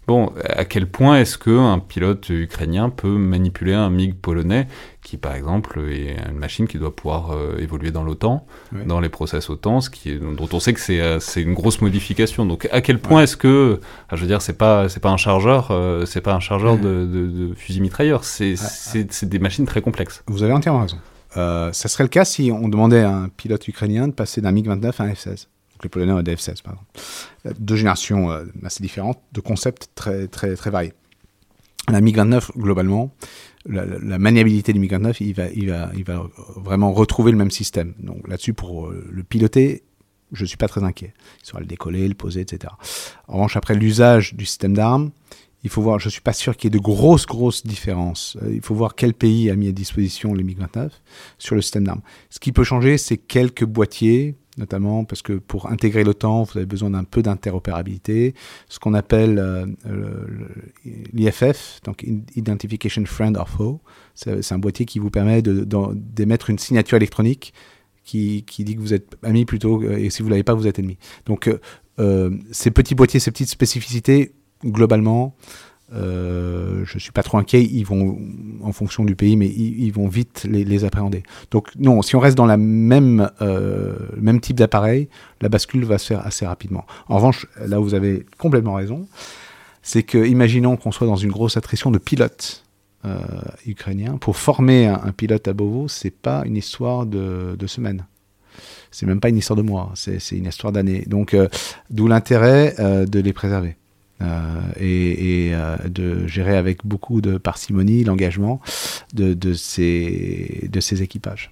Bon, 0.07 0.31
à 0.43 0.65
quel 0.65 0.87
point 0.87 1.19
est-ce 1.19 1.37
qu'un 1.37 1.79
pilote 1.79 2.29
ukrainien 2.29 2.89
peut 2.89 3.17
manipuler 3.17 3.73
un 3.73 3.89
MiG 3.89 4.13
polonais 4.13 4.67
qui, 5.01 5.17
par 5.17 5.35
exemple, 5.35 5.79
est 5.89 6.17
une 6.29 6.37
machine 6.37 6.67
qui 6.67 6.77
doit 6.77 6.95
pouvoir 6.95 7.31
euh, 7.31 7.57
évoluer 7.59 7.91
dans 7.91 8.03
l'OTAN, 8.03 8.45
dans 8.85 8.99
les 8.99 9.09
process 9.09 9.49
OTAN, 9.49 9.81
ce 9.81 9.89
qui 9.89 10.11
est, 10.11 10.17
dont 10.17 10.49
on 10.51 10.59
sait 10.59 10.73
que 10.73 10.79
c'est 10.79 11.01
euh, 11.01 11.19
c'est 11.19 11.41
une 11.41 11.53
grosse 11.53 11.81
modification. 11.81 12.45
Donc, 12.45 12.67
à 12.71 12.81
quel 12.81 12.99
point 12.99 13.23
est-ce 13.23 13.37
que, 13.37 13.79
ah, 14.09 14.15
je 14.15 14.21
veux 14.21 14.27
dire, 14.27 14.41
c'est 14.41 14.57
pas 14.57 14.89
c'est 14.89 14.99
pas 14.99 15.11
un 15.11 15.17
chargeur, 15.17 15.69
euh, 15.71 16.05
c'est 16.05 16.21
pas 16.21 16.33
un 16.33 16.39
chargeur 16.39 16.77
de, 16.77 17.05
de, 17.05 17.27
de 17.27 17.53
fusil 17.55 17.81
mitrailleur, 17.81 18.23
c'est 18.23 18.55
c'est 18.57 19.29
des 19.29 19.39
machines 19.39 19.65
très 19.65 19.81
complexes. 19.81 20.23
Vous 20.27 20.43
avez 20.43 20.53
entièrement 20.53 20.81
raison. 20.81 20.97
Euh, 21.37 21.71
ça 21.73 21.89
serait 21.89 22.03
le 22.03 22.09
cas 22.09 22.25
si 22.25 22.51
on 22.51 22.67
demandait 22.69 23.01
à 23.01 23.11
un 23.11 23.29
pilote 23.29 23.67
ukrainien 23.67 24.07
de 24.07 24.13
passer 24.13 24.41
d'un 24.41 24.51
MiG-29 24.51 24.93
à 24.99 25.03
un 25.03 25.09
F-16. 25.09 25.47
Donc 25.75 25.83
les 25.83 25.89
Polonais 25.89 26.13
ont 26.13 26.21
des 26.21 26.35
F-16, 26.35 26.61
par 26.63 26.73
exemple. 26.73 26.91
Euh, 27.47 27.53
Deux 27.59 27.75
générations 27.75 28.31
euh, 28.31 28.45
assez 28.63 28.81
différentes, 28.81 29.19
de 29.33 29.41
concepts 29.41 29.89
très, 29.95 30.27
très, 30.27 30.55
très 30.55 30.69
variés. 30.69 30.93
La 31.89 32.01
MiG-29, 32.01 32.57
globalement, 32.57 33.13
la, 33.65 33.85
la- 33.85 34.17
maniabilité 34.17 34.73
du 34.73 34.79
MiG-29, 34.79 35.17
il 35.19 35.33
va, 35.33 35.47
il, 35.53 35.69
va, 35.69 35.91
il 35.95 36.03
va 36.03 36.23
vraiment 36.55 36.91
retrouver 36.93 37.31
le 37.31 37.37
même 37.37 37.51
système. 37.51 37.93
Donc 37.99 38.27
là-dessus, 38.27 38.53
pour 38.53 38.87
euh, 38.87 39.07
le 39.11 39.23
piloter, 39.23 39.83
je 40.31 40.41
ne 40.43 40.47
suis 40.47 40.57
pas 40.57 40.67
très 40.67 40.83
inquiet. 40.83 41.13
Il 41.43 41.45
saura 41.47 41.59
le 41.59 41.67
décoller, 41.67 42.07
le 42.07 42.15
poser, 42.15 42.41
etc. 42.41 42.73
En 43.27 43.33
revanche, 43.33 43.55
après 43.57 43.75
l'usage 43.75 44.33
du 44.33 44.45
système 44.45 44.73
d'armes, 44.73 45.11
il 45.63 45.69
faut 45.69 45.81
voir, 45.81 45.99
je 45.99 46.07
ne 46.07 46.11
suis 46.11 46.21
pas 46.21 46.33
sûr 46.33 46.55
qu'il 46.57 46.67
y 46.71 46.75
ait 46.75 46.79
de 46.79 46.83
grosses, 46.83 47.25
grosses 47.25 47.65
différences. 47.65 48.37
Il 48.51 48.61
faut 48.61 48.75
voir 48.75 48.95
quel 48.95 49.13
pays 49.13 49.49
a 49.49 49.55
mis 49.55 49.67
à 49.67 49.71
disposition 49.71 50.33
les 50.33 50.43
MiG-29 50.43 50.89
sur 51.37 51.55
le 51.55 51.61
système 51.61 51.83
d'armes. 51.85 52.01
Ce 52.29 52.39
qui 52.39 52.51
peut 52.51 52.63
changer, 52.63 52.97
c'est 52.99 53.17
quelques 53.17 53.65
boîtiers, 53.65 54.35
notamment 54.57 55.03
parce 55.05 55.21
que 55.21 55.33
pour 55.33 55.69
intégrer 55.71 56.03
l'OTAN, 56.03 56.43
vous 56.43 56.57
avez 56.57 56.65
besoin 56.65 56.89
d'un 56.91 57.03
peu 57.03 57.21
d'interopérabilité. 57.21 58.33
Ce 58.69 58.79
qu'on 58.79 58.93
appelle 58.93 59.37
euh, 59.39 59.65
l'IFF, 61.13 61.81
donc 61.83 62.05
Identification 62.35 63.03
Friend 63.05 63.35
or 63.37 63.49
Foe, 63.49 63.79
c'est 64.13 64.51
un 64.53 64.57
boîtier 64.59 64.85
qui 64.85 64.99
vous 64.99 65.09
permet 65.09 65.41
d'émettre 65.41 66.49
une 66.49 66.59
signature 66.59 66.97
électronique 66.97 67.53
qui, 68.03 68.43
qui 68.45 68.63
dit 68.63 68.75
que 68.75 68.81
vous 68.81 68.93
êtes 68.93 69.17
ami 69.23 69.45
plutôt, 69.45 69.79
que- 69.79 69.85
et 69.97 70.09
si 70.09 70.21
vous 70.21 70.29
l'avez 70.29 70.43
pas, 70.43 70.53
vous 70.53 70.67
êtes 70.67 70.79
ennemi. 70.79 70.97
Donc 71.25 71.47
euh, 71.47 71.59
euh, 71.99 72.29
ces 72.51 72.71
petits 72.71 72.95
boîtiers, 72.95 73.19
ces 73.19 73.31
petites 73.31 73.49
spécificités, 73.49 74.33
globalement, 74.63 75.35
euh, 75.95 76.83
je 76.85 76.99
suis 76.99 77.11
pas 77.11 77.23
trop 77.23 77.37
inquiet. 77.37 77.63
Ils 77.63 77.85
vont, 77.85 78.17
en 78.61 78.71
fonction 78.71 79.05
du 79.05 79.15
pays, 79.15 79.35
mais 79.35 79.47
ils, 79.47 79.91
vont 79.91 80.07
vite 80.07 80.45
les, 80.49 80.83
appréhender. 80.83 81.23
Donc 81.51 81.69
non, 81.77 82.01
si 82.01 82.15
on 82.15 82.19
reste 82.19 82.37
dans 82.37 82.45
la 82.45 82.57
même 82.57 83.29
euh, 83.41 83.95
même 84.17 84.39
type 84.39 84.57
d'appareil, 84.57 85.09
la 85.41 85.49
bascule 85.49 85.85
va 85.85 85.97
se 85.97 86.07
faire 86.07 86.25
assez 86.25 86.45
rapidement. 86.45 86.85
En 87.07 87.15
revanche, 87.15 87.47
là 87.65 87.79
où 87.79 87.83
vous 87.83 87.93
avez 87.93 88.25
complètement 88.37 88.73
raison, 88.73 89.07
c'est 89.81 90.03
que 90.03 90.25
imaginons 90.25 90.77
qu'on 90.77 90.91
soit 90.91 91.07
dans 91.07 91.15
une 91.15 91.31
grosse 91.31 91.57
attrition 91.57 91.91
de 91.91 91.97
pilotes 91.97 92.63
euh, 93.05 93.19
ukrainiens. 93.65 94.17
Pour 94.17 94.37
former 94.37 94.87
un, 94.87 95.11
pilote 95.11 95.47
à 95.47 95.53
Beauvau, 95.53 95.87
c'est 95.87 96.11
pas 96.11 96.43
une 96.45 96.57
histoire 96.57 97.05
de, 97.05 97.55
de 97.57 97.67
semaines. 97.67 98.05
C'est 98.91 99.05
même 99.05 99.19
pas 99.19 99.29
une 99.29 99.37
histoire 99.37 99.57
de 99.57 99.61
mois, 99.61 99.91
c'est 99.95 100.19
une 100.31 100.45
histoire 100.45 100.71
d'années. 100.71 101.03
Donc, 101.07 101.35
d'où 101.89 102.07
l'intérêt 102.07 102.73
de 102.79 103.19
les 103.19 103.33
préserver. 103.33 103.75
Euh, 104.21 104.61
et, 104.79 105.51
euh, 105.53 105.75
de 105.89 106.25
gérer 106.25 106.55
avec 106.55 106.85
beaucoup 106.85 107.19
de 107.19 107.37
parcimonie 107.37 108.05
l'engagement 108.05 108.61
de, 109.13 109.53
ces, 109.53 110.69
équipages. 111.01 111.51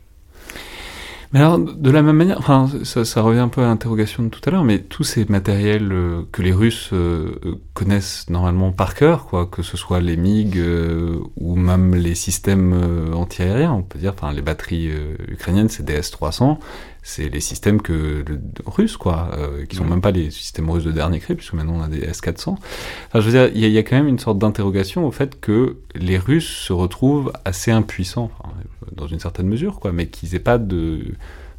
Mais 1.34 1.40
alors, 1.40 1.60
de 1.60 1.92
la 1.92 2.02
même 2.02 2.16
manière, 2.16 2.40
ça, 2.84 3.22
revient 3.22 3.40
un 3.40 3.48
peu 3.50 3.62
à 3.62 3.66
l'interrogation 3.66 4.24
de 4.24 4.30
tout 4.30 4.40
à 4.46 4.52
l'heure, 4.52 4.64
mais 4.64 4.80
tous 4.80 5.04
ces 5.04 5.26
matériels 5.26 5.92
euh, 5.92 6.22
que 6.32 6.42
les 6.42 6.54
Russes 6.54 6.92
connaissent 7.74 8.30
normalement 8.30 8.72
par 8.72 8.96
cœur, 8.96 9.26
quoi, 9.26 9.46
que 9.46 9.62
ce 9.62 9.76
soit 9.76 10.00
les 10.00 10.16
MiG 10.16 10.58
ou 11.36 11.56
même 11.58 11.96
les 11.96 12.16
systèmes 12.16 13.12
antiaériens, 13.14 13.74
on 13.74 13.84
peut 13.84 14.00
dire, 14.00 14.14
enfin, 14.16 14.32
les 14.32 14.42
batteries 14.42 14.90
ukrainiennes, 15.28 15.70
c'est 15.70 15.84
des 15.84 15.96
S-300, 15.96 16.60
c'est 17.06 17.28
les 17.30 17.42
systèmes 17.42 17.82
que 17.82 18.24
le, 18.28 18.40
russes, 18.66 18.96
quoi, 18.98 19.30
euh, 19.38 19.66
qui 19.66 19.76
sont 19.76 19.84
même 19.84 20.00
pas 20.02 20.12
les 20.12 20.32
systèmes 20.32 20.70
russes 20.70 20.86
de 20.86 20.92
dernier 20.92 21.20
cri, 21.20 21.36
puisque 21.36 21.54
maintenant 21.54 21.76
on 21.76 21.82
a 21.84 21.90
des 21.90 22.00
S-400. 22.00 22.50
Enfin, 22.52 23.20
je 23.20 23.20
veux 23.20 23.32
dire, 23.32 23.52
il 23.54 23.60
y, 23.62 23.66
a- 23.66 23.68
il 23.68 23.74
y 23.74 23.78
a 23.78 23.84
quand 23.84 23.96
même 23.98 24.08
une 24.08 24.20
sorte 24.20 24.40
d'interrogation 24.40 25.06
au 25.06 25.12
fait 25.12 25.40
que 25.40 25.76
les 25.96 26.18
Russes 26.18 26.48
se 26.48 26.72
retrouvent 26.74 27.32
assez 27.46 27.72
impuissants, 27.72 28.32
enfin, 28.40 28.54
dans 28.96 29.08
une 29.08 29.20
certaine 29.20 29.48
mesure, 29.48 29.80
quoi, 29.82 29.92
mais 29.92 30.08
qu'ils 30.08 30.34
aient 30.34 30.40
pas 30.40 30.58
de, 30.58 31.02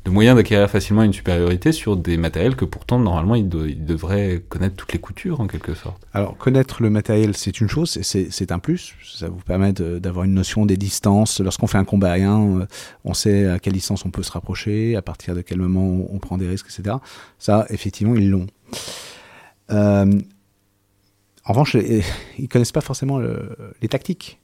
de 0.05 0.11
moyens 0.11 0.37
d'acquérir 0.37 0.69
facilement 0.69 1.03
une 1.03 1.15
supériorité 1.15 1.73
sur 1.73 1.97
des 1.97 2.17
matériels 2.19 2.57
que 2.57 2.67
pourtant 2.67 2.99
normalement 2.99 3.35
ils, 3.37 3.49
de- 3.49 3.69
ils 3.69 3.85
devraient 3.87 4.43
connaître 4.51 4.77
toutes 4.77 4.93
les 4.93 4.99
coutures 4.99 5.41
en 5.41 5.47
quelque 5.47 5.73
sorte. 5.75 6.07
Alors, 6.13 6.37
connaître 6.37 6.83
le 6.83 6.91
matériel, 6.91 7.35
c'est 7.35 7.59
une 7.61 7.69
chose, 7.69 7.99
c'est- 8.03 8.53
un 8.53 8.59
plus. 8.59 8.95
Ça 9.15 9.29
vous 9.31 9.41
permet 9.41 9.73
d'avoir 9.73 10.25
une 10.27 10.35
notion 10.35 10.67
des 10.67 10.77
distances. 10.77 11.41
Lorsqu'on 11.41 11.67
fait 11.67 11.79
un 11.79 11.85
combat 11.85 12.13
aérien, 12.13 12.61
euh, 12.61 12.67
on 13.05 13.15
sait 13.15 13.47
à 13.49 13.59
quelle 13.59 13.73
distance 13.73 14.05
on 14.05 14.11
peut 14.11 14.23
se 14.23 14.33
rapprocher, 14.33 14.95
à 14.97 15.01
partir 15.03 15.35
de 15.35 15.41
quel 15.41 15.57
moment 15.59 16.07
on, 16.11 16.19
prend 16.19 16.37
des 16.37 16.47
risques, 16.49 16.67
etc. 16.67 16.97
Ça, 17.39 17.65
effectivement, 17.71 18.15
ils 18.15 18.29
l'ont. 18.29 18.47
Euh, 19.71 20.13
en 21.47 21.53
revanche, 21.53 21.75
ils 22.39 22.49
connaissent 22.49 22.73
pas 22.73 22.83
forcément 22.83 23.19
le- 23.19 23.57
les 23.81 23.89
tactiques. 23.89 24.39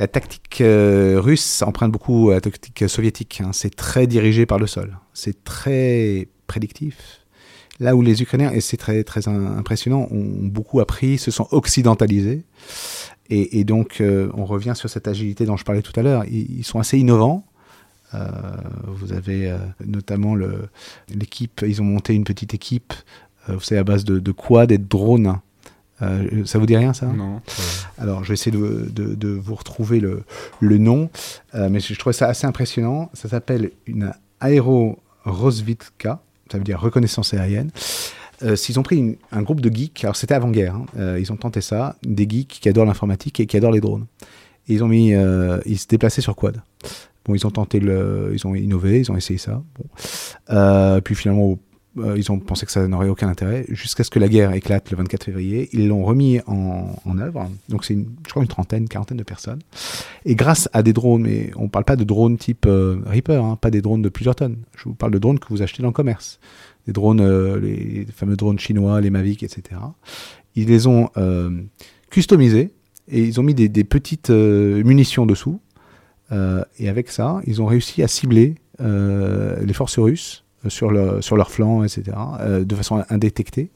La 0.00 0.08
tactique 0.08 0.62
euh, 0.62 1.20
russe 1.20 1.60
emprunte 1.60 1.92
beaucoup 1.92 2.30
à 2.30 2.34
la 2.36 2.40
tactique 2.40 2.88
soviétique. 2.88 3.42
hein. 3.44 3.50
C'est 3.52 3.76
très 3.76 4.06
dirigé 4.06 4.46
par 4.46 4.58
le 4.58 4.66
sol. 4.66 4.98
C'est 5.12 5.44
très 5.44 6.26
prédictif. 6.46 7.26
Là 7.80 7.94
où 7.94 8.00
les 8.00 8.22
Ukrainiens, 8.22 8.50
et 8.50 8.62
c'est 8.62 8.78
très, 8.78 9.04
très 9.04 9.28
im- 9.28 9.58
impressionnant, 9.58 10.08
ont 10.10 10.46
beaucoup 10.46 10.80
appris, 10.80 11.18
se 11.18 11.30
sont 11.30 11.46
occidentalisés. 11.50 12.46
Et, 13.28 13.62
donc, 13.62 14.00
euh, 14.00 14.28
on 14.34 14.44
revient 14.44 14.72
sur 14.74 14.90
cette 14.90 15.06
agilité 15.06 15.44
dont 15.44 15.56
je 15.56 15.64
parlais 15.64 15.82
tout 15.82 15.92
à 16.00 16.02
l'heure. 16.02 16.24
Ils, 16.24 16.64
sont 16.64 16.80
assez 16.80 16.98
innovants. 16.98 17.44
Euh, 18.14 18.26
vous 18.86 19.12
avez 19.12 19.54
notamment 19.86 20.34
l'équipe, 21.08 21.64
ils 21.64 21.80
ont 21.80 21.84
monté 21.84 22.14
une 22.14 22.24
petite 22.24 22.54
équipe, 22.54 22.92
vous 23.46 23.60
savez, 23.60 23.78
à 23.78 23.84
base 23.84 24.04
de, 24.04 24.18
de 24.18 24.32
quad 24.32 24.72
et 24.72 24.78
de 24.78 24.88
drones. 24.88 25.38
Euh, 26.02 26.44
ça 26.46 26.58
vous 26.58 26.66
dit 26.66 26.76
rien, 26.76 26.92
ça 26.94 27.06
Non. 27.06 27.40
alors, 27.98 28.24
je 28.24 28.28
vais 28.28 28.34
essayer 28.34 28.50
de, 28.56 28.88
de- 28.90 29.14
de 29.14 29.28
vous 29.28 29.54
retrouver 29.54 30.00
le, 30.00 30.22
le 30.60 30.78
nom, 30.78 31.10
euh, 31.54 31.68
mais 31.70 31.80
je 31.80 31.94
trouvais 31.98 32.12
ça 32.14 32.26
assez 32.26 32.46
impressionnant. 32.46 33.10
Ça 33.14 33.28
s'appelle 33.28 33.70
une 33.86 34.12
aéro-rosvitka, 34.40 36.20
ça 36.50 36.58
veut 36.58 36.64
dire 36.64 36.80
reconnaissance 36.80 37.34
aérienne. 37.34 37.70
Euh, 38.42 38.56
s'ils 38.56 38.78
ont 38.78 38.82
pris 38.82 38.96
une- 38.96 39.16
un 39.32 39.42
groupe 39.42 39.60
de 39.60 39.68
geeks, 39.74 40.02
alors 40.04 40.16
c'était 40.16 40.34
avant-guerre, 40.34 40.74
hein, 40.76 40.86
euh, 40.98 41.18
ils 41.20 41.30
ont 41.32 41.36
tenté 41.36 41.60
ça, 41.60 41.96
des 42.02 42.26
geeks 42.28 42.58
qui 42.60 42.68
adorent 42.68 42.86
l'informatique 42.86 43.38
et 43.40 43.46
qui 43.46 43.56
adorent 43.56 43.72
les 43.72 43.80
drones. 43.80 44.06
Et 44.68 44.74
ils 44.74 44.84
ont 44.84 44.88
mis, 44.88 45.12
ils 45.66 45.78
se 45.78 45.86
déplaçaient 45.88 46.20
sur 46.20 46.36
quad. 46.36 46.62
Bon, 47.26 47.34
ils 47.34 47.46
ont 47.46 47.50
tenté 47.50 47.80
le, 47.80 48.30
ils 48.32 48.46
ont 48.46 48.54
innové, 48.54 49.00
ils 49.00 49.10
ont 49.12 49.16
essayé 49.16 49.38
ça. 49.38 49.62
Bon. 50.48 51.00
Puis 51.02 51.14
finalement, 51.14 51.58
euh, 52.04 52.18
ils 52.18 52.30
ont 52.32 52.38
pensé 52.38 52.66
que 52.66 52.72
ça 52.72 52.86
n'aurait 52.86 53.08
aucun 53.08 53.28
intérêt, 53.28 53.64
jusqu'à 53.68 54.04
ce 54.04 54.10
que 54.10 54.18
la 54.18 54.28
guerre 54.28 54.52
éclate 54.52 54.90
le 54.90 54.96
24 54.96 55.24
février. 55.24 55.68
Ils 55.72 55.88
l'ont 55.88 56.04
remis 56.04 56.40
en, 56.46 57.18
œuvre. 57.18 57.48
Donc 57.68 57.84
c'est, 57.84 57.94
je 57.96 58.30
crois, 58.30 58.42
une 58.42 58.48
trentaine, 58.48 58.88
quarantaine 58.88 59.18
de 59.18 59.22
personnes. 59.22 59.60
Et 60.24 60.34
grâce 60.34 60.68
à 60.72 60.82
des 60.82 60.92
drones, 60.92 61.22
mais 61.22 61.50
on 61.56 61.64
ne 61.64 61.68
parle 61.68 61.84
pas 61.84 61.96
de 61.96 62.04
drones 62.04 62.36
type 62.38 62.66
euh, 62.66 63.00
Reaper, 63.06 63.44
hein, 63.44 63.56
pas 63.56 63.70
des 63.70 63.82
drones 63.82 64.02
de 64.02 64.08
plusieurs 64.08 64.34
tonnes. 64.34 64.58
Je 64.76 64.84
vous 64.84 64.94
parle 64.94 65.12
de 65.12 65.18
drones 65.18 65.38
que 65.38 65.48
vous 65.48 65.62
achetez 65.62 65.82
dans 65.82 65.88
le 65.88 65.94
commerce. 65.94 66.40
Des 66.86 66.92
drones, 66.92 67.20
euh, 67.20 67.58
les, 67.60 68.06
fameux 68.14 68.36
drones 68.36 68.58
chinois, 68.58 69.00
les 69.00 69.10
Mavic, 69.10 69.42
etc. 69.42 69.80
Ils 70.56 70.68
les 70.68 70.86
ont 70.86 71.10
customisés 72.10 72.72
et 73.08 73.22
ils 73.22 73.38
ont 73.38 73.42
mis 73.42 73.54
des, 73.54 73.84
petites 73.84 74.30
munitions 74.30 75.26
dessous. 75.26 75.60
Et 76.32 76.88
avec 76.88 77.10
ça, 77.10 77.40
ils 77.46 77.62
ont 77.62 77.66
réussi 77.66 78.02
à 78.02 78.08
cibler 78.08 78.56
les 78.80 79.72
forces 79.72 79.98
russes 79.98 80.44
sur, 80.68 80.90
le, 80.90 81.20
sur 81.22 81.36
leur 81.36 81.50
flanc, 81.50 81.82
etc., 81.84 82.02
euh, 82.40 82.64
de 82.64 82.74
façon 82.74 83.04
indétectée, 83.10 83.70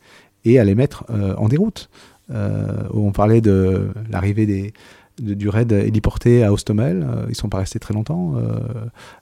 et 0.45 0.59
à 0.59 0.65
les 0.65 0.75
mettre 0.75 1.05
euh, 1.11 1.35
en 1.37 1.49
déroute. 1.49 1.89
Euh, 2.31 2.67
on 2.93 3.13
parlait 3.13 3.41
de 3.41 3.89
l'arrivée 4.11 4.47
des, 4.47 4.73
de- 5.21 5.35
du 5.35 5.49
raid 5.49 5.73
héliporté 5.73 6.43
à 6.43 6.53
Ostomel. 6.53 7.07
Euh, 7.09 7.27
ils 7.29 7.35
sont 7.35 7.49
pas 7.49 7.59
restés 7.59 7.79
très 7.79 7.93
longtemps, 7.95 8.35
euh, 8.37 8.59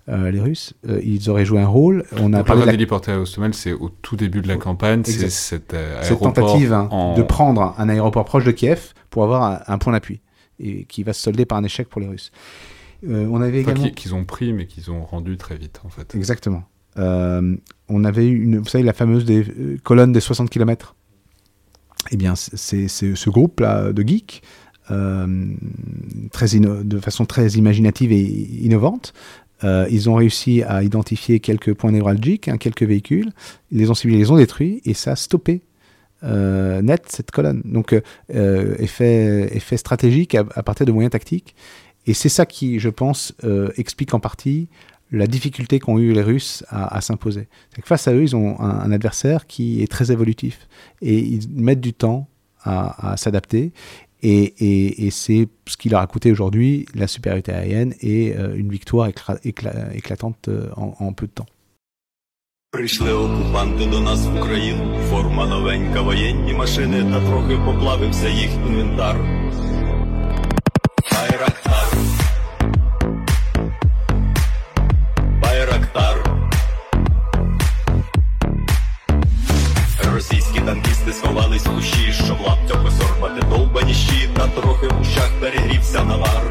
euh, 0.08 0.30
les 0.30 0.40
Russes. 0.40 0.74
Euh, 0.88 1.00
ils 1.02 1.28
auraient 1.28 1.44
joué 1.44 1.60
un 1.60 1.66
rôle. 1.66 2.04
On 2.18 2.32
a 2.32 2.38
Donc, 2.38 2.46
parlé 2.46 2.60
le 2.60 2.66
de 2.66 2.70
la, 2.70 2.74
héliporté 2.74 3.12
à 3.12 3.20
Hostomel, 3.20 3.54
c'est 3.54 3.72
au 3.72 3.88
tout 3.88 4.16
début 4.16 4.40
de 4.40 4.48
la 4.48 4.56
campagne, 4.56 5.02
c'est 5.04 5.30
cette, 5.30 5.74
euh, 5.74 6.00
tentative 6.16 6.72
hein, 6.72 6.88
en- 6.90 7.16
de 7.16 7.22
prendre 7.22 7.74
un 7.78 7.88
aéroport 7.88 8.24
proche 8.24 8.44
de 8.44 8.52
Kiev 8.52 8.92
pour 9.10 9.24
avoir 9.24 9.42
un, 9.42 9.60
un 9.74 9.78
point 9.78 9.92
d'appui, 9.92 10.20
et 10.60 10.84
qui 10.84 11.02
va 11.02 11.12
se 11.12 11.20
solder 11.22 11.44
par 11.44 11.58
un 11.58 11.64
échec 11.64 11.88
pour 11.88 12.00
les 12.00 12.06
Russes. 12.08 12.30
Euh, 13.08 13.26
on 13.30 13.40
avait 13.42 13.62
Enfin, 13.62 13.72
également... 13.72 13.88
qui- 13.88 13.94
qu'ils 13.94 14.14
ont 14.14 14.24
pris, 14.24 14.52
mais 14.52 14.66
qu'ils 14.66 14.92
ont 14.92 15.04
rendu 15.04 15.36
très 15.36 15.56
vite, 15.56 15.80
en 15.84 15.88
fait. 15.88 16.14
Exactement. 16.14 16.62
Euh, 16.98 17.56
on 17.88 18.04
avait 18.04 18.26
eu, 18.26 18.42
une, 18.42 18.58
vous 18.58 18.68
savez, 18.68 18.84
la 18.84 18.92
fameuse 18.92 19.26
euh, 19.30 19.76
colonne 19.82 20.12
des 20.12 20.20
60 20.20 20.50
km. 20.50 20.94
Eh 22.10 22.16
bien, 22.16 22.34
c'est 22.34 22.88
ce 22.88 23.30
groupe-là 23.30 23.92
de 23.92 24.02
geeks, 24.02 24.42
euh, 24.90 25.26
de 25.26 26.98
façon 26.98 27.24
très 27.24 27.50
imaginative 27.50 28.12
et 28.12 28.22
innovante. 28.64 29.12
Ils 29.62 30.10
ont 30.10 30.14
réussi 30.14 30.64
à 30.64 30.82
identifier 30.82 31.38
quelques 31.38 31.72
points 31.74 31.92
névralgiques, 31.92 32.48
hein, 32.48 32.58
quelques 32.58 32.82
véhicules. 32.82 33.30
Ils 33.70 33.78
les 33.78 33.90
ont 33.90 33.94
ciblés, 33.94 34.16
les 34.16 34.32
ont 34.32 34.36
détruits, 34.36 34.82
et 34.84 34.94
ça 34.94 35.12
a 35.12 35.16
stoppé 35.16 35.62
net 36.24 37.04
cette 37.06 37.30
colonne. 37.30 37.62
Donc 37.64 37.94
effet 38.28 39.76
stratégique 39.76 40.34
à, 40.34 40.44
partir 40.64 40.84
de 40.84 40.90
moyens 40.90 41.12
tactiques. 41.12 41.54
Et 42.06 42.14
c'est 42.14 42.28
ça 42.28 42.44
qui, 42.44 42.80
je 42.80 42.88
pense, 42.88 43.32
explique 43.76 44.12
en 44.12 44.18
partie 44.18 44.68
la 45.11 45.27
difficulté 45.27 45.79
qu'ont 45.79 45.99
eu 45.99 46.13
les 46.13 46.21
Russes 46.21 46.63
à, 46.69 46.99
s'imposer. 47.01 47.47
Face 47.83 48.07
à 48.07 48.13
eux, 48.13 48.23
ils 48.23 48.35
ont 48.35 48.59
un, 48.59 48.91
adversaire 48.91 49.47
qui 49.47 49.81
est 49.81 49.87
très 49.87 50.11
évolutif 50.11 50.67
et 51.01 51.19
ils 51.19 51.49
mettent 51.49 51.81
du 51.81 51.93
temps 51.93 52.27
à, 52.63 53.15
s'adapter. 53.17 53.71
Et, 54.23 55.09
c'est 55.11 55.47
ce 55.67 55.77
qui 55.77 55.89
leur 55.89 56.01
a 56.01 56.07
coûté 56.07 56.31
aujourd'hui 56.31 56.85
la 56.95 57.07
supériorité 57.07 57.53
aérienne 57.53 57.93
et 58.01 58.35
euh, 58.35 58.55
une 58.55 58.69
victoire 58.69 59.07
éclatante 59.07 60.47
euh, 60.49 60.69
en, 60.75 61.13
peu 61.13 61.27
de 61.27 61.31
temps. 61.31 61.45
танкісти 62.71 64.17
сховались 64.17 64.73
в 69.03 69.70
Кущі, 81.66 82.12
щоб 82.12 82.40
лаптями 82.40 82.90
сорбати 82.90 83.46
довбані 83.50 83.94
та 84.36 84.46
трохи 84.46 84.86
в 84.88 85.00
ущах 85.00 85.30
перегрівся 85.40 86.04
навар. 86.04 86.42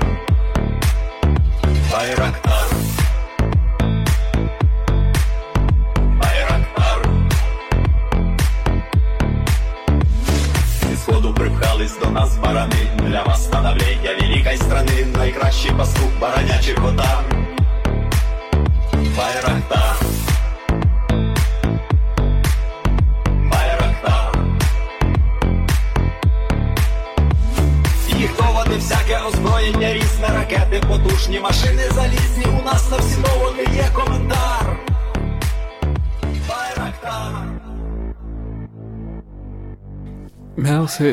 Байрактар. 1.92 2.68
Байрактар. 5.98 7.10
Зі 10.90 10.96
сходу 10.96 11.34
припхались 11.34 12.00
до 12.00 12.10
нас 12.10 12.38
барани, 12.38 12.88
для 13.10 13.24
вас 13.24 13.44
становлення 13.44 14.14
великої 14.22 14.58
страни, 14.58 15.06
найкращий 15.18 15.72
пастух 15.72 16.10
баранячих 16.22 16.86
отар. 16.86 17.31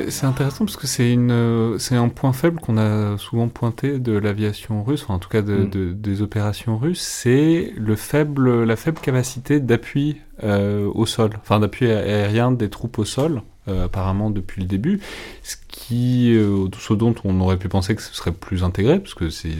C'est 0.09 0.25
intéressant 0.25 0.65
parce 0.65 0.77
que 0.77 0.87
c'est 0.87 1.13
une 1.13 1.77
c'est 1.79 1.97
un 1.97 2.09
point 2.09 2.33
faible 2.33 2.61
qu'on 2.61 2.79
a 2.79 3.19
souvent 3.19 3.49
pointé 3.49 3.99
de 3.99 4.13
l'aviation 4.13 4.83
russe, 4.83 5.03
enfin, 5.05 5.15
en 5.15 5.19
tout 5.19 5.29
cas 5.29 5.43
de, 5.43 5.57
mm. 5.57 5.71
de, 5.71 5.93
des 5.93 6.23
opérations 6.23 6.79
russes, 6.79 7.01
c'est 7.01 7.73
le 7.77 7.97
faible 7.97 8.65
la 8.65 8.77
faible 8.77 9.01
capacité 9.01 9.61
d'appui 9.61 10.17
euh, 10.45 10.91
au 10.95 11.07
sol, 11.07 11.31
enfin 11.41 11.61
d'appui 11.61 11.91
aérien 11.91 12.53
des 12.53 12.71
troupes 12.71 12.99
au 12.99 13.05
sol. 13.05 13.43
Euh, 13.69 13.85
apparemment 13.85 14.31
depuis 14.31 14.63
le 14.63 14.67
début, 14.67 15.01
ce 15.43 15.57
qui, 15.69 16.33
euh, 16.35 16.69
ce 16.79 16.95
dont 16.95 17.15
on 17.25 17.39
aurait 17.41 17.59
pu 17.59 17.69
penser 17.69 17.95
que 17.95 18.01
ce 18.01 18.15
serait 18.15 18.33
plus 18.33 18.65
intégré, 18.65 18.99
parce 18.99 19.13
que 19.13 19.29
c'est 19.29 19.51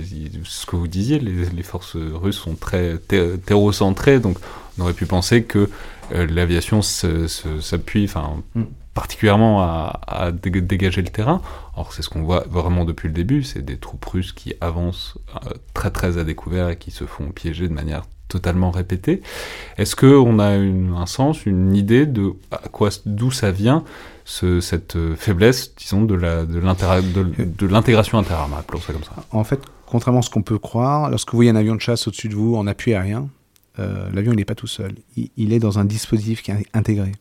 ce 0.45 0.65
que 0.65 0.77
vous 0.77 0.89
disiez, 0.89 1.19
les, 1.19 1.45
les 1.45 1.63
forces 1.63 1.95
russes 1.95 2.39
sont 2.39 2.55
très 2.55 2.97
terrocentrées, 3.45 4.19
donc 4.19 4.39
on 4.79 4.83
aurait 4.85 4.95
pu 4.95 5.05
penser 5.05 5.43
que 5.43 5.69
euh, 6.15 6.27
l'aviation 6.27 6.81
s'appuie, 6.81 8.05
enfin, 8.05 8.43
mm 8.55 8.63
particulièrement 8.99 9.63
à, 9.63 10.33
dégager 10.33 11.03
le 11.03 11.09
terrain. 11.09 11.41
Or, 11.77 11.93
c'est 11.93 12.03
ce 12.03 12.09
qu'on 12.09 12.23
voit 12.23 12.45
vraiment 12.51 12.85
depuis 12.85 13.07
le 13.07 13.15
début, 13.15 13.45
c'est 13.45 13.65
des 13.65 13.77
troupes 13.77 14.05
russes 14.05 14.33
qui 14.33 14.55
avancent 14.61 15.15
euh, 15.37 15.51
très 15.73 15.93
très 15.93 16.19
à 16.19 16.25
découvert 16.25 16.69
et 16.69 16.77
qui 16.77 16.91
se 16.91 17.05
font 17.05 17.29
piéger 17.31 17.69
de 17.69 17.73
manière 17.73 18.03
totalement 18.27 18.73
répétée. 18.73 19.23
Est-ce 19.77 19.95
qu'on 19.95 20.41
a 20.41 20.49
un 20.49 21.07
sens, 21.07 21.47
une 21.47 21.77
idée 21.77 22.07
de 22.07 22.33
quoi, 22.73 22.89
d'où 23.07 23.31
ça 23.31 23.53
vient 23.53 23.85
cette 24.25 24.97
euh, 24.97 25.15
faiblesse, 25.15 25.77
disons, 25.77 26.03
de, 26.03 26.17
l'intégration 27.67 28.19
interarmes, 28.19 28.57
comme 28.67 28.81
ça? 28.81 29.15
En 29.31 29.45
fait, 29.45 29.61
contrairement 29.87 30.19
à 30.19 30.23
ce 30.23 30.31
qu'on 30.31 30.43
peut 30.43 30.59
croire, 30.59 31.09
lorsque 31.09 31.31
vous 31.31 31.39
voyez 31.39 31.53
un 31.53 31.57
avion 31.57 31.77
de 31.77 31.81
chasse 31.81 32.09
au-dessus 32.09 32.29
de 32.29 32.35
vous 32.35 32.57
en 32.57 32.67
appui 32.67 32.95
aérien, 32.95 33.29
euh, 33.79 34.11
l'avion 34.13 34.33
il 34.33 34.37
n'est 34.37 34.45
pas 34.45 34.57
tout 34.57 34.67
seul. 34.67 34.97
il, 35.17 35.53
est 35.53 35.61
dans 35.61 35.79
un 35.79 35.85
dispositif 35.85 36.43
qui 36.43 36.51
est 36.51 36.67
intégré. 36.75 37.13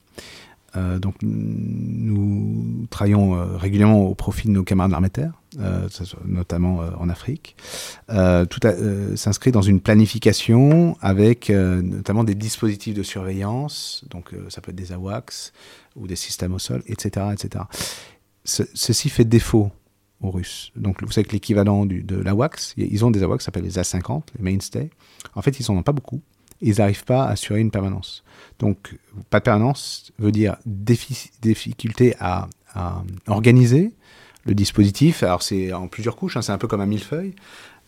Euh, 0.78 1.00
donc 1.00 1.16
nous 1.22 2.88
travaillons 2.90 3.36
euh, 3.36 3.58
régulièrement 3.58 4.06
au 4.06 4.16
profit 4.16 4.48
de 4.48 4.54
nos 4.54 4.64
camarades 4.64 4.92
d'armée 4.92 5.10
terre, 5.10 5.34
euh, 5.60 5.88
notamment 6.26 6.82
en 7.00 7.10
Afrique. 7.10 7.56
tout 8.08 8.60
s'inscrit 9.16 9.52
dans 9.52 9.62
une 9.62 9.82
planification 9.82 10.98
avec 11.02 11.50
notamment 11.50 12.24
des 12.24 12.36
dispositifs 12.36 12.94
de 12.94 13.04
surveillance, 13.04 14.06
donc 14.10 14.32
ça 14.50 14.62
peut 14.62 14.72
être 14.72 14.78
des 14.78 14.92
AWACS 14.92 15.54
ou 15.96 16.08
des 16.08 16.16
systèmes 16.16 16.54
au 16.54 16.60
sol, 16.60 16.84
etc. 16.88 17.28
etc. 17.34 17.64
ceci 18.44 19.10
fait 19.10 19.26
défaut 19.26 19.72
aux 20.22 20.32
Russes. 20.32 20.72
Donc 20.76 21.04
vous 21.04 21.12
savez 21.12 21.26
que 21.26 21.34
l'équivalent 21.34 21.86
de 21.86 22.16
l'AWACS, 22.16 22.74
ils 22.78 23.06
ont 23.06 23.12
des 23.12 23.24
AWACS 23.24 23.40
qui 23.40 23.46
s'appellent 23.46 23.64
les 23.64 23.80
A50, 23.80 24.24
les 24.38 24.44
Mainstay. 24.44 24.90
En 25.36 25.42
fait, 25.42 25.60
ils 25.60 25.66
n'en 25.72 25.80
ont 25.80 25.84
pas 25.84 25.92
beaucoup 25.92 26.22
ils 26.62 26.78
n'arrivent 26.78 27.06
pas 27.06 27.26
à 27.26 27.32
assurer 27.32 27.60
une 27.60 27.72
permanence. 27.72 28.24
Donc, 28.60 28.98
pas 29.30 29.40
de 29.40 29.44
permanence 29.44 30.12
veut 30.20 30.32
dire 30.32 30.58
difficulté 30.66 32.16
à, 32.20 32.48
organiser 33.26 33.92
le 34.46 34.54
dispositif. 34.54 35.24
Alors, 35.24 35.42
c'est 35.42 35.74
en 35.74 35.88
plusieurs 35.88 36.16
couches, 36.16 36.38
hein, 36.38 36.44
c'est 36.44 36.52
un 36.52 36.60
peu 36.60 36.68
comme 36.68 36.82
un 36.82 36.86
millefeuille. 36.86 37.34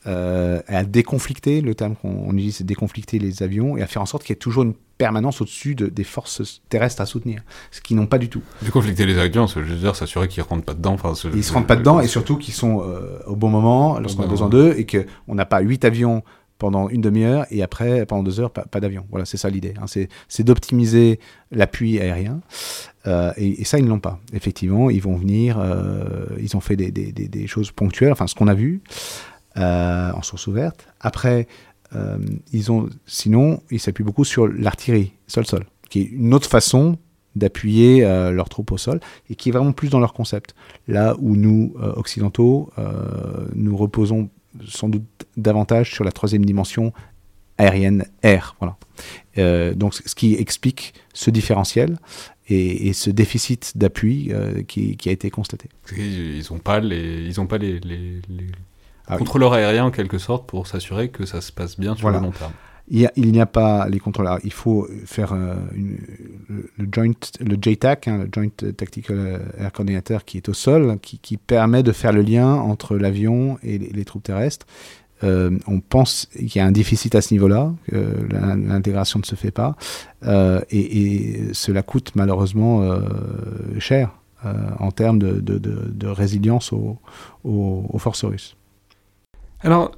Euh, 0.07 0.61
à 0.67 0.83
déconflicter, 0.83 1.61
le 1.61 1.75
terme 1.75 1.95
qu'on 1.95 2.33
utilise, 2.33 2.57
c'est 2.57 2.63
déconflicter 2.63 3.19
les 3.19 3.43
avions 3.43 3.77
et 3.77 3.81
à 3.81 3.87
faire 3.87 4.01
en 4.01 4.05
sorte 4.05 4.23
qu'il 4.23 4.31
y 4.31 4.37
ait 4.37 4.39
toujours 4.39 4.63
une 4.63 4.73
permanence 4.97 5.41
au-dessus 5.41 5.75
des 5.75 6.03
forces 6.03 6.61
terrestres 6.69 7.01
à 7.01 7.05
soutenir, 7.05 7.41
ce 7.71 7.81
qu'ils 7.81 7.97
n'ont 7.97 8.07
pas 8.07 8.17
du 8.17 8.29
tout. 8.29 8.41
Déconflicter 8.61 9.05
les 9.05 9.17
avions, 9.17 9.47
je 9.47 9.59
veux 9.59 9.75
dire, 9.75 9.95
s'assurer 9.95 10.27
qu'ils 10.27 10.43
ne 10.43 10.49
rentrent 10.49 10.65
pas 10.65 10.73
dedans. 10.73 10.93
Enfin, 10.93 11.13
ils 11.25 11.37
ne 11.37 11.41
se 11.41 11.53
rentrent 11.53 11.67
pas 11.67 11.75
dedans 11.75 11.99
et 11.99 12.07
surtout 12.07 12.37
qu'ils 12.37 12.53
sont 12.53 12.81
euh, 12.81 13.19
au 13.27 13.35
bon 13.35 13.49
moment 13.49 13.99
lorsqu'on 13.99 14.23
a 14.23 14.27
besoin 14.27 14.49
d'eux 14.49 14.73
et 14.77 14.85
qu'on 14.85 15.35
n'a 15.35 15.45
pas 15.45 15.61
huit 15.61 15.85
avions 15.85 16.23
pendant 16.59 16.89
une 16.89 17.01
demi-heure 17.01 17.47
et 17.49 17.63
après, 17.63 18.05
pendant 18.05 18.21
deux 18.21 18.39
heures, 18.39 18.51
pas, 18.51 18.79
d'avion. 18.79 19.05
Voilà, 19.09 19.25
c'est 19.25 19.37
ça 19.37 19.49
l'idée. 19.49 19.73
Hein. 19.81 19.85
C'est 20.27 20.43
d'optimiser 20.43 21.19
l'appui 21.51 21.99
aérien. 21.99 22.41
Euh, 23.07 23.31
et, 23.37 23.63
ça, 23.63 23.79
ils 23.79 23.85
ne 23.85 23.89
l'ont 23.89 23.99
pas. 23.99 24.19
Effectivement, 24.33 24.89
ils 24.89 25.01
vont 25.01 25.15
venir, 25.15 25.57
euh, 25.57 26.27
ils 26.39 26.55
ont 26.55 26.59
fait 26.59 26.75
des, 26.75 27.47
choses 27.47 27.71
ponctuelles, 27.71 28.11
enfin 28.11 28.27
ce 28.27 28.35
qu'on 28.35 28.47
a 28.47 28.53
vu 28.53 28.81
euh, 29.57 30.11
en 30.11 30.21
source 30.21 30.45
ouverte. 30.45 30.87
Après, 30.99 31.47
ils 32.51 32.71
ont, 32.71 32.87
sinon, 33.07 33.63
ils 33.71 33.79
s'appuient 33.79 34.03
beaucoup 34.03 34.25
sur 34.25 34.47
l'artillerie, 34.47 35.13
sol-sol, 35.25 35.65
qui 35.89 36.01
est 36.01 36.03
une 36.03 36.35
autre 36.35 36.47
façon 36.47 36.97
d'appuyer 37.35 38.01
leurs 38.01 38.49
troupes 38.49 38.71
au 38.71 38.77
sol 38.77 38.99
et 39.29 39.35
qui 39.35 39.49
est 39.49 39.51
vraiment 39.51 39.71
plus 39.71 39.89
dans 39.89 39.99
leur 39.99 40.13
concept. 40.13 40.53
Là 40.87 41.15
où 41.19 41.35
nous, 41.35 41.73
occidentaux, 41.95 42.69
nous 43.55 43.75
reposons 43.75 44.29
sans 44.67 44.89
doute 44.89 45.03
davantage 45.37 45.91
sur 45.93 46.03
la 46.03 46.11
troisième 46.11 46.45
dimension 46.45 46.93
aérienne 47.57 48.05
air. 48.23 48.55
Voilà. 48.59 48.77
Euh, 49.37 49.73
donc, 49.73 49.93
ce 49.93 50.15
qui 50.15 50.35
explique 50.35 50.93
ce 51.13 51.29
différentiel 51.29 51.97
et, 52.47 52.93
ce 52.93 53.09
déficit 53.11 53.77
d'appui 53.77 54.29
euh, 54.31 54.63
qui, 54.63 54.97
a 55.05 55.11
été 55.11 55.29
constaté. 55.29 55.69
Ils 55.95 56.43
n'ont 56.49 56.57
pas 56.57 56.79
les, 56.79 57.25
ils 57.25 57.39
ont 57.39 57.45
pas 57.45 57.59
les, 57.59 57.79
les, 57.79 58.21
ah 59.07 59.17
contrôleurs 59.17 59.53
aériens 59.53 59.85
en 59.85 59.91
quelque 59.91 60.17
sorte 60.17 60.47
pour 60.47 60.67
s'assurer 60.67 61.09
que 61.09 61.25
ça 61.25 61.41
se 61.41 61.51
passe 61.51 61.79
bien 61.79 61.95
sur 61.95 62.09
le 62.09 62.19
long 62.19 62.31
terme. 62.31 62.53
Il 62.91 63.31
n'y 63.31 63.39
a, 63.39 63.45
pas 63.45 63.87
les 63.87 63.99
contrôleurs. 63.99 64.39
Il 64.43 64.51
faut 64.51 64.87
faire 65.05 65.33
euh, 65.33 65.55
le, 66.79 66.87
joint, 66.91 67.11
le 67.39 67.55
JTAC, 67.61 68.07
hein, 68.07 68.23
le 68.23 68.29
Joint 68.31 68.49
Tactical 68.75 69.41
Air 69.59 69.71
Coordinator, 69.71 70.25
qui 70.25 70.37
est 70.37 70.49
au 70.49 70.53
sol, 70.53 70.97
qui, 70.99 71.37
permet 71.37 71.83
de 71.83 71.91
faire 71.91 72.11
le 72.11 72.23
lien 72.23 72.55
entre 72.55 72.97
l'avion 72.97 73.59
et 73.61 73.77
les, 73.77 74.05
troupes 74.05 74.23
terrestres. 74.23 74.65
Euh, 75.23 75.51
on 75.67 75.81
pense 75.81 76.27
qu'il 76.35 76.55
y 76.55 76.59
a 76.59 76.65
un 76.65 76.71
déficit 76.71 77.13
à 77.13 77.21
ce 77.21 77.31
niveau-là, 77.33 77.73
que 77.91 78.15
l'intégration 78.31 79.19
ne 79.19 79.25
se 79.25 79.35
fait 79.35 79.51
pas, 79.51 79.75
euh, 80.23 80.61
et, 80.71 81.53
cela 81.53 81.83
coûte 81.83 82.13
malheureusement 82.15 82.89
cher 83.77 84.15
en 84.43 84.91
termes 84.91 85.19
de, 85.19 86.07
résilience 86.07 86.73
aux, 86.73 86.97
aux, 87.43 87.99
forces 87.99 88.23
russes. 88.23 88.55
Alors, 89.61 89.91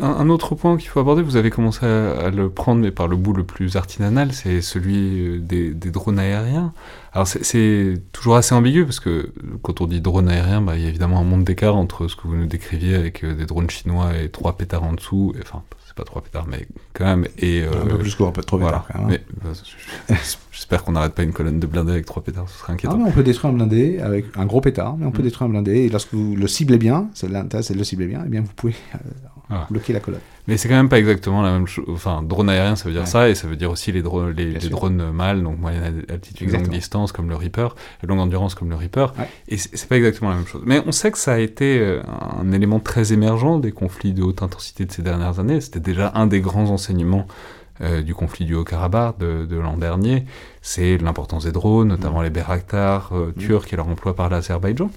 Un, 0.00 0.28
autre 0.30 0.54
point 0.54 0.76
qu'il 0.78 0.88
faut 0.88 1.00
aborder, 1.00 1.22
vous 1.22 1.36
avez 1.36 1.50
commencé 1.50 1.84
à, 1.84 2.30
le 2.30 2.48
prendre, 2.48 2.80
mais 2.80 2.90
par 2.90 3.08
le 3.08 3.16
bout 3.16 3.34
le 3.34 3.44
plus 3.44 3.76
artisanal, 3.76 4.32
c'est 4.32 4.62
celui 4.62 5.38
des, 5.40 5.72
drones 5.72 6.18
aériens. 6.18 6.72
Alors 7.12 7.26
c'est 7.26 8.00
toujours 8.12 8.36
assez 8.36 8.54
ambigu, 8.54 8.84
parce 8.84 9.00
que 9.00 9.32
quand 9.62 9.82
on 9.82 9.86
dit 9.86 10.00
drone 10.00 10.28
aérien, 10.28 10.62
bah, 10.62 10.76
il 10.76 10.82
y 10.82 10.86
a 10.86 10.88
évidemment 10.88 11.18
un 11.18 11.24
monde 11.24 11.44
d'écart 11.44 11.76
entre 11.76 12.08
ce 12.08 12.16
que 12.16 12.22
vous 12.22 12.36
nous 12.36 12.46
décriviez 12.46 12.94
avec 12.94 13.24
des 13.24 13.44
drones 13.44 13.68
chinois 13.68 14.16
et 14.16 14.30
trois 14.30 14.56
pétards 14.56 14.84
en 14.84 14.94
dessous, 14.94 15.34
enfin 15.42 15.62
pas 15.94 16.04
trois 16.04 16.22
pétards, 16.22 16.46
mais 16.48 16.66
quand 16.92 17.04
même. 17.04 17.26
Et, 17.38 17.64
un 17.64 17.86
peu 17.86 17.94
euh, 17.94 17.98
plus 17.98 18.14
qu'on 18.14 18.30
pas 18.32 18.42
trop 18.42 18.58
pétards, 18.58 18.86
même. 19.06 19.18
Euh, 19.44 20.14
j'espère 20.52 20.84
qu'on 20.84 20.92
n'arrête 20.92 21.14
pas 21.14 21.22
une 21.22 21.32
colonne 21.32 21.60
de 21.60 21.66
blindés 21.66 21.92
avec 21.92 22.06
trois 22.06 22.22
pétards, 22.22 22.48
ce 22.48 22.58
serait 22.58 22.72
inquiétant. 22.72 22.98
Ah, 23.00 23.04
on 23.06 23.12
peut 23.12 23.22
détruire 23.22 23.52
un 23.52 23.56
blindé 23.56 23.98
avec 23.98 24.26
un 24.36 24.46
gros 24.46 24.60
pétard, 24.60 24.96
mais 24.96 25.06
on 25.06 25.10
peut 25.10 25.20
mm. 25.20 25.24
détruire 25.24 25.48
un 25.48 25.50
blindé, 25.50 25.72
et 25.72 25.88
lorsque 25.88 26.12
vous 26.14 26.36
le 26.36 26.48
ciblez 26.48 26.78
bien, 26.78 27.08
c'est 27.14 27.28
l'intérêt, 27.28 27.62
c'est 27.62 27.74
de 27.74 27.78
le 27.78 27.84
cibler 27.84 28.06
bien, 28.06 28.20
et 28.20 28.24
eh 28.26 28.30
bien 28.30 28.40
vous 28.40 28.52
pouvez 28.54 28.74
euh, 28.94 28.98
ah. 29.52 29.66
bloquer 29.70 29.92
la 29.92 30.00
colonne. 30.00 30.20
Mais 30.48 30.56
c'est 30.56 30.68
quand 30.68 30.74
même 30.74 30.88
pas 30.88 30.98
exactement 30.98 31.42
la 31.42 31.52
même 31.52 31.68
chose. 31.68 31.84
Enfin, 31.88 32.20
drone 32.22 32.48
aérien, 32.50 32.74
ça 32.74 32.88
veut 32.88 32.94
dire 32.94 33.06
ça, 33.06 33.28
et 33.28 33.36
ça 33.36 33.46
veut 33.46 33.54
dire 33.54 33.70
aussi 33.70 33.92
les, 33.92 34.02
drones, 34.02 34.32
les, 34.32 34.54
drones 34.68 35.12
mâles, 35.12 35.42
donc 35.42 35.58
moyenne 35.60 36.04
altitude, 36.08 36.50
longue 36.50 36.68
distance, 36.68 37.12
comme 37.12 37.28
le 37.28 37.36
Reaper, 37.36 37.76
et 38.02 38.06
longue 38.08 38.18
endurance, 38.18 38.56
comme 38.56 38.68
le 38.68 38.74
Reaper. 38.74 39.14
Et 39.48 39.56
c'est 39.56 39.88
pas 39.88 39.96
exactement 39.96 40.30
la 40.30 40.36
même 40.36 40.46
chose. 40.46 40.62
Mais 40.66 40.82
on 40.84 40.90
sait 40.90 41.12
que 41.12 41.18
ça 41.18 41.34
a 41.34 41.38
été 41.38 41.78
euh, 41.78 42.02
un 42.40 42.50
élément 42.50 42.80
très 42.80 43.12
émergent 43.12 43.60
des 43.60 43.70
conflits 43.70 44.14
de 44.14 44.22
haute 44.22 44.42
intensité 44.42 44.84
de 44.84 44.90
ces 44.90 45.02
dernières 45.02 45.38
années. 45.38 45.60
C'était 45.60 45.80
déjà 45.80 46.10
un 46.16 46.26
des 46.26 46.40
grands 46.40 46.70
enseignements 46.70 47.28
euh, 47.80 48.02
du 48.02 48.14
conflit 48.14 48.44
du 48.44 48.54
Haut-Karabakh 48.54 49.18
de, 49.18 49.56
l'an 49.56 49.76
dernier. 49.76 50.26
C'est 50.60 50.98
l'importance 50.98 51.44
des 51.44 51.52
drones, 51.52 51.88
notamment 51.88 52.20
mm. 52.20 52.24
les 52.24 52.30
Bayraktar 52.30 53.10
euh, 53.12 53.32
mm. 53.34 53.40
turcs 53.40 53.72
et 53.72 53.76
leur 53.76 53.88
emploi 53.88 54.14
par 54.14 54.28
l'Azerbaïdjan. 54.28 54.90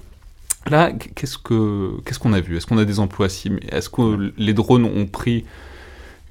Là, 0.68 0.92
qu'est-ce 0.92 1.38
que 1.38 2.00
qu'est-ce 2.04 2.18
qu'on 2.18 2.32
a 2.32 2.40
vu? 2.40 2.56
Est-ce 2.56 2.66
qu'on 2.66 2.78
a 2.78 2.84
des 2.84 2.98
emplois 2.98 3.28
similaires 3.28 3.72
Est-ce 3.72 3.88
que 3.88 4.32
les 4.36 4.52
drones 4.52 4.84
ont 4.84 5.06
pris 5.06 5.44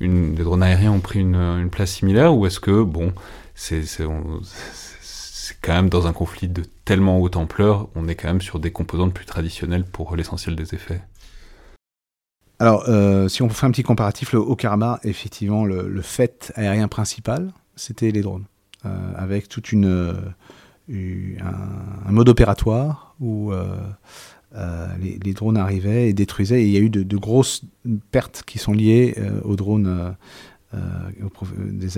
drones 0.01 0.63
aériens 0.63 0.91
ont 0.91 0.99
pris 0.99 1.19
une, 1.19 1.69
place 1.71 1.91
similaire 1.91 2.35
ou 2.35 2.45
est-ce 2.45 2.59
que 2.59 2.83
bon, 2.83 3.13
c'est 3.53 3.83
quand 5.61 5.73
même 5.73 5.89
dans 5.89 6.07
un 6.07 6.13
conflit 6.13 6.47
de 6.47 6.63
tellement 6.83 7.19
haute 7.19 7.37
ampleur, 7.37 7.87
on 7.95 8.07
est 8.07 8.15
quand 8.15 8.27
même 8.27 8.41
sur 8.41 8.59
des 8.59 8.71
composantes 8.71 9.13
plus 9.13 9.25
traditionnelles 9.25 9.85
pour 9.85 10.15
l'essentiel 10.15 10.55
des 10.55 10.75
effets? 10.75 11.01
Alors, 12.59 12.85
euh, 12.87 13.27
si 13.27 13.41
on 13.41 13.49
fait 13.49 13.65
un 13.65 13.71
petit 13.71 13.83
comparatif, 13.83 14.31
le 14.31 14.39
Haut-Karabakh, 14.39 15.01
effectivement, 15.03 15.65
le, 15.65 16.01
fait 16.01 16.53
aérien 16.55 16.87
principal, 16.87 17.51
c'était 17.75 18.11
les 18.11 18.21
drones, 18.21 18.45
euh, 18.85 19.11
avec 19.15 19.49
toute 19.49 19.73
une 19.73 20.15
un, 20.89 22.11
mode 22.11 22.29
opératoire 22.29 23.15
où 23.19 23.51
euh, 23.51 23.75
euh, 24.55 24.87
les, 24.99 25.33
drones 25.33 25.57
arrivaient 25.57 26.09
et 26.09 26.13
détruisaient. 26.13 26.61
Et 26.61 26.65
il 26.65 26.71
y 26.71 26.77
a 26.77 26.79
eu 26.79 26.89
de, 26.89 27.17
grosses 27.17 27.63
pertes 28.11 28.43
qui 28.45 28.59
sont 28.59 28.73
liées 28.73 29.15
euh, 29.17 29.41
aux 29.43 29.55
drones 29.55 30.15
des, 30.73 31.89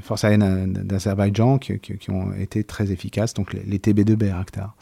forces 0.00 0.24
aériennes 0.24 0.72
d'Azerbaïdjan 0.72 1.58
qui, 1.58 2.10
ont 2.10 2.32
été 2.32 2.62
très 2.64 2.92
efficaces, 2.92 3.34
donc 3.34 3.52
les, 3.52 3.78
TB2 3.78 4.14
Bayraktar. 4.14 4.76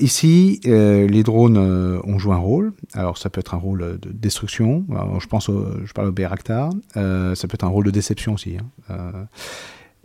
ici, 0.00 0.60
les 0.64 1.22
drones 1.22 1.56
ont 1.56 2.18
joué 2.18 2.34
un 2.34 2.38
rôle. 2.38 2.74
Alors, 2.92 3.16
ça 3.16 3.30
peut 3.30 3.40
être 3.40 3.54
un 3.54 3.58
rôle 3.58 3.98
de 4.00 4.12
destruction. 4.12 4.84
je 5.18 5.26
pense, 5.26 5.46
je 5.46 5.92
parle 5.94 6.08
au 6.08 6.12
Bayraktar. 6.12 6.70
ça 6.94 7.48
peut 7.48 7.54
être 7.54 7.64
un 7.64 7.68
rôle 7.68 7.86
de 7.86 7.90
déception 7.90 8.34
aussi. 8.34 8.58
Hein. 8.90 9.26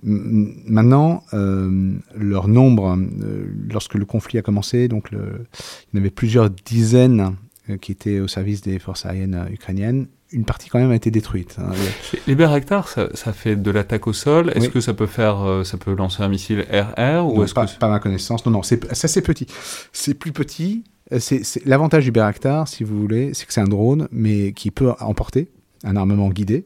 Maintenant, 0.03 1.23
euh, 1.33 1.93
leur 2.15 2.47
nombre, 2.47 2.97
euh, 2.97 3.47
lorsque 3.69 3.95
le 3.95 4.05
conflit 4.05 4.37
a 4.37 4.41
commencé, 4.41 4.87
donc 4.87 5.09
il 5.11 5.17
y 5.17 5.97
en 5.97 5.99
avait 5.99 6.11
plusieurs 6.11 6.49
dizaines 6.49 7.35
euh, 7.69 7.77
qui 7.77 7.91
étaient 7.93 8.19
au 8.19 8.27
service 8.27 8.61
des 8.61 8.77
forces 8.77 9.05
aériennes 9.05 9.47
ukrainiennes. 9.51 10.07
Une 10.31 10.45
partie 10.45 10.69
quand 10.69 10.77
même 10.77 10.91
a 10.91 10.95
été 10.95 11.09
détruite. 11.09 11.55
Hein. 11.57 11.71
Les 12.27 12.37
ça, 12.37 13.09
ça, 13.13 13.33
fait 13.33 13.55
de 13.55 13.71
l'attaque 13.71 14.07
au 14.07 14.13
sol. 14.13 14.51
Est-ce 14.53 14.69
que 14.69 14.81
ça 14.81 14.93
peut 14.93 15.07
faire, 15.07 15.61
ça 15.63 15.77
peut 15.77 15.95
lancer 15.95 16.21
un 16.21 16.27
missile 16.27 16.65
RR 16.69 17.33
ou 17.33 17.43
est-ce 17.43 17.53
pas, 17.53 17.65
que... 17.65 17.77
pas 17.77 17.87
ma 17.87 17.99
connaissance. 17.99 18.45
Non, 18.45 18.51
non, 18.51 18.61
c'est 18.61 18.93
ça 18.93 19.07
c'est 19.07 19.21
petit. 19.21 19.47
C'est 19.93 20.13
plus 20.13 20.33
petit. 20.33 20.83
C'est 21.19 21.65
l'avantage 21.65 22.03
du 22.03 22.11
Bayraktar, 22.11 22.67
si 22.67 22.83
vous 22.83 22.99
voulez, 22.99 23.33
c'est 23.33 23.45
que 23.45 23.53
c'est 23.53 23.61
un 23.61 23.69
drone, 23.69 24.09
mais 24.11 24.51
qui 24.51 24.69
peut 24.69 24.91
emporter 24.99 25.47
un 25.85 25.95
armement 25.95 26.27
guidé. 26.29 26.65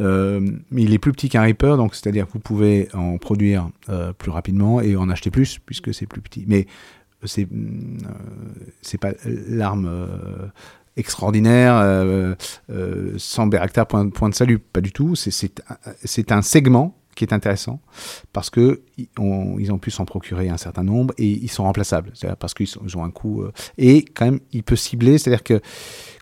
Euh, 0.00 0.40
il 0.72 0.92
est 0.92 0.98
plus 0.98 1.12
petit 1.12 1.28
qu'un 1.28 1.42
Reaper, 1.42 1.76
donc 1.76 1.94
c'est-à-dire 1.94 2.26
que 2.26 2.32
vous 2.32 2.40
pouvez 2.40 2.88
en 2.94 3.18
produire 3.18 3.68
euh, 3.88 4.12
plus 4.12 4.30
rapidement 4.30 4.80
et 4.80 4.96
en 4.96 5.08
acheter 5.08 5.30
plus 5.30 5.58
puisque 5.58 5.94
c'est 5.94 6.06
plus 6.06 6.20
petit. 6.20 6.44
Mais 6.48 6.66
c'est 7.22 7.48
euh, 7.52 8.08
c'est 8.82 8.98
pas 8.98 9.12
l'arme 9.24 9.88
extraordinaire 10.96 12.36
sans 13.16 13.46
Bayraktar 13.46 13.86
point, 13.86 14.28
de 14.28 14.34
salut, 14.34 14.58
pas 14.58 14.80
du 14.80 14.92
tout. 14.92 15.14
C'est 15.14 16.32
un 16.32 16.42
segment 16.42 16.98
qui 17.14 17.22
est 17.22 17.32
intéressant 17.32 17.80
parce 18.32 18.50
que 18.50 18.82
ils 18.98 19.72
ont 19.72 19.78
pu 19.78 19.92
s'en 19.92 20.04
procurer 20.04 20.48
un 20.48 20.56
certain 20.56 20.82
nombre 20.82 21.14
et 21.16 21.28
ils 21.28 21.50
sont 21.50 21.62
remplaçables, 21.62 22.12
parce 22.40 22.52
qu'ils 22.52 22.96
ont 22.96 23.04
un 23.04 23.10
coût 23.10 23.44
et 23.78 24.04
quand 24.04 24.24
même 24.24 24.40
il 24.52 24.64
peut 24.64 24.76
cibler, 24.76 25.18
c'est-à-dire 25.18 25.44
que 25.44 25.60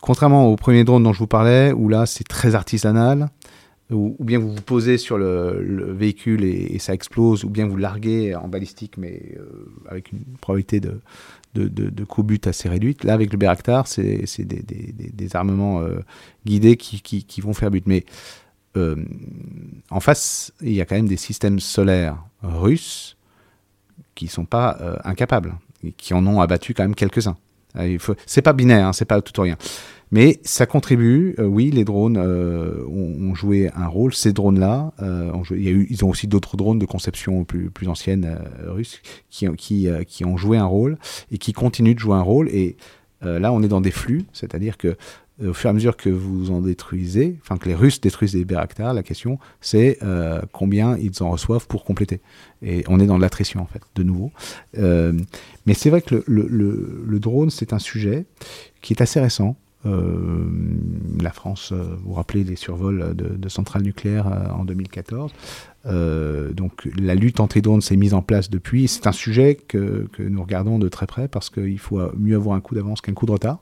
contrairement 0.02 0.46
au 0.46 0.56
premier 0.56 0.84
drone 0.84 1.02
dont 1.02 1.14
je 1.14 1.18
vous 1.18 1.26
parlais 1.26 1.72
où 1.72 1.88
là 1.88 2.04
c'est 2.04 2.28
très 2.28 2.54
artisanal, 2.54 3.30
ou, 3.92 4.16
bien 4.20 4.38
vous 4.38 4.54
vous 4.54 4.62
posez 4.62 4.98
sur 4.98 5.18
le, 5.18 5.92
véhicule 5.92 6.44
et, 6.44 6.78
ça 6.78 6.94
explose, 6.94 7.44
ou 7.44 7.50
bien 7.50 7.66
vous 7.66 7.76
larguez 7.76 8.34
en 8.34 8.48
balistique, 8.48 8.96
mais 8.96 9.36
euh, 9.36 9.66
avec 9.88 10.12
une 10.12 10.24
probabilité 10.40 10.80
de, 10.80 11.00
de, 11.54 12.04
co-but 12.04 12.46
assez 12.46 12.68
réduite. 12.68 13.04
Là, 13.04 13.14
avec 13.14 13.32
le 13.32 13.38
Bayraktar, 13.38 13.86
c'est 13.86 14.24
des, 14.44 15.36
armements 15.36 15.80
euh, 15.80 16.00
guidés 16.46 16.76
qui, 16.76 17.40
vont 17.40 17.54
faire 17.54 17.70
but. 17.70 17.86
Mais 17.86 18.04
euh, 18.76 18.96
en 19.90 20.00
face, 20.00 20.52
il 20.60 20.72
y 20.72 20.80
a 20.80 20.84
quand 20.84 20.96
même 20.96 21.08
des 21.08 21.16
systèmes 21.16 21.60
solaires 21.60 22.24
russes 22.42 23.16
qui 24.14 24.26
ne 24.26 24.30
sont 24.30 24.44
pas 24.44 25.00
incapables, 25.04 25.54
et 25.84 25.92
qui 25.92 26.14
en 26.14 26.26
ont 26.26 26.40
abattu 26.40 26.74
quand 26.74 26.82
même 26.82 26.94
quelques-uns. 26.94 27.36
C'est 28.26 28.42
pas 28.42 28.52
binaire, 28.52 28.88
hein, 28.88 28.92
c'est 28.92 29.06
pas 29.06 29.20
tout 29.22 29.38
ou 29.40 29.42
rien. 29.42 29.56
Mais 30.12 30.38
ça 30.44 30.66
contribue, 30.66 31.34
euh, 31.38 31.46
oui, 31.46 31.70
les 31.70 31.84
drones 31.84 32.18
euh, 32.18 32.84
ont, 32.86 33.34
joué 33.34 33.70
un 33.74 33.86
rôle. 33.86 34.12
Ces 34.12 34.34
drones-là, 34.34 34.92
euh, 35.00 35.32
eu, 35.52 35.86
ils 35.88 36.04
ont 36.04 36.10
aussi 36.10 36.26
d'autres 36.26 36.58
drones 36.58 36.78
de 36.78 36.84
conception 36.84 37.44
plus, 37.44 37.70
plus 37.70 37.88
ancienne 37.88 38.38
russes 38.66 39.00
qui, 39.30 39.48
qui, 39.56 39.88
qui, 40.06 40.24
ont 40.26 40.36
joué 40.36 40.58
un 40.58 40.66
rôle 40.66 40.98
et 41.30 41.38
qui 41.38 41.54
continuent 41.54 41.94
de 41.94 41.98
jouer 41.98 42.14
un 42.14 42.22
rôle. 42.22 42.50
Et 42.50 42.76
là, 43.22 43.52
on 43.52 43.62
est 43.62 43.68
dans 43.68 43.80
des 43.80 43.90
flux, 43.90 44.24
c'est-à-dire 44.34 44.76
que 44.76 44.96
au 45.42 45.54
fur 45.54 45.68
et 45.68 45.70
à 45.70 45.72
mesure 45.72 45.96
que 45.96 46.10
vous 46.10 46.50
en 46.50 46.60
détruisez, 46.60 47.38
enfin 47.40 47.56
que 47.56 47.68
les 47.68 47.74
Russes 47.74 48.00
détruisent 48.00 48.34
des 48.34 48.44
Bayraktar, 48.44 48.92
la 48.92 49.02
question 49.02 49.38
c'est 49.62 49.98
combien 50.52 50.98
ils 50.98 51.22
en 51.22 51.30
reçoivent 51.30 51.66
pour 51.66 51.84
compléter. 51.84 52.20
Et 52.60 52.84
on 52.88 53.00
est 53.00 53.06
dans 53.06 53.18
l'attrition 53.18 53.60
en 53.60 53.66
fait, 53.66 53.80
de 53.94 54.02
nouveau. 54.02 54.30
mais 54.76 55.74
c'est 55.74 55.88
vrai 55.88 56.02
que 56.02 56.22
le, 56.26 56.46
le, 56.48 57.02
le 57.06 57.18
drone 57.18 57.48
c'est 57.48 57.72
un 57.72 57.78
sujet 57.78 58.26
qui 58.82 58.92
est 58.92 59.00
assez 59.00 59.18
récent. 59.20 59.56
Euh, 59.84 60.44
la 61.20 61.32
France, 61.32 61.72
euh, 61.72 61.96
vous 62.02 62.10
vous 62.10 62.12
rappelez 62.14 62.44
les 62.44 62.56
survols 62.56 63.14
de, 63.16 63.48
centrales 63.48 63.82
nucléaires 63.82 64.28
euh, 64.28 64.48
en 64.50 64.64
2014. 64.64 65.32
donc 65.84 66.88
la 66.96 67.14
lutte 67.14 67.40
anti-drone 67.40 67.80
s'est 67.80 67.96
mise 67.96 68.14
en 68.14 68.22
place 68.22 68.48
depuis. 68.48 68.86
C'est 68.86 69.06
un 69.06 69.12
sujet 69.12 69.56
que, 69.56 70.08
que, 70.12 70.22
nous 70.22 70.42
regardons 70.42 70.78
de 70.78 70.88
très 70.88 71.06
près 71.06 71.26
parce 71.26 71.50
qu'il 71.50 71.78
faut 71.78 72.00
mieux 72.16 72.36
avoir 72.36 72.56
un 72.56 72.60
coup 72.60 72.74
d'avance 72.74 73.00
qu'un 73.00 73.14
coup 73.14 73.26
de 73.26 73.32
retard. 73.32 73.58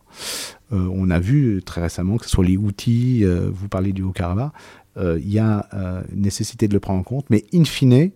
on 0.71 1.11
a 1.11 1.19
vu 1.19 1.63
très 1.65 1.81
récemment 1.81 2.19
que 2.19 2.25
ce 2.25 2.31
soit 2.31 2.45
les 2.45 2.57
outils, 2.57 3.25
vous 3.25 3.69
parlez 3.69 3.93
du 3.93 4.03
Haut-Karabakh, 4.03 4.53
il 4.99 5.31
y 5.31 5.39
a 5.39 5.69
nécessité 6.15 6.69
de 6.69 6.75
le 6.75 6.81
prendre 6.81 7.01
en 7.01 7.05
compte, 7.05 7.27
mais 7.31 7.45
in 7.55 7.65
fine, 7.65 8.11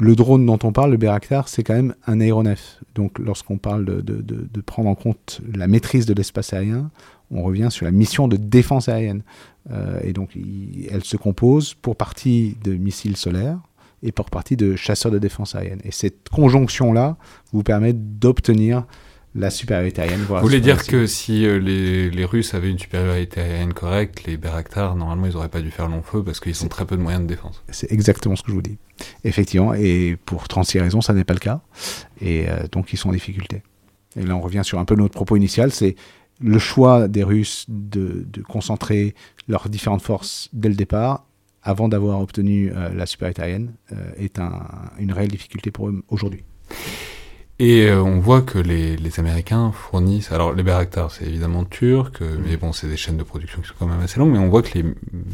le 0.00 0.16
drone 0.16 0.46
dont 0.46 0.58
on 0.62 0.72
parle, 0.72 0.90
le 0.90 0.96
Bayraktar, 0.96 1.48
c'est 1.48 1.62
quand 1.62 1.74
même 1.74 1.94
un 2.06 2.20
aéronef. 2.20 2.80
Donc 2.94 3.18
lorsqu'on 3.18 3.58
parle 3.58 3.84
de, 3.84 4.60
prendre 4.60 4.88
en 4.88 4.94
compte 4.94 5.40
la 5.54 5.66
maîtrise 5.66 6.06
de 6.06 6.14
l'espace 6.14 6.52
aérien, 6.52 6.90
on 7.30 7.42
revient 7.42 7.68
sur 7.70 7.84
la 7.84 7.92
mission 7.92 8.28
de 8.28 8.36
défense 8.36 8.88
aérienne. 8.88 9.22
Euh, 9.70 10.00
et 10.02 10.12
donc 10.12 10.36
elle 10.90 11.04
se 11.04 11.16
compose 11.16 11.74
pour 11.74 11.96
partie 11.96 12.56
de 12.64 12.74
missiles 12.74 13.16
solaires 13.16 13.58
et 14.02 14.12
pour 14.12 14.28
partie 14.30 14.56
de 14.56 14.76
chasseurs 14.76 15.12
de 15.12 15.18
défense 15.18 15.54
aérienne. 15.54 15.80
Et 15.84 15.92
cette 15.92 16.28
conjonction-là 16.30 17.16
vous 17.52 17.62
permet 17.62 17.92
d'obtenir 17.92 18.86
la 19.34 19.50
supériorité 19.50 20.02
aérienne. 20.02 20.20
Vous 20.20 20.36
voulez 20.40 20.60
dire 20.60 20.84
que 20.86 21.06
si 21.06 21.46
euh, 21.46 21.58
les, 21.58 22.10
les, 22.10 22.24
Russes 22.24 22.54
avaient 22.54 22.70
une 22.70 22.78
supériorité 22.78 23.40
aérienne 23.40 23.72
correcte, 23.72 24.24
les 24.24 24.36
Bayraktar, 24.36 24.94
normalement, 24.94 25.26
ils 25.26 25.32
n'auraient 25.32 25.48
pas 25.48 25.62
dû 25.62 25.70
faire 25.70 25.88
long 25.88 26.02
feu 26.02 26.22
parce 26.22 26.38
qu'ils 26.40 26.62
ont 26.64 26.68
très 26.68 26.84
peu 26.84 26.96
de 26.96 27.02
moyens 27.02 27.22
de 27.22 27.28
défense. 27.28 27.62
C'est 27.70 27.90
exactement 27.90 28.36
ce 28.36 28.42
que 28.42 28.50
je 28.50 28.54
vous 28.54 28.62
dis. 28.62 28.76
Effectivement, 29.24 29.72
et 29.74 30.16
pour 30.26 30.48
36 30.48 30.80
raisons, 30.80 31.00
ça 31.00 31.14
n'est 31.14 31.24
pas 31.24 31.34
le 31.34 31.40
cas. 31.40 31.60
Et 32.20 32.48
euh, 32.48 32.66
donc, 32.70 32.92
ils 32.92 32.98
sont 32.98 33.08
en 33.08 33.12
difficulté. 33.12 33.62
Et 34.16 34.22
là, 34.22 34.36
on 34.36 34.40
revient 34.40 34.62
sur 34.64 34.78
un 34.78 34.84
peu 34.84 34.94
notre 34.94 35.14
propos 35.14 35.36
initial, 35.36 35.72
c'est 35.72 35.96
le 36.40 36.58
choix 36.58 37.08
des 37.08 37.22
Russes 37.22 37.66
de, 37.68 38.26
de, 38.30 38.42
concentrer 38.42 39.14
leurs 39.48 39.68
différentes 39.68 40.02
forces 40.02 40.50
dès 40.52 40.68
le 40.68 40.74
départ, 40.74 41.24
avant 41.62 41.88
d'avoir 41.88 42.20
obtenu 42.20 42.72
euh, 42.74 42.92
la 42.92 43.06
supériorité 43.06 43.42
aérienne, 43.42 43.72
est 44.16 44.38
un, 44.38 44.66
une 44.98 45.12
réelle 45.12 45.28
difficulté 45.28 45.70
pour 45.70 45.88
eux 45.88 46.02
aujourd'hui. 46.08 46.42
Et 47.64 47.86
euh, 47.86 48.02
on 48.02 48.18
voit 48.18 48.42
que 48.42 48.58
les, 48.58 48.96
les, 48.96 49.20
Américains 49.20 49.70
fournissent. 49.70 50.32
Alors, 50.32 50.52
les 50.52 50.64
Bayraktar, 50.64 51.12
c'est 51.12 51.26
évidemment 51.26 51.62
turc, 51.62 52.20
euh, 52.20 52.36
mais 52.44 52.56
bon, 52.56 52.72
c'est 52.72 52.88
des 52.88 52.96
chaînes 52.96 53.16
de 53.16 53.22
production 53.22 53.62
qui 53.62 53.68
sont 53.68 53.74
quand 53.78 53.86
même 53.86 54.00
assez 54.00 54.18
longues. 54.18 54.32
Mais 54.32 54.40
on 54.40 54.48
voit 54.48 54.62
que 54.62 54.76
les, 54.76 54.84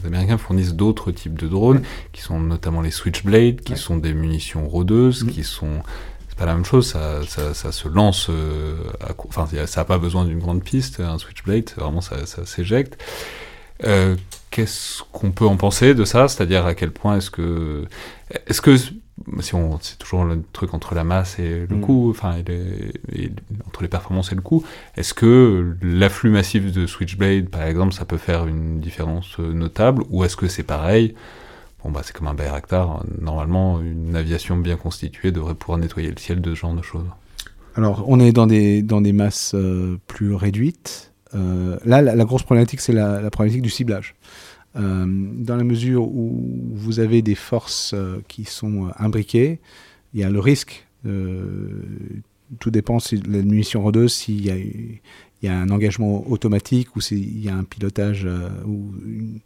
Américains 0.04 0.36
fournissent 0.36 0.74
d'autres 0.74 1.10
types 1.10 1.38
de 1.38 1.48
drones, 1.48 1.80
qui 2.12 2.20
sont 2.20 2.38
notamment 2.38 2.82
les 2.82 2.90
Switchblade, 2.90 3.62
qui 3.62 3.78
sont 3.78 3.96
des 3.96 4.12
munitions 4.12 4.68
rôdeuses, 4.68 5.24
mm. 5.24 5.28
qui 5.28 5.42
sont. 5.42 5.80
C'est 6.28 6.36
pas 6.36 6.44
la 6.44 6.52
même 6.52 6.66
chose, 6.66 6.86
ça, 6.86 7.22
ça, 7.26 7.54
ça 7.54 7.72
se 7.72 7.88
lance. 7.88 8.28
Euh, 8.28 8.76
à, 9.00 9.14
enfin, 9.26 9.48
ça 9.64 9.80
n'a 9.80 9.84
pas 9.86 9.96
besoin 9.96 10.26
d'une 10.26 10.38
grande 10.38 10.62
piste, 10.62 11.00
un 11.00 11.16
Switchblade, 11.16 11.70
vraiment, 11.78 12.02
ça, 12.02 12.26
ça 12.26 12.44
s'éjecte. 12.44 13.02
Euh, 13.84 14.16
Qu'est-ce 14.50 15.02
qu'on 15.12 15.30
peut 15.30 15.46
en 15.46 15.56
penser 15.56 15.94
de 15.94 16.04
ça? 16.04 16.28
C'est-à-dire 16.28 16.66
à 16.66 16.74
quel 16.74 16.90
point 16.90 17.16
est-ce 17.16 17.30
que. 17.30 17.86
Est-ce 18.46 18.60
que 18.60 18.76
si 19.40 19.54
on, 19.54 19.78
c'est 19.80 19.98
toujours 19.98 20.24
le 20.24 20.42
truc 20.52 20.74
entre 20.74 20.94
la 20.94 21.04
masse 21.04 21.38
et 21.38 21.66
le 21.68 21.76
mm. 21.76 21.80
coût, 21.80 22.10
enfin, 22.10 22.36
et 23.12 23.30
entre 23.66 23.82
les 23.82 23.88
performances 23.88 24.32
et 24.32 24.34
le 24.34 24.40
coût. 24.40 24.64
Est-ce 24.96 25.14
que 25.14 25.76
l'afflux 25.82 26.30
massif 26.30 26.72
de 26.72 26.86
Switchblade, 26.86 27.48
par 27.48 27.62
exemple, 27.62 27.92
ça 27.92 28.04
peut 28.04 28.16
faire 28.16 28.46
une 28.46 28.80
différence 28.80 29.38
euh, 29.40 29.52
notable, 29.52 30.02
ou 30.10 30.24
est-ce 30.24 30.36
que 30.36 30.48
c'est 30.48 30.62
pareil? 30.62 31.14
Bon, 31.84 31.90
bah, 31.90 32.00
c'est 32.04 32.14
comme 32.14 32.26
un 32.26 32.34
Bayraktar. 32.34 33.04
Normalement, 33.20 33.80
une 33.80 34.16
aviation 34.16 34.56
bien 34.56 34.76
constituée 34.76 35.30
devrait 35.30 35.54
pouvoir 35.54 35.78
nettoyer 35.78 36.10
le 36.10 36.18
ciel 36.18 36.40
de 36.40 36.54
ce 36.54 36.60
genre 36.60 36.74
de 36.74 36.82
choses. 36.82 37.06
Alors, 37.76 38.04
on 38.08 38.18
est 38.18 38.32
dans 38.32 38.46
des, 38.46 38.82
dans 38.82 39.00
des 39.00 39.12
masses 39.12 39.52
euh, 39.54 39.98
plus 40.08 40.34
réduites. 40.34 41.12
Euh, 41.34 41.78
là, 41.84 42.02
la, 42.02 42.24
grosse 42.24 42.42
problématique, 42.42 42.80
c'est 42.80 42.92
la, 42.92 43.20
la 43.20 43.30
problématique 43.30 43.62
du 43.62 43.70
ciblage. 43.70 44.16
Euh, 44.76 45.06
dans 45.06 45.56
la 45.56 45.64
mesure 45.64 46.02
où 46.02 46.54
vous 46.74 47.00
avez 47.00 47.22
des 47.22 47.34
forces 47.34 47.92
euh, 47.94 48.18
qui 48.28 48.44
sont 48.44 48.86
euh, 48.86 48.90
imbriquées, 48.98 49.60
il 50.14 50.20
y 50.20 50.24
a 50.24 50.30
le 50.30 50.40
risque. 50.40 50.86
tout 52.58 52.70
dépend 52.70 52.98
si 52.98 53.16
la 53.16 53.42
munition 53.42 53.82
rôdeuse, 53.82 54.12
s'il 54.12 54.44
y 54.44 54.50
a, 54.50 54.56
il 54.56 55.48
un 55.48 55.70
engagement 55.70 56.28
automatique 56.28 56.96
ou 56.96 57.00
s'il 57.00 57.42
y 57.42 57.48
a 57.48 57.54
un 57.54 57.64
pilotage 57.64 58.28
ou 58.66 58.92
une, 59.04 59.40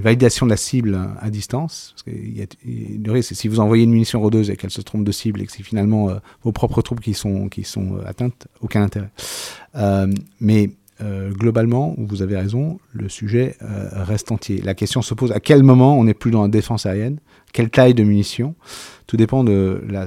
validation 0.00 0.46
de 0.46 0.50
la 0.50 0.56
cible 0.56 0.98
à 1.20 1.30
distance. 1.30 1.94
Parce 1.94 2.16
y 2.16 2.42
a, 2.42 2.46
le 2.64 3.12
risque, 3.12 3.34
si 3.34 3.48
vous 3.48 3.60
envoyez 3.60 3.84
une 3.84 3.90
munition 3.90 4.20
rôdeuse 4.20 4.50
et 4.50 4.56
qu'elle 4.56 4.70
se 4.70 4.82
trompe 4.82 5.04
de 5.04 5.12
cible 5.12 5.40
et 5.42 5.46
que 5.46 5.52
c'est 5.52 5.62
finalement 5.62 6.10
vos 6.42 6.52
propres 6.52 6.82
troupes 6.82 7.00
qui 7.00 7.14
sont, 7.14 7.48
qui 7.48 7.64
sont 7.64 7.98
atteintes, 8.04 8.48
aucun 8.60 8.82
intérêt. 8.82 9.10
mais 10.40 10.70
euh, 11.02 11.30
globalement, 11.32 11.94
vous 11.98 12.22
avez 12.22 12.36
raison, 12.36 12.78
le 12.92 13.08
sujet 13.08 13.56
euh, 13.62 13.88
reste 13.92 14.30
entier. 14.30 14.60
La 14.62 14.74
question 14.74 15.02
se 15.02 15.14
pose 15.14 15.32
à 15.32 15.40
quel 15.40 15.62
moment 15.62 15.98
on 15.98 16.04
n'est 16.04 16.14
plus 16.14 16.30
dans 16.30 16.42
la 16.42 16.48
défense 16.48 16.86
aérienne, 16.86 17.18
quelle 17.52 17.70
taille 17.70 17.94
de 17.94 18.04
munitions. 18.04 18.54
Tout 19.06 19.16
dépend 19.16 19.42
de 19.42 19.82
euh, 19.92 20.06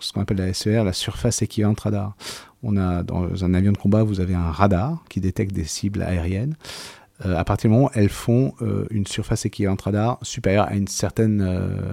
ce 0.00 0.12
qu'on 0.12 0.20
appelle 0.20 0.38
la 0.38 0.52
SER, 0.52 0.84
la 0.84 0.92
surface 0.92 1.42
équivalente 1.42 1.80
radar. 1.80 2.14
Dans 2.62 3.44
un 3.44 3.54
avion 3.54 3.72
de 3.72 3.78
combat, 3.78 4.02
vous 4.02 4.20
avez 4.20 4.34
un 4.34 4.50
radar 4.50 5.02
qui 5.08 5.20
détecte 5.20 5.54
des 5.54 5.64
cibles 5.64 6.02
aériennes. 6.02 6.56
Euh, 7.26 7.36
à 7.36 7.44
partir 7.44 7.68
du 7.68 7.74
moment 7.74 7.86
où 7.86 7.90
elles 7.94 8.08
font 8.08 8.54
euh, 8.62 8.86
une 8.90 9.06
surface 9.06 9.44
équivalente 9.44 9.82
radar 9.82 10.18
supérieure 10.22 10.66
à 10.66 10.74
une 10.74 10.88
certaine, 10.88 11.42
euh, 11.46 11.92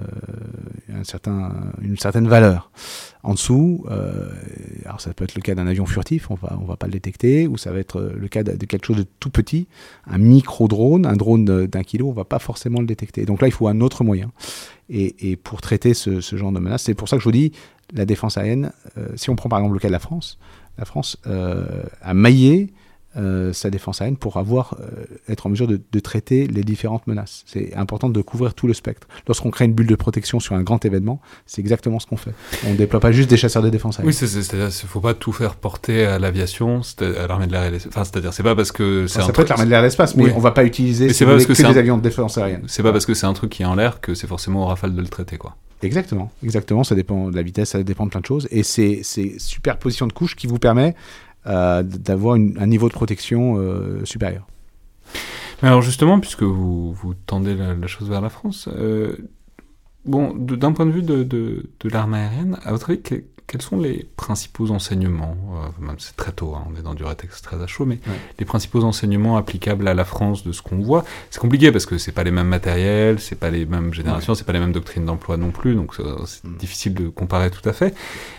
un 0.94 1.04
certain, 1.04 1.52
une 1.82 1.98
certaine 1.98 2.28
valeur. 2.28 2.70
En 3.22 3.34
dessous, 3.34 3.84
alors 4.86 5.00
ça 5.00 5.12
peut 5.12 5.24
être 5.24 5.34
le 5.34 5.42
cas 5.42 5.54
d'un 5.54 5.66
avion 5.66 5.84
furtif, 5.84 6.30
on 6.30 6.36
va, 6.36 6.56
on 6.62 6.64
va 6.64 6.76
pas 6.76 6.86
le 6.86 6.92
détecter, 6.92 7.46
ou 7.48 7.58
ça 7.58 7.72
va 7.72 7.80
être 7.80 8.00
le 8.00 8.28
cas 8.28 8.42
de 8.42 8.64
quelque 8.64 8.86
chose 8.86 8.96
de 8.96 9.06
tout 9.18 9.28
petit, 9.28 9.66
un 10.06 10.18
micro-drone, 10.18 11.04
un 11.04 11.16
drone 11.16 11.44
d'un 11.44 11.82
kilo, 11.82 12.08
on 12.08 12.12
va 12.12 12.24
pas 12.24 12.38
forcément 12.38 12.80
le 12.80 12.86
détecter. 12.86 13.26
Donc 13.26 13.42
là, 13.42 13.48
il 13.48 13.50
faut 13.50 13.66
un 13.68 13.80
autre 13.80 14.04
moyen. 14.04 14.30
Et, 14.88 15.36
pour 15.36 15.60
traiter 15.60 15.94
ce, 15.94 16.20
ce, 16.20 16.36
genre 16.36 16.52
de 16.52 16.60
menace, 16.60 16.84
c'est 16.84 16.94
pour 16.94 17.08
ça 17.08 17.16
que 17.16 17.20
je 17.20 17.24
vous 17.24 17.32
dis, 17.32 17.52
la 17.92 18.06
défense 18.06 18.38
aérienne, 18.38 18.72
si 19.16 19.28
on 19.28 19.36
prend 19.36 19.48
par 19.48 19.58
exemple 19.58 19.74
le 19.74 19.80
cas 19.80 19.88
de 19.88 19.92
la 19.92 19.98
France, 19.98 20.38
la 20.78 20.84
France 20.84 21.18
a 21.26 22.14
maillé 22.14 22.72
euh, 23.16 23.52
sa 23.52 23.70
défense 23.70 24.02
aérienne 24.02 24.18
pour 24.18 24.36
avoir, 24.36 24.76
euh, 24.80 25.04
être 25.28 25.46
en 25.46 25.50
mesure 25.50 25.66
de, 25.66 26.00
traiter 26.00 26.46
les 26.46 26.62
différentes 26.62 27.06
menaces. 27.06 27.42
C'est 27.46 27.74
important 27.74 28.08
de 28.08 28.20
couvrir 28.20 28.54
tout 28.54 28.66
le 28.66 28.74
spectre. 28.74 29.08
Lorsqu'on 29.26 29.50
crée 29.50 29.64
une 29.64 29.72
bulle 29.72 29.86
de 29.86 29.94
protection 29.94 30.40
sur 30.40 30.54
un 30.54 30.62
grand 30.62 30.84
événement, 30.84 31.20
c'est 31.46 31.60
exactement 31.60 31.98
ce 31.98 32.06
qu'on 32.06 32.16
fait. 32.16 32.32
On 32.66 32.72
ne 32.72 32.76
déploie 32.76 33.00
pas 33.00 33.10
juste 33.10 33.30
des 33.30 33.36
chasseurs 33.36 33.62
de 33.62 33.70
défense 33.70 33.98
aérienne. 33.98 34.14
Oui, 34.20 34.28
c'est-à-dire 34.28 34.68
qu'il 34.68 34.84
ne 34.84 34.90
faut 34.90 35.00
pas 35.00 35.14
tout 35.14 35.32
faire 35.32 35.56
porter 35.56 36.04
à 36.04 36.18
l'aviation, 36.18 36.82
à 37.00 37.26
l'armée 37.26 37.46
de 37.46 37.52
l'air 37.52 37.64
et 37.64 37.70
l'espace. 37.70 37.92
Enfin, 37.92 38.04
c'est-à-dire, 38.04 38.32
c'est 38.32 38.42
pas 38.42 38.54
parce 38.54 38.72
que 38.72 39.06
c'est 39.06 39.20
Ça 39.20 39.32
peut 39.32 39.42
être 39.42 39.48
l'armée 39.48 39.64
de 39.64 39.70
l'air 39.70 39.80
et 39.80 39.84
l'espace, 39.84 40.14
mais 40.14 40.30
on 40.32 40.38
on 40.38 40.40
va 40.40 40.52
pas 40.52 40.64
utiliser 40.64 41.08
pas 41.08 41.32
parce 41.32 41.46
que, 41.46 41.52
que 41.52 41.72
des 41.72 41.78
avions 41.78 41.96
de 41.96 42.02
défense 42.02 42.38
aérienne. 42.38 42.62
C'est 42.68 42.82
pas 42.82 42.92
parce 42.92 43.06
que 43.06 43.14
c'est 43.14 43.26
un 43.26 43.32
truc 43.32 43.50
qui 43.50 43.62
est 43.62 43.66
en 43.66 43.74
l'air 43.74 44.00
que 44.00 44.14
c'est 44.14 44.28
forcément 44.28 44.62
au 44.62 44.66
rafale 44.66 44.94
de 44.94 45.00
le 45.00 45.08
traiter, 45.08 45.36
quoi. 45.36 45.56
Exactement, 45.82 46.30
exactement. 46.42 46.82
Ça 46.82 46.94
dépend 46.94 47.30
de 47.30 47.36
la 47.36 47.42
vitesse, 47.42 47.70
ça 47.70 47.82
dépend 47.82 48.04
de 48.04 48.10
plein 48.10 48.20
de 48.20 48.26
choses. 48.26 48.48
Et 48.50 48.62
c'est 48.62 49.02
superposition 49.38 50.06
de 50.06 50.12
couches 50.12 50.36
qui 50.36 50.46
vous 50.46 50.58
permet 50.58 50.94
d'avoir 51.48 52.34
un 52.34 52.66
niveau 52.66 52.88
de 52.88 52.92
protection 52.92 53.56
euh, 53.56 54.04
supérieur. 54.04 54.46
Alors 55.62 55.82
justement, 55.82 56.20
puisque 56.20 56.42
vous, 56.42 56.92
vous 56.92 57.14
tendez 57.14 57.54
la, 57.54 57.86
chose 57.86 58.08
vers 58.08 58.20
la 58.20 58.28
France, 58.28 58.68
euh, 58.72 59.16
bon, 60.04 60.34
d'un 60.34 60.72
point 60.72 60.86
de 60.86 60.92
vue 60.92 61.02
de, 61.02 61.24
de, 61.24 61.70
de 61.80 61.88
l'armée 61.88 62.18
aérienne, 62.18 62.58
à 62.64 62.70
votre 62.70 62.90
avis, 62.90 63.00
quels 63.48 63.62
sont 63.62 63.78
les 63.78 64.06
principaux 64.16 64.70
enseignements, 64.70 65.34
euh, 65.54 65.84
même 65.84 65.96
c'est 65.98 66.14
très 66.16 66.32
tôt, 66.32 66.54
hein, 66.54 66.64
on 66.70 66.78
est 66.78 66.82
dans 66.82 66.92
du 66.92 67.02
rétexte 67.02 67.42
très 67.42 67.60
à 67.60 67.66
chaud, 67.66 67.86
mais 67.86 67.98
les 68.38 68.44
principaux 68.44 68.84
enseignements 68.84 69.38
applicables 69.38 69.88
à 69.88 69.94
la 69.94 70.04
France 70.04 70.44
de 70.44 70.52
ce 70.52 70.60
qu'on 70.60 70.76
voit 70.76 71.02
C'est 71.30 71.40
compliqué 71.40 71.72
parce 71.72 71.86
que 71.86 71.96
c'est 71.96 72.12
pas 72.12 72.24
les 72.24 72.30
mêmes 72.30 72.46
matériels, 72.46 73.18
c'est 73.20 73.36
pas 73.36 73.50
les 73.50 73.64
mêmes 73.64 73.94
générations, 73.94 74.34
c'est 74.34 74.44
pas 74.44 74.52
les 74.52 74.60
mêmes 74.60 74.72
doctrines 74.72 75.06
d'emploi 75.06 75.38
non 75.38 75.50
plus, 75.50 75.74
donc 75.74 75.94
c'est 76.26 76.44
mm. 76.44 76.56
difficile 76.58 76.94
de 76.94 77.08
comparer 77.08 77.50
tout 77.50 77.66
à 77.66 77.72
fait. 77.72 77.94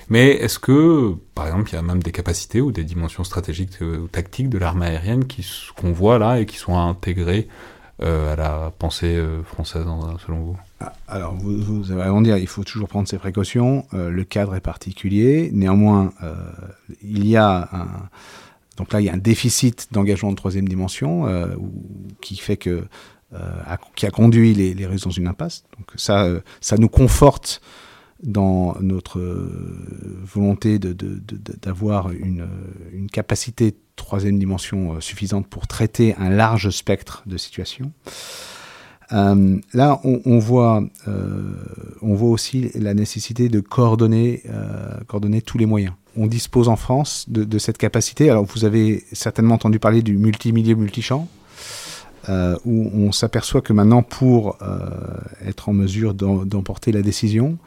Mais 0.10 0.30
est-ce 0.30 0.60
que, 0.60 1.16
par 1.34 1.48
exemple, 1.48 1.72
il 1.72 1.76
y 1.76 1.80
a 1.80 1.82
même 1.82 2.04
des 2.04 2.12
capacités 2.12 2.62
ou 2.62 2.72
des 2.72 2.84
dimensions 2.84 3.24
stratégiques 3.24 3.82
ou 3.82 4.08
tactiques 4.08 4.50
de 4.50 4.60
l'armée 4.60 4.86
aérienne 4.86 5.24
qu'on 5.76 5.92
voit 5.92 6.20
là 6.20 6.40
et 6.40 6.46
qui 6.46 6.58
sont 6.58 6.78
intégrées 6.78 7.48
euh, 7.50 7.79
à 8.02 8.36
la 8.36 8.72
pensée 8.78 9.16
euh, 9.16 9.44
française, 9.44 9.84
selon 10.26 10.40
vous? 10.40 10.58
Ah, 10.80 10.94
alors, 11.08 11.36
vous, 11.36 11.58
vous, 11.58 11.92
avez 11.92 12.04
raison 12.04 12.22
de 12.22 12.26
dire, 12.26 12.38
il 12.38 12.48
faut 12.48 12.64
toujours 12.64 12.88
prendre 12.88 13.08
ses 13.08 13.18
précautions. 13.18 13.86
Euh, 13.94 14.10
le 14.10 14.24
cadre 14.24 14.56
est 14.56 14.62
particulier. 14.62 15.50
Néanmoins, 15.54 16.14
il 17.02 17.28
y 17.28 17.36
a 17.38 17.70
un. 17.72 17.88
Donc 18.78 18.94
là, 18.94 19.02
il 19.02 19.06
y 19.06 19.10
a 19.10 19.14
un 19.14 19.18
déficit 19.18 19.90
d'engagement 19.92 20.32
de 20.32 20.38
troisième 20.38 20.68
dimension 20.68 21.28
qui 22.22 22.38
fait 22.38 22.58
que. 22.58 22.86
qui 23.96 24.06
a 24.06 24.12
conduit 24.12 24.54
les, 24.54 24.74
les 24.74 24.86
Russes 24.86 25.04
dans 25.04 25.10
une 25.10 25.28
impasse. 25.28 25.66
Donc 25.78 25.88
ça, 25.96 26.28
ça 26.62 26.78
nous 26.78 26.90
conforte 26.90 27.62
dans 28.24 28.76
notre 28.82 29.22
volonté 30.24 30.78
d'avoir 30.80 32.12
une, 32.12 32.48
une, 32.92 33.10
capacité 33.10 33.76
troisième 34.00 34.40
dimension 34.40 34.94
euh, 34.96 35.02
suffisante 35.02 35.46
pour 35.48 35.68
traiter 35.68 36.16
un 36.18 36.30
large 36.30 36.70
spectre 36.72 37.24
de 37.28 37.38
situations. 37.38 37.92
Euh, 39.12 39.58
là, 39.74 40.00
on, 40.04 40.40
voit, 40.40 40.84
euh, 41.08 41.54
on 42.02 42.14
voit 42.14 42.30
aussi 42.30 42.70
la 42.76 42.94
nécessité 42.94 43.50
de 43.50 43.60
coordonner, 43.60 44.44
coordonner 45.08 45.42
tous 45.42 45.58
les 45.58 45.66
moyens. 45.66 45.94
On 46.16 46.28
dispose 46.28 46.70
en 46.70 46.76
France 46.76 47.26
de, 47.28 47.58
cette 47.58 47.80
capacité. 47.80 48.30
Alors, 48.30 48.46
vous 48.46 48.66
avez 48.66 49.04
certainement 49.12 49.56
entendu 49.56 49.80
parler 49.80 50.04
du 50.04 50.16
multimilieu 50.18 50.76
multichamp, 50.76 51.28
où 52.28 52.92
on 52.94 53.12
s'aperçoit 53.12 53.62
que 53.62 53.74
maintenant, 53.74 54.04
pour 54.04 54.60
être 55.44 55.70
en 55.70 55.74
mesure 55.74 56.14
d'emporter 56.14 56.92
la 56.92 57.02
décision, 57.02 57.58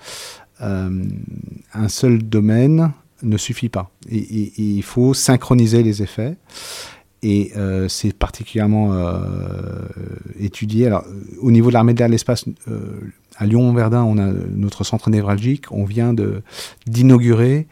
un 0.60 1.88
seul 1.88 2.22
domaine 2.22 2.92
ne 3.22 3.36
suffit 3.36 3.68
pas. 3.68 3.90
Il 4.10 4.82
faut 4.82 5.14
synchroniser 5.14 5.82
les 5.82 6.02
effets. 6.02 6.36
Et 7.24 7.52
euh, 7.56 7.88
c'est 7.88 8.12
particulièrement 8.12 8.94
euh, 8.94 9.86
étudié. 10.40 10.88
Alors, 10.88 11.04
au 11.40 11.52
niveau 11.52 11.68
de 11.68 11.74
l'armée 11.74 11.94
de 11.94 12.00
l'air 12.00 12.08
l'espace, 12.08 12.44
euh, 12.66 12.80
à 13.36 13.46
Lyon-Verdun, 13.46 14.02
on 14.02 14.18
a 14.18 14.32
notre 14.32 14.82
centre 14.82 15.08
névralgique. 15.08 15.70
On 15.70 15.84
vient 15.84 16.14
d'inaugurer 16.86 17.66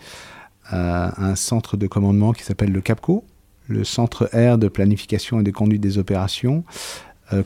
un 0.73 1.35
centre 1.35 1.77
de 1.77 1.89
commandement 1.89 2.33
qui 2.33 2.45
s'appelle 2.45 2.71
le 2.71 2.81
CAPCO, 2.81 3.25
le 3.67 3.83
centre 3.83 4.33
air 4.33 4.57
de 4.57 4.69
planification 4.69 5.41
et 5.41 5.43
de 5.43 5.51
conduite 5.51 5.81
des 5.81 5.99
opérations, 5.99 6.63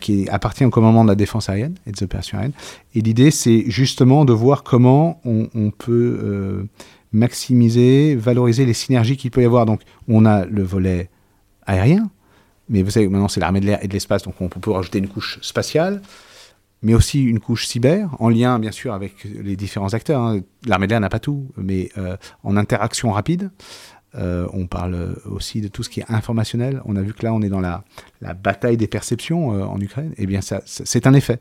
qui 0.00 0.28
appartient 0.28 0.64
au 0.64 0.70
commandement 0.70 1.04
de 1.04 1.08
la 1.10 1.14
défense 1.14 1.48
aérienne 1.48 1.74
et 1.86 1.92
des 1.92 2.02
opérations 2.02 2.38
aériennes. 2.38 2.54
Et 2.94 3.00
l'idée, 3.00 3.30
c'est 3.30 3.64
justement 3.68 4.24
de 4.24 4.32
voir 4.32 4.62
comment 4.62 5.20
on, 5.24 5.70
peut 5.70 6.66
maximiser, 7.12 8.16
valoriser 8.16 8.66
les 8.66 8.74
synergies 8.74 9.16
qu'il 9.16 9.30
peut 9.30 9.42
y 9.42 9.44
avoir. 9.46 9.66
Donc, 9.66 9.82
on 10.08 10.24
a 10.24 10.44
le 10.44 10.62
volet 10.62 11.10
aérien, 11.66 12.10
mais 12.68 12.82
vous 12.82 12.90
savez, 12.90 13.08
maintenant 13.08 13.28
c'est 13.28 13.40
l'armée 13.40 13.60
de 13.60 13.66
l'air 13.66 13.78
et 13.82 13.88
de 13.88 13.92
l'espace, 13.92 14.22
donc 14.22 14.40
on 14.40 14.48
peut 14.48 14.70
rajouter 14.70 14.98
une 14.98 15.08
couche 15.08 15.38
spatiale, 15.42 16.00
mais 16.82 16.94
aussi 16.94 17.22
une 17.22 17.40
couche 17.40 17.66
cyber, 17.66 18.14
en 18.18 18.28
lien 18.28 18.58
bien 18.58 18.70
sûr 18.70 18.92
avec 18.92 19.24
les 19.24 19.56
différents 19.56 19.94
acteurs. 19.94 20.20
Hein. 20.20 20.40
L'armée 20.66 20.86
de 20.86 20.92
l'air 20.92 21.00
n'a 21.00 21.08
pas 21.08 21.18
tout, 21.18 21.50
mais 21.56 21.90
euh, 21.98 22.16
en 22.42 22.56
interaction 22.56 23.10
rapide. 23.12 23.50
Euh, 24.16 24.46
on 24.52 24.66
parle 24.66 25.16
aussi 25.24 25.60
de 25.60 25.68
tout 25.68 25.82
ce 25.82 25.90
qui 25.90 26.00
est 26.00 26.10
informationnel. 26.10 26.80
On 26.84 26.96
a 26.96 27.02
vu 27.02 27.12
que 27.12 27.24
là, 27.24 27.32
on 27.32 27.42
est 27.42 27.48
dans 27.48 27.60
la, 27.60 27.84
bataille 28.42 28.76
des 28.76 28.86
perceptions 28.86 29.54
euh, 29.54 29.64
en 29.64 29.80
Ukraine. 29.80 30.12
Eh 30.18 30.26
bien, 30.26 30.40
c'est 30.42 31.06
un 31.06 31.14
effet. 31.14 31.40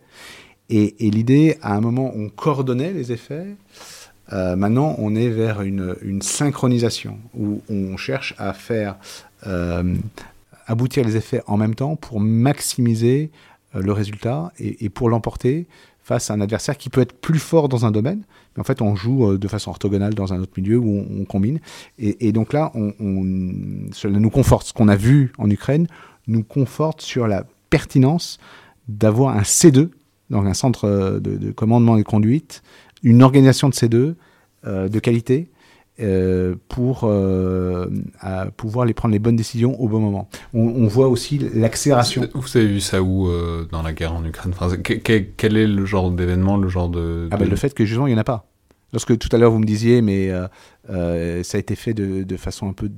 Et, 0.69 0.95
l'idée, 0.99 1.57
à 1.61 1.75
un 1.75 1.81
moment, 1.81 2.11
on 2.15 2.29
coordonnait 2.29 2.93
les 2.93 3.11
effets 3.11 3.55
Euh, 4.31 4.55
maintenant, 4.55 4.95
on 4.99 5.15
est 5.15 5.29
vers 5.29 5.61
une, 5.61 6.21
synchronisation 6.21 7.19
où 7.37 7.61
on 7.69 7.97
cherche 7.97 8.33
à 8.37 8.53
faire 8.53 8.95
euh, 9.47 9.95
aboutir 10.65 11.03
les 11.03 11.17
effets 11.17 11.43
en 11.45 11.57
même 11.57 11.75
temps 11.75 11.97
pour 11.97 12.21
maximiser 12.21 13.31
euh, 13.75 13.81
le 13.81 13.91
résultat 13.91 14.51
et 14.59 14.89
pour 14.89 15.09
l'emporter 15.09 15.67
face 16.03 16.29
à 16.29 16.33
un 16.33 16.41
adversaire 16.41 16.77
qui 16.77 16.89
peut 16.89 17.01
être 17.01 17.13
plus 17.13 17.39
fort 17.39 17.69
dans 17.69 17.85
un 17.85 17.91
domaine, 17.91 18.23
mais 18.55 18.61
en 18.61 18.63
fait 18.63 18.81
on 18.81 18.95
joue 18.95 19.31
euh, 19.31 19.37
de 19.37 19.47
façon 19.47 19.71
orthogonale 19.71 20.13
dans 20.13 20.33
un 20.33 20.41
autre 20.41 20.51
milieu 20.57 20.77
où 20.77 21.05
on, 21.09 21.25
combine. 21.25 21.59
Et, 21.97 22.31
donc 22.31 22.53
là, 22.53 22.71
on, 22.75 22.93
on, 22.99 23.91
cela 23.93 24.19
nous 24.19 24.29
conforte. 24.29 24.67
Ce 24.67 24.73
qu'on 24.73 24.89
a 24.89 24.95
vu 24.95 25.31
en 25.37 25.49
Ukraine 25.49 25.87
nous 26.27 26.43
conforte 26.43 27.01
sur 27.01 27.27
la 27.27 27.45
pertinence 27.69 28.37
d'avoir 28.87 29.35
un 29.35 29.41
C2, 29.41 29.89
donc 30.29 30.45
un 30.45 30.53
centre 30.53 31.19
de, 31.19 31.37
de, 31.37 31.51
commandement 31.51 31.95
et 31.95 32.03
de 32.03 32.07
conduite, 32.07 32.61
une 33.01 33.23
organisation 33.23 33.69
de 33.69 33.73
C2 33.73 34.15
euh, 34.65 34.87
de 34.87 34.99
qualité, 34.99 35.49
euh, 35.99 36.55
pour 36.69 37.01
euh, 37.03 37.87
pouvoir 38.57 38.87
les 38.87 38.95
prendre 38.95 39.13
les 39.13 39.19
bonnes 39.19 39.35
décisions 39.35 39.79
au 39.79 39.87
bon 39.87 39.99
moment. 39.99 40.27
On, 40.51 40.61
on 40.61 40.87
voit 40.87 41.07
aussi 41.07 41.37
l'accélération. 41.53 42.27
Vous 42.33 42.57
avez 42.57 42.65
vu 42.65 42.79
ça 42.79 43.03
où 43.03 43.27
euh, 43.27 43.67
dans 43.71 43.83
la 43.83 43.93
guerre 43.93 44.13
en 44.13 44.25
Ukraine? 44.25 44.53
Enfin, 44.57 44.75
quel, 44.77 45.33
quel, 45.33 45.55
est 45.55 45.67
le 45.67 45.85
genre 45.85 46.09
d'événement, 46.09 46.57
le 46.57 46.67
genre 46.67 46.89
de, 46.89 47.27
ah 47.29 47.37
ben, 47.37 47.47
le 47.47 47.55
fait 47.55 47.75
que 47.75 47.85
justement 47.85 48.07
il 48.07 48.11
n'y 48.11 48.15
en 48.15 48.21
a 48.21 48.23
pas. 48.23 48.47
Lorsque 48.91 49.15
tout 49.19 49.29
à 49.33 49.37
l'heure 49.37 49.51
vous 49.51 49.59
me 49.59 49.65
disiez, 49.65 50.01
mais 50.01 50.31
ça 50.87 51.57
a 51.57 51.59
été 51.59 51.75
fait 51.75 51.93
de, 51.93 52.23
de, 52.23 52.37
façon 52.37 52.69
un 52.69 52.73
peu 52.73 52.89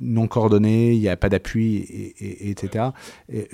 non 0.00 0.26
coordonnée, 0.26 0.94
il 0.94 1.00
n'y 1.00 1.08
a 1.10 1.18
pas 1.18 1.28
d'appui, 1.28 1.76
et, 1.76 2.14
et, 2.18 2.50
etc. 2.50 2.86
Et, 3.30 3.46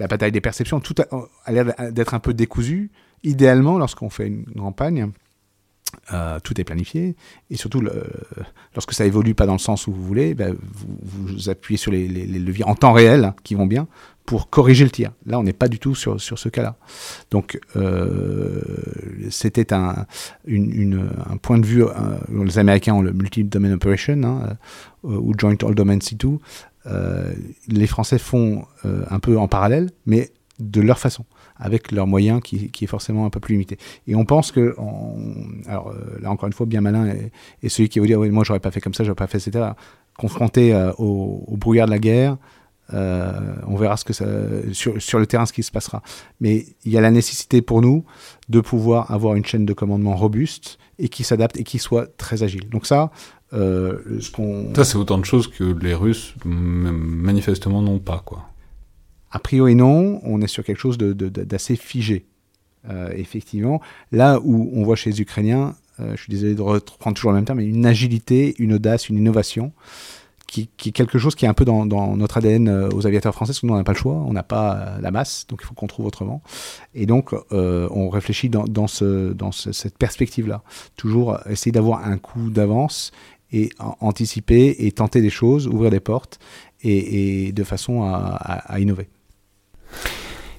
la 0.00 0.08
bataille 0.08 0.32
des 0.32 0.40
perceptions, 0.40 0.80
tout 0.80 0.94
a, 0.98 1.04
a 1.44 1.52
l'air 1.52 1.72
d'être 1.92 2.14
un 2.14 2.20
peu 2.20 2.34
décousu. 2.34 2.90
Idéalement, 3.22 3.78
lorsqu'on 3.78 4.10
fait 4.10 4.26
une 4.26 4.44
campagne, 4.44 5.10
euh, 6.12 6.38
tout 6.40 6.60
est 6.60 6.64
planifié 6.64 7.16
et 7.50 7.56
surtout 7.56 7.82
lorsque 8.74 8.92
ça 8.92 9.06
évolue 9.06 9.34
pas 9.34 9.46
dans 9.46 9.52
le 9.52 9.58
sens 9.58 9.86
où 9.86 9.92
vous 9.92 10.04
voulez, 10.04 10.34
ben, 10.34 10.56
vous, 11.02 11.48
appuyez 11.48 11.78
sur 11.78 11.92
les, 11.92 12.08
leviers 12.08 12.64
en 12.64 12.74
temps 12.74 12.92
réel 12.92 13.24
hein, 13.24 13.34
qui 13.44 13.54
vont 13.54 13.66
bien 13.66 13.86
pour 14.28 14.50
corriger 14.50 14.84
le 14.84 14.90
tir. 14.90 15.12
Là, 15.24 15.38
on 15.38 15.42
n'est 15.42 15.54
pas 15.54 15.68
du 15.68 15.78
tout 15.78 15.94
sur, 15.94 16.20
sur 16.20 16.38
ce 16.38 16.50
cas-là. 16.50 16.76
Donc, 17.30 17.58
euh, 17.76 18.60
c'était 19.30 19.72
un, 19.72 20.04
un 20.46 21.36
point 21.40 21.56
de 21.58 21.64
vue. 21.64 21.82
Euh, 21.82 21.90
les 22.44 22.58
Américains 22.58 22.92
ont 22.92 23.00
le 23.00 23.14
multi-domain 23.14 23.72
operation 23.72 24.22
hein, 24.24 24.56
ou 25.02 25.32
joint 25.38 25.56
all 25.62 25.74
domain 25.74 25.96
C2. 25.96 26.38
Euh, 26.84 27.32
les 27.68 27.86
Français 27.86 28.18
font 28.18 28.66
un 28.84 29.18
peu 29.18 29.38
en 29.38 29.48
parallèle, 29.48 29.88
mais 30.04 30.30
de 30.58 30.82
leur 30.82 30.98
façon 30.98 31.24
avec 31.58 31.92
leurs 31.92 32.06
moyens 32.06 32.40
qui, 32.42 32.70
est 32.80 32.86
forcément 32.86 33.26
un 33.26 33.30
peu 33.30 33.40
plus 33.40 33.54
limité. 33.54 33.78
Et 34.06 34.14
on 34.14 34.24
pense 34.24 34.52
que, 34.52 34.76
alors 35.66 35.88
euh, 35.88 36.18
là 36.20 36.30
encore 36.30 36.46
une 36.46 36.52
fois, 36.52 36.66
bien 36.66 36.80
malin 36.80 37.06
est, 37.62 37.68
celui 37.68 37.88
qui 37.88 37.98
va 37.98 38.06
dire 38.06 38.18
oui, 38.18 38.30
moi 38.30 38.44
j'aurais 38.44 38.60
pas 38.60 38.70
fait 38.70 38.80
comme 38.80 38.94
ça, 38.94 39.04
j'aurais 39.04 39.16
pas 39.16 39.26
fait, 39.26 39.38
etc. 39.38 39.70
Confronté 40.16 40.72
euh, 40.72 40.92
au, 40.98 41.56
brouillard 41.56 41.86
de 41.86 41.92
la 41.92 41.98
guerre, 41.98 42.36
euh, 42.94 43.54
on 43.66 43.76
verra 43.76 43.96
ce 43.96 44.04
que 44.04 44.12
sur, 44.72 45.18
le 45.18 45.26
terrain 45.26 45.46
ce 45.46 45.52
qui 45.52 45.62
se 45.62 45.70
passera. 45.70 46.02
Mais 46.40 46.66
il 46.84 46.92
y 46.92 46.98
a 46.98 47.00
la 47.00 47.10
nécessité 47.10 47.60
pour 47.60 47.82
nous 47.82 48.04
de 48.48 48.60
pouvoir 48.60 49.10
avoir 49.10 49.34
une 49.34 49.44
chaîne 49.44 49.66
de 49.66 49.72
commandement 49.72 50.16
robuste 50.16 50.78
et 50.98 51.08
qui 51.08 51.24
s'adapte 51.24 51.58
et 51.58 51.64
qui 51.64 51.78
soit 51.78 52.16
très 52.16 52.42
agile. 52.42 52.68
Donc 52.68 52.86
ça. 52.86 53.10
Ça, 54.74 54.84
c'est 54.84 54.96
autant 54.96 55.16
de 55.18 55.24
choses 55.24 55.48
que 55.48 55.64
les 55.64 55.94
Russes 55.94 56.34
manifestement 56.44 57.80
n'ont 57.80 57.98
pas, 57.98 58.22
quoi. 58.24 58.46
A 59.30 59.38
priori 59.38 59.74
non, 59.74 60.20
on 60.22 60.40
est 60.40 60.46
sur 60.46 60.64
quelque 60.64 60.80
chose 60.80 60.98
d'assez 60.98 61.76
figé. 61.76 62.24
Euh, 62.88 63.12
effectivement, 63.14 63.80
là 64.12 64.40
où 64.42 64.70
on 64.72 64.84
voit 64.84 64.96
chez 64.96 65.10
les 65.10 65.20
Ukrainiens, 65.20 65.74
euh, 66.00 66.12
je 66.16 66.22
suis 66.22 66.30
désolé 66.30 66.54
de 66.54 66.62
reprendre 66.62 67.16
toujours 67.16 67.32
le 67.32 67.36
même 67.36 67.44
terme, 67.44 67.58
mais 67.58 67.66
une 67.66 67.84
agilité, 67.84 68.54
une 68.58 68.72
audace, 68.74 69.08
une 69.08 69.18
innovation, 69.18 69.72
qui, 70.46 70.70
est 70.86 70.92
quelque 70.92 71.18
chose 71.18 71.34
qui 71.34 71.44
est 71.44 71.48
un 71.48 71.54
peu 71.54 71.66
dans, 71.66 71.84
notre 72.16 72.38
ADN 72.38 72.68
euh, 72.68 72.88
aux 72.94 73.06
aviateurs 73.06 73.34
français, 73.34 73.50
parce 73.50 73.60
que 73.60 73.66
nous 73.66 73.74
on 73.74 73.76
n'a 73.76 73.84
pas 73.84 73.92
le 73.92 73.98
choix, 73.98 74.14
on 74.14 74.32
n'a 74.32 74.42
pas 74.42 74.96
la 75.02 75.10
masse, 75.10 75.46
donc 75.46 75.60
il 75.62 75.66
faut 75.66 75.74
qu'on 75.74 75.88
trouve 75.88 76.06
autrement. 76.06 76.40
Et 76.94 77.04
donc 77.04 77.34
on 77.50 78.08
réfléchit 78.08 78.48
dans, 78.48 78.64
dans, 78.64 78.86
ce, 78.86 79.32
dans 79.34 79.52
ce, 79.52 79.72
cette 79.72 79.98
perspective-là, 79.98 80.62
toujours 80.96 81.38
essayer 81.50 81.72
d'avoir 81.72 82.06
un 82.06 82.16
coup 82.16 82.48
d'avance 82.48 83.10
et 83.52 83.68
anticiper 84.00 84.76
et 84.78 84.92
tenter 84.92 85.20
des 85.20 85.30
choses, 85.30 85.66
ouvrir 85.66 85.90
des 85.90 86.00
portes, 86.00 86.38
et, 86.82 87.52
de 87.52 87.64
façon 87.64 88.04
à 88.04 88.78
innover. 88.78 89.08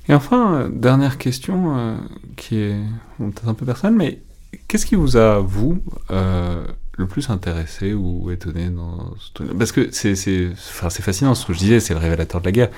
Et 0.09 0.13
enfin, 0.13 0.69
dernière 0.71 1.19
question 1.19 1.77
euh, 1.77 1.95
qui 2.35 2.57
est 2.57 2.75
peut-être 3.19 3.47
un 3.47 3.53
peu 3.53 3.65
personnelle, 3.65 3.95
mais 3.95 4.21
qu'est-ce 4.67 4.87
qui 4.87 4.95
vous 4.95 5.17
a, 5.17 5.37
vous, 5.37 5.79
euh, 6.09 6.65
le 6.97 7.07
plus 7.07 7.29
intéressé 7.29 7.93
ou 7.93 8.31
étonné 8.31 8.69
dans 8.69 9.13
ce 9.19 9.43
Parce 9.43 9.71
que 9.71 9.89
c'est 9.91 10.49
enfin, 10.51 10.89
fascinant, 10.89 11.35
ce 11.35 11.45
que 11.45 11.53
je 11.53 11.59
disais, 11.59 11.79
c'est 11.79 11.93
le 11.93 11.99
révélateur 11.99 12.41
de 12.41 12.45
la 12.45 12.51
guerre. 12.51 12.69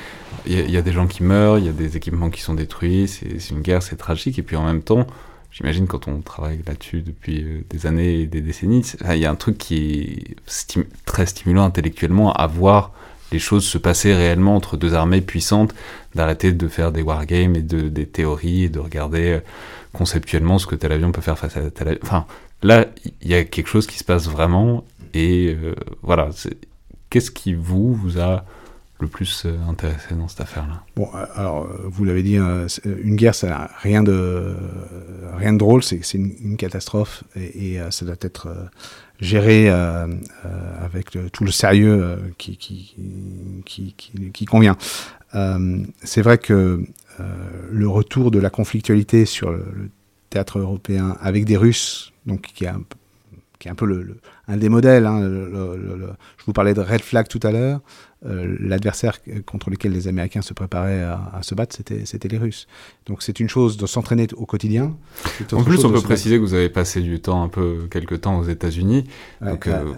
Il 0.45 0.70
y, 0.70 0.78
a, 0.78 0.82
des 0.82 0.91
gens 0.91 1.08
qui 1.08 1.24
meurent, 1.24 1.58
il 1.58 1.66
y 1.66 1.70
a 1.70 1.74
des 1.74 1.95
équipements 1.95 2.30
qui 2.30 2.41
sont 2.41 2.54
détruits, 2.54 3.08
c'est 3.08 3.49
une 3.49 3.62
guerre, 3.62 3.82
c'est 3.82 3.95
tragique, 3.95 4.38
et 4.38 4.43
puis 4.43 4.58
en 4.58 4.66
même 4.66 4.82
temps, 4.82 5.08
j'imagine 5.52 5.88
quand 5.88 6.10
on 6.10 6.20
travaille 6.20 6.60
là-dessus 6.68 7.02
depuis 7.02 7.43
euh, 7.43 7.62
des 7.70 7.86
années 7.86 8.22
et 8.22 8.26
des 8.28 8.41
décennies, 8.41 8.84
il 9.10 9.18
y 9.18 9.26
a 9.26 9.32
un 9.32 9.36
truc 9.36 9.58
qui 9.58 10.36
est 10.36 10.36
très 11.06 11.26
stimulant 11.26 11.64
intellectuellement 11.64 12.34
à 12.34 12.45
voir 12.45 12.91
les 13.32 13.39
choses 13.39 13.65
se 13.65 13.77
passer 13.77 14.13
réellement 14.13 14.55
entre 14.55 14.77
deux 14.77 14.93
armées 14.93 15.21
puissantes, 15.21 15.73
d'arrêter 16.15 16.51
de 16.51 16.67
faire 16.67 16.91
des 16.91 17.01
wargames 17.01 17.55
et 17.55 17.61
de, 17.61 17.88
des 17.89 18.05
théories 18.05 18.63
et 18.63 18.69
de 18.69 18.79
regarder 18.79 19.39
conceptuellement 19.93 20.57
ce 20.59 20.67
que 20.67 20.75
tel 20.75 20.91
avion 20.91 21.11
peut 21.11 21.21
faire 21.21 21.38
face 21.38 21.57
à 21.57 21.69
tel 21.69 21.88
avion. 21.89 21.99
Enfin, 22.03 22.25
là, 22.63 22.86
il 23.21 23.27
y 23.29 23.36
a 23.36 23.43
quelque 23.43 23.67
chose 23.67 23.88
qui 23.88 23.97
se 23.97 24.03
passe 24.03 24.27
vraiment 24.27 24.84
et 25.13 25.55
euh, 25.61 25.75
voilà. 26.01 26.29
Qu'est-ce 27.09 27.32
qui 27.32 27.53
vous, 27.53 27.93
vous 27.93 28.19
a 28.19 28.45
le 29.02 29.08
plus 29.08 29.43
euh, 29.45 29.58
intéressé 29.68 30.16
dans 30.16 30.28
cette 30.28 30.41
affaire-là 30.41 30.84
Bon, 30.95 31.10
alors 31.36 31.68
vous 31.86 32.06
l'avez 32.06 32.24
dit, 32.24 32.38
euh, 32.38 32.68
une 32.86 33.16
guerre, 33.16 33.36
ça 33.36 33.47
n'a 33.49 33.70
rien 33.82 34.04
de 34.04 34.56
rien 35.38 35.54
de 35.54 35.58
drôle, 35.58 35.84
c'est 35.84 36.14
une, 36.14 36.58
catastrophe 36.58 37.24
et, 37.36 37.80
ça 37.89 38.06
doit 38.06 38.16
être 38.22 38.47
géré 39.22 39.70
euh, 39.70 40.08
euh, 40.45 40.86
avec 40.86 41.18
tout 41.32 41.45
le 41.45 41.52
sérieux 41.52 42.04
euh, 42.04 42.18
qui, 42.38 42.58
qui, 42.58 43.95
qui, 44.34 44.45
convient. 44.45 44.76
Euh, 45.36 45.84
c'est 46.04 46.24
vrai 46.24 46.39
que 46.39 46.84
euh, 47.20 47.24
le 47.70 47.88
retour 47.88 48.32
de 48.32 48.39
la 48.39 48.49
conflictualité 48.49 49.26
sur 49.26 49.52
le, 49.52 49.64
théâtre 50.30 50.60
européen 50.60 51.18
avec 51.20 51.43
des 51.43 51.58
Russes, 51.58 52.14
donc 52.26 52.41
qui 52.41 52.64
est 52.64 52.70
un, 52.70 52.84
qui 53.60 53.68
est 53.68 53.72
un 53.72 53.76
peu 53.76 54.16
un 54.47 54.56
des 54.56 54.70
modèles. 54.70 55.06
Hein, 55.06 55.20
je 55.22 56.45
vous 56.45 56.54
parlais 56.54 56.74
de 56.74 56.80
red 56.80 57.02
flag 57.02 57.28
tout 57.28 57.41
à 57.43 57.52
l'heure. 57.52 57.82
Euh, 58.24 58.55
L'adversaire 58.59 59.17
contre 59.45 59.72
lequel 59.72 59.93
les 59.93 60.07
Américains 60.07 60.43
se 60.43 60.53
préparaient 60.53 61.01
à, 61.01 61.32
à 61.34 61.41
se 61.41 61.55
battre, 61.55 61.76
c'était 61.76 62.28
les 62.28 62.38
Russes. 62.38 62.67
Donc 63.07 63.24
c'est 63.24 63.39
une 63.39 63.49
chose 63.49 63.78
de 63.78 63.88
s'entraîner 63.88 64.28
au 64.36 64.45
quotidien. 64.45 64.95
En 65.51 65.63
plus, 65.63 65.84
on 65.86 65.91
peut 65.91 66.01
préciser 66.01 66.36
que 66.38 66.41
vous 66.41 66.53
avez 66.53 66.69
passé 66.69 67.01
du 67.01 67.19
temps, 67.19 67.41
un 67.41 67.47
peu, 67.47 67.88
quelques 67.89 68.22
temps 68.22 68.38
aux 68.38 68.43
États-unis. 68.43 69.05
Ouais, 69.41 69.57
euh, 69.67 69.93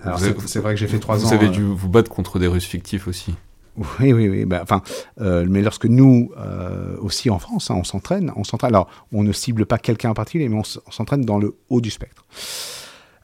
c'est 0.45 0.59
vrai 0.59 0.74
que 0.74 0.80
j'ai 0.80 0.88
fait 0.88 0.99
trois 0.99 1.17
vous 1.17 1.26
ans. 1.26 1.28
Vous 1.28 1.34
avez 1.34 1.49
dû 1.49 1.63
vous 1.63 1.89
battre 1.89 2.09
contre 2.09 2.39
des 2.39 2.47
Russes 2.47 2.65
fictifs 2.65 3.07
aussi. 3.09 3.36
Oui, 3.76 4.13
oui, 4.13 4.30
oui. 4.30 4.45
Bah, 4.45 4.59
enfin, 4.61 4.84
euh, 5.19 5.45
mais 5.49 5.61
lorsque 5.61 5.86
nous 5.86 6.32
euh, 6.38 6.95
aussi 7.01 7.30
en 7.30 7.39
France, 7.39 7.71
hein, 7.71 7.76
on 7.78 7.84
s'entraîne, 7.84 8.32
on 8.36 8.43
s'entraîne. 8.43 8.69
Alors, 8.69 8.88
on 9.11 9.24
ne 9.24 9.34
cible 9.34 9.65
pas 9.65 9.80
quelqu'un 9.80 10.11
en 10.11 10.13
particulier, 10.13 10.47
mais 10.47 10.57
on 10.57 10.63
s'entraîne 10.63 11.26
dans 11.26 11.39
le 11.39 11.55
haut 11.69 11.82
du 11.82 11.89
spectre. 11.89 12.24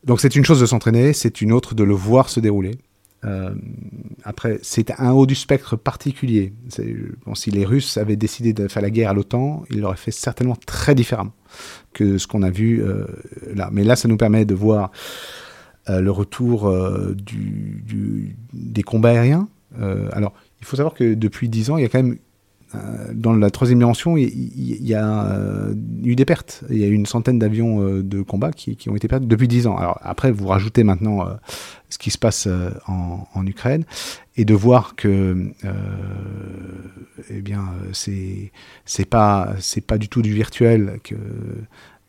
Donc, 0.03 0.19
c'est 0.19 0.35
une 0.35 0.43
chose 0.43 0.59
de 0.59 0.65
s'entraîner, 0.65 1.13
c'est 1.13 1.41
une 1.41 1.51
autre 1.51 1.75
de 1.75 1.83
le 1.83 1.93
voir 1.93 2.29
se 2.29 2.39
dérouler. 2.39 2.71
Euh, 3.25 3.53
après, 4.23 4.59
c'est 4.61 4.91
un 4.99 5.11
haut 5.11 5.25
du 5.25 5.35
spectre 5.35 5.75
particulier. 5.75 6.53
Bon, 7.25 7.35
si 7.35 7.51
les 7.51 7.65
Russes 7.65 7.97
avaient 7.97 8.15
décidé 8.15 8.53
de 8.53 8.67
faire 8.67 8.81
la 8.81 8.89
guerre 8.89 9.09
à 9.09 9.13
l'OTAN, 9.13 9.63
ils 9.69 9.81
l'auraient 9.81 9.97
fait 9.97 10.11
certainement 10.11 10.57
très 10.65 10.95
différemment 10.95 11.33
que 11.93 12.17
ce 12.17 12.27
qu'on 12.27 12.43
a 12.43 12.49
vu 12.49 12.81
euh, 12.81 13.05
là. 13.53 13.69
Mais 13.71 13.83
là, 13.83 13.95
ça 13.95 14.07
nous 14.07 14.17
permet 14.17 14.45
de 14.45 14.55
voir 14.55 14.91
euh, 15.89 16.01
le 16.01 16.11
retour 16.11 16.73
des 18.53 18.83
combats 18.83 19.09
aériens. 19.09 19.47
Alors, 20.11 20.33
il 20.61 20.65
faut 20.65 20.77
savoir 20.77 20.93
que 20.93 21.13
depuis 21.13 21.49
dix 21.49 21.69
ans, 21.69 21.77
il 21.77 21.83
y 21.83 21.85
a 21.85 21.89
quand 21.89 22.01
même 22.01 22.17
dans 23.13 23.33
la 23.33 23.49
troisième 23.49 23.79
dimension, 23.79 24.15
il, 24.15 24.85
y 24.85 24.93
a 24.93 25.25
euh, 25.25 25.73
eu 26.03 26.15
des 26.15 26.25
pertes. 26.25 26.63
Il 26.69 26.77
y 26.77 26.83
a 26.83 26.87
eu 26.87 26.93
une 26.93 27.07
centaine 27.07 27.39
d'avions 27.39 27.81
euh, 27.81 28.03
de 28.03 28.21
combat 28.21 28.51
qui, 28.51 28.77
ont 28.89 28.95
été 28.95 29.07
perdus 29.07 29.27
depuis 29.27 29.47
dix 29.47 29.65
ans. 29.65 29.77
Alors 29.77 29.99
après, 30.03 30.31
vous 30.31 30.47
rajoutez 30.47 30.83
maintenant 30.83 31.21
euh, 31.21 31.33
ce 31.89 31.97
qui 31.97 32.11
se 32.11 32.17
passe 32.17 32.47
en, 32.87 33.47
Ukraine 33.47 33.85
et 34.35 34.45
de 34.45 34.53
voir 34.53 34.95
que, 34.95 35.51
eh 37.29 37.41
bien, 37.41 37.65
c'est 37.93 38.51
pas 39.05 39.57
du 39.97 40.07
tout 40.07 40.21
du 40.21 40.33
virtuel 40.33 40.99
que 41.03 41.15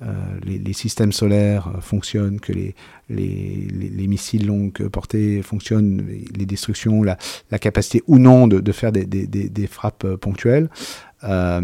euh, 0.03 0.15
les, 0.45 0.59
les, 0.59 0.73
systèmes 0.73 1.13
solaires 1.13 1.73
fonctionnent, 1.81 2.41
que 2.41 2.53
les, 2.53 2.75
les, 3.11 3.67
les, 3.71 4.07
missiles 4.07 4.47
longue 4.47 4.89
portée 4.89 5.43
fonctionnent, 5.43 6.07
les 6.35 6.47
destructions, 6.47 7.03
la, 7.03 7.17
capacité 7.59 8.03
ou 8.07 8.19
non 8.19 8.47
de, 8.47 8.73
faire 8.73 8.93
des, 8.93 9.67
frappes 9.67 10.07
ponctuelles. 10.17 10.71
Euh, 11.25 11.61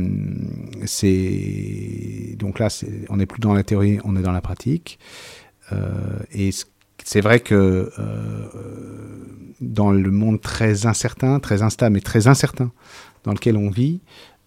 donc 2.36 2.58
là, 2.58 2.84
on 3.08 3.16
n'est 3.16 3.26
plus 3.26 3.40
dans 3.40 3.54
la 3.54 3.62
théorie, 3.62 3.98
on 4.04 4.16
est 4.16 4.22
dans 4.22 4.32
la 4.32 4.40
pratique. 4.42 4.98
et 6.32 6.50
c'est 7.04 7.20
vrai 7.20 7.40
que 7.40 7.90
dans 9.60 9.92
le 9.92 10.10
monde 10.10 10.40
très 10.40 10.86
incertain, 10.86 11.38
très 11.40 11.62
instable 11.62 11.96
et 11.96 12.02
très 12.02 12.26
incertain 12.26 12.70
dans 13.24 13.32
lequel 13.32 13.56
on 13.56 13.70
vit, 13.70 14.00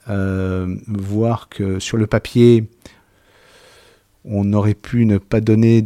voir 0.07 1.49
que 1.49 1.79
sur 1.79 1.97
le 1.97 2.07
papier, 2.07 2.69
on 4.25 4.51
aurait 4.53 4.73
pu 4.73 5.05
ne 5.05 5.17
pas 5.17 5.41
donner 5.41 5.83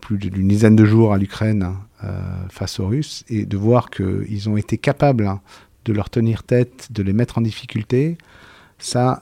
plus 0.00 0.18
d'une 0.18 0.48
dizaine 0.48 0.76
de 0.76 0.84
jours 0.84 1.12
à 1.12 1.18
l'Ukraine 1.18 1.74
euh, 2.04 2.08
face 2.50 2.80
aux 2.80 2.88
Russes 2.88 3.24
et 3.28 3.46
de 3.46 3.56
voir 3.56 3.90
qu'ils 3.90 4.48
ont 4.48 4.56
été 4.56 4.78
capables 4.78 5.26
hein, 5.26 5.40
de 5.84 5.92
leur 5.92 6.10
tenir 6.10 6.42
tête, 6.42 6.88
de 6.90 7.02
les 7.02 7.12
mettre 7.12 7.38
en 7.38 7.40
difficulté, 7.40 8.18
ça, 8.78 9.20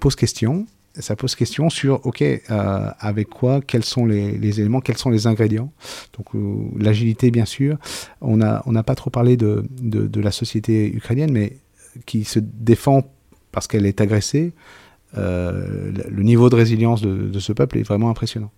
pose 0.00 0.16
question. 0.16 0.66
Ça 0.98 1.14
pose 1.14 1.34
question 1.34 1.68
sur, 1.68 2.06
OK, 2.06 2.22
euh, 2.22 2.40
avec 2.98 3.28
quoi, 3.28 3.60
quels 3.60 3.84
sont 3.84 4.06
les, 4.06 4.60
éléments, 4.60 4.80
quels 4.80 4.96
sont 4.96 5.10
les 5.10 5.26
ingrédients. 5.26 5.70
Donc 6.16 6.34
euh, 6.34 6.70
l'agilité, 6.78 7.30
bien 7.30 7.44
sûr. 7.44 7.76
On 8.22 8.36
n'a 8.36 8.82
pas 8.82 8.94
trop 8.94 9.10
parlé 9.10 9.36
de, 9.36 9.64
de, 9.80 10.20
la 10.20 10.32
société 10.32 10.90
ukrainienne, 10.94 11.32
mais 11.32 11.58
qui 12.06 12.24
se 12.24 12.38
défend 12.38 13.02
parce 13.52 13.66
qu'elle 13.66 13.84
est 13.84 14.00
agressée. 14.00 14.52
Le 15.14 16.22
niveau 16.22 16.50
de 16.50 16.56
résilience 16.56 17.02
de, 17.02 17.38
ce 17.38 17.52
peuple 17.52 17.78
est 17.78 17.82
vraiment 17.82 18.10
impressionnant. 18.10 18.50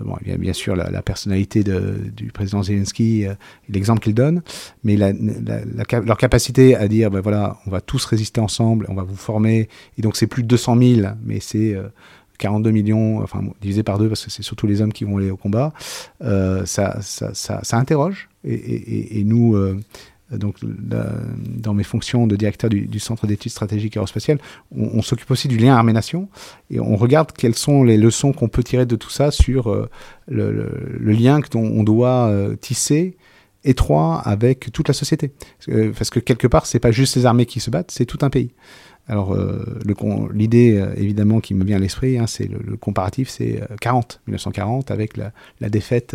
Bon, 0.00 0.16
bien 0.22 0.52
sûr 0.52 0.76
la, 0.76 1.02
personnalité 1.02 1.64
du 1.64 2.30
président 2.32 2.62
Zelensky 2.62 3.26
euh, 3.26 3.34
l'exemple 3.68 4.00
qu'il 4.00 4.14
donne, 4.14 4.42
mais 4.84 4.96
leur 4.96 6.16
capacité 6.16 6.76
à 6.76 6.86
dire, 6.86 7.10
ben 7.10 7.20
voilà, 7.20 7.58
on 7.66 7.70
va 7.70 7.80
tous 7.80 8.04
résister 8.04 8.40
ensemble, 8.40 8.86
on 8.88 8.94
va 8.94 9.02
vous 9.02 9.16
former, 9.16 9.68
et 9.96 10.02
donc 10.02 10.16
c'est 10.16 10.28
plus 10.28 10.44
de 10.44 10.48
200 10.48 10.78
000, 10.78 11.08
mais 11.24 11.40
c'est 11.40 11.76
42 12.38 12.68
euh, 12.68 12.72
millions, 12.72 13.22
enfin 13.22 13.42
divisé 13.60 13.82
par 13.82 13.98
deux 13.98 14.08
parce 14.08 14.24
que 14.24 14.30
c'est 14.30 14.44
surtout 14.44 14.68
les 14.68 14.82
hommes 14.82 14.92
qui 14.92 15.02
vont 15.02 15.16
aller 15.16 15.30
au 15.30 15.36
combat, 15.36 15.72
euh, 16.22 16.64
ça, 16.64 17.00
interroge. 17.72 18.28
Et 18.44 19.24
nous, 19.24 19.56
donc 20.30 20.56
dans 20.62 21.74
mes 21.74 21.84
fonctions 21.84 22.26
de 22.26 22.36
directeur 22.36 22.68
du, 22.70 22.98
Centre 22.98 23.26
d'études 23.26 23.52
stratégiques 23.52 23.96
aérospatiales, 23.96 24.38
on, 24.76 24.98
on 24.98 25.02
s'occupe 25.02 25.30
aussi 25.30 25.48
du 25.48 25.56
lien 25.56 25.74
armée-nation 25.74 26.28
et 26.70 26.80
on 26.80 26.96
regarde 26.96 27.32
quelles 27.32 27.54
sont 27.54 27.82
les 27.82 27.96
leçons 27.96 28.32
qu'on 28.32 28.48
peut 28.48 28.62
tirer 28.62 28.86
de 28.86 28.96
tout 28.96 29.10
ça 29.10 29.30
sur 29.30 29.70
euh, 29.70 29.88
le, 30.26 31.12
lien 31.12 31.40
que 31.40 31.56
on 31.56 31.82
doit 31.82 32.28
euh, 32.28 32.56
tisser 32.56 33.16
étroit 33.64 34.20
avec 34.20 34.72
toute 34.72 34.88
la 34.88 34.94
société. 34.94 35.32
Parce 35.96 36.10
que 36.10 36.20
quelque 36.20 36.46
part, 36.46 36.66
c'est 36.66 36.78
pas 36.78 36.92
juste 36.92 37.16
les 37.16 37.26
armées 37.26 37.46
qui 37.46 37.60
se 37.60 37.70
battent, 37.70 37.90
c'est 37.90 38.06
tout 38.06 38.18
un 38.22 38.30
pays. 38.30 38.52
Alors, 39.08 39.32
euh, 39.34 39.64
l'idée, 40.34 40.76
euh, 40.76 40.92
évidemment, 40.96 41.40
qui 41.40 41.54
me 41.54 41.64
vient 41.64 41.76
à 41.76 41.80
l'esprit, 41.80 42.18
hein, 42.18 42.26
c'est 42.26 42.46
le, 42.46 42.76
comparatif, 42.76 43.30
c'est 43.30 43.62
40, 43.80 44.20
euh, 44.20 44.30
1940, 44.30 44.90
avec 44.90 45.16
la, 45.16 45.32
défaite, 45.70 46.14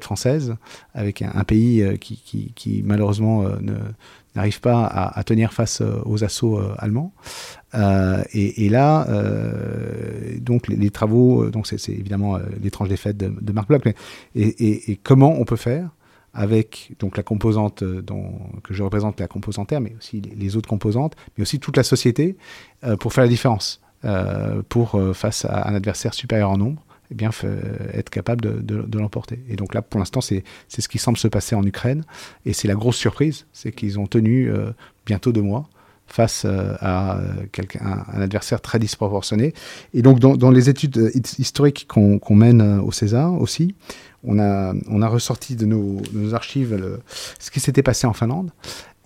française, 0.00 0.56
avec 0.94 1.20
un, 1.20 1.44
pays 1.44 1.98
qui, 1.98 2.82
malheureusement, 2.84 3.44
n'arrive 4.34 4.60
pas 4.60 4.86
à, 4.86 5.22
tenir 5.24 5.52
face 5.52 5.82
aux 6.04 6.24
assauts 6.24 6.60
allemands. 6.78 7.12
Et, 8.32 8.68
là, 8.70 9.06
donc 10.40 10.68
les, 10.68 10.90
travaux, 10.90 11.50
donc 11.50 11.66
c'est 11.66 11.92
évidemment 11.92 12.38
l'étrange 12.62 12.88
défaite 12.88 13.18
de, 13.18 13.52
Marc 13.52 13.68
Bloch, 13.68 13.86
et, 14.34 14.90
et, 14.90 14.96
comment 15.02 15.38
on 15.38 15.44
peut 15.44 15.56
faire 15.56 15.90
avec 16.34 16.92
donc 16.98 17.16
la 17.16 17.22
composante 17.22 17.82
euh, 17.82 18.02
que 18.62 18.74
je 18.74 18.82
représente, 18.82 19.20
la 19.20 19.28
composante 19.28 19.70
R, 19.70 19.80
mais 19.80 19.94
aussi 19.96 20.20
les, 20.20 20.56
autres 20.56 20.68
composantes, 20.68 21.14
mais 21.36 21.42
aussi 21.42 21.60
toute 21.60 21.76
la 21.76 21.84
société, 21.84 22.36
euh, 22.84 22.96
pour 22.96 23.12
faire 23.12 23.24
la 23.24 23.28
différence, 23.28 23.80
euh, 24.04 24.62
pour, 24.68 25.00
face 25.14 25.44
à 25.44 25.68
un 25.68 25.74
adversaire 25.74 26.12
supérieur 26.12 26.50
en 26.50 26.58
nombre, 26.58 26.82
eh 27.10 27.14
bien, 27.14 27.30
être 27.92 28.10
capable 28.10 28.64
de, 28.64 28.98
l'emporter. 28.98 29.40
Et 29.48 29.56
donc 29.56 29.74
là, 29.74 29.82
pour 29.82 29.98
l'instant, 29.98 30.20
c'est 30.20 30.42
ce 30.68 30.88
qui 30.88 30.98
semble 30.98 31.18
se 31.18 31.28
passer 31.28 31.54
en 31.54 31.62
Ukraine, 31.64 32.04
et 32.44 32.52
c'est 32.52 32.66
la 32.66 32.74
grosse 32.74 32.96
surprise, 32.96 33.46
c'est 33.52 33.72
qu'ils 33.72 33.98
ont 33.98 34.06
tenu 34.06 34.50
bientôt 35.06 35.30
deux 35.30 35.42
mois 35.42 35.68
face 36.06 36.46
à 36.46 37.20
quelqu'un, 37.52 38.04
un 38.12 38.20
adversaire 38.20 38.60
très 38.60 38.78
disproportionné. 38.78 39.52
Et 39.92 40.00
donc, 40.00 40.18
dans 40.18 40.50
les 40.50 40.70
études 40.70 41.10
historiques 41.38 41.86
qu'on 41.86 42.36
mène 42.36 42.62
au 42.80 42.90
César 42.90 43.38
aussi, 43.38 43.74
on 44.26 44.38
a, 44.38 44.74
on 44.88 45.02
a 45.02 45.08
ressorti 45.08 45.56
de 45.56 45.66
nos, 45.66 46.02
archives 46.32 47.00
ce 47.38 47.50
qui 47.50 47.60
s'était 47.60 47.82
passé 47.82 48.06
en 48.06 48.12
Finlande. 48.12 48.50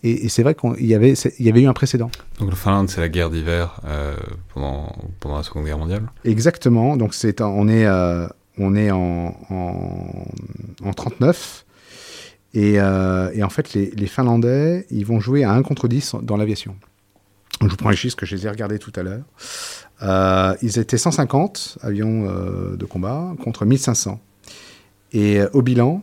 Et, 0.04 0.28
c'est 0.28 0.42
vrai 0.42 0.54
qu'il 0.54 0.86
y 0.86 0.94
avait, 0.94 1.12
il 1.12 1.46
y 1.46 1.48
avait 1.48 1.62
eu 1.62 1.66
un 1.66 1.72
précédent. 1.72 2.10
Donc 2.38 2.50
la 2.50 2.56
Finlande, 2.56 2.88
c'est 2.88 3.00
la 3.00 3.08
guerre 3.08 3.30
d'hiver 3.30 3.80
euh, 3.84 4.16
pendant, 4.54 4.94
pendant 5.18 5.36
la 5.36 5.42
Seconde 5.42 5.64
Guerre 5.64 5.78
mondiale 5.78 6.04
Exactement. 6.24 6.96
Donc 6.96 7.14
c'est, 7.14 7.40
on 7.40 7.68
est, 7.68 7.84
euh, 7.86 8.28
on 8.58 8.76
est 8.76 8.92
en, 8.92 9.36
en, 9.50 10.92
39. 10.92 11.64
Euh, 12.56 13.30
et, 13.34 13.42
en 13.42 13.50
fait, 13.50 13.74
les, 13.74 13.90
les, 13.90 14.06
Finlandais, 14.06 14.86
ils 14.90 15.04
vont 15.04 15.20
jouer 15.20 15.44
à 15.44 15.52
1 15.52 15.62
contre 15.62 15.88
10 15.88 16.16
dans 16.22 16.36
l'aviation. 16.36 16.76
Je 17.60 17.66
vous 17.66 17.76
prends 17.76 17.90
les 17.90 17.96
chiffres 17.96 18.16
que 18.16 18.24
je 18.24 18.36
les 18.36 18.46
ai 18.46 18.50
regardés 18.50 18.78
tout 18.78 18.92
à 18.94 19.02
l'heure. 19.02 20.56
ils 20.62 20.78
étaient 20.78 20.96
150 20.98 21.78
avions 21.82 22.22
de 22.76 22.84
combat 22.84 23.34
contre 23.42 23.64
1500. 23.64 24.20
Et 25.12 25.40
euh, 25.40 25.48
au 25.52 25.62
bilan, 25.62 26.02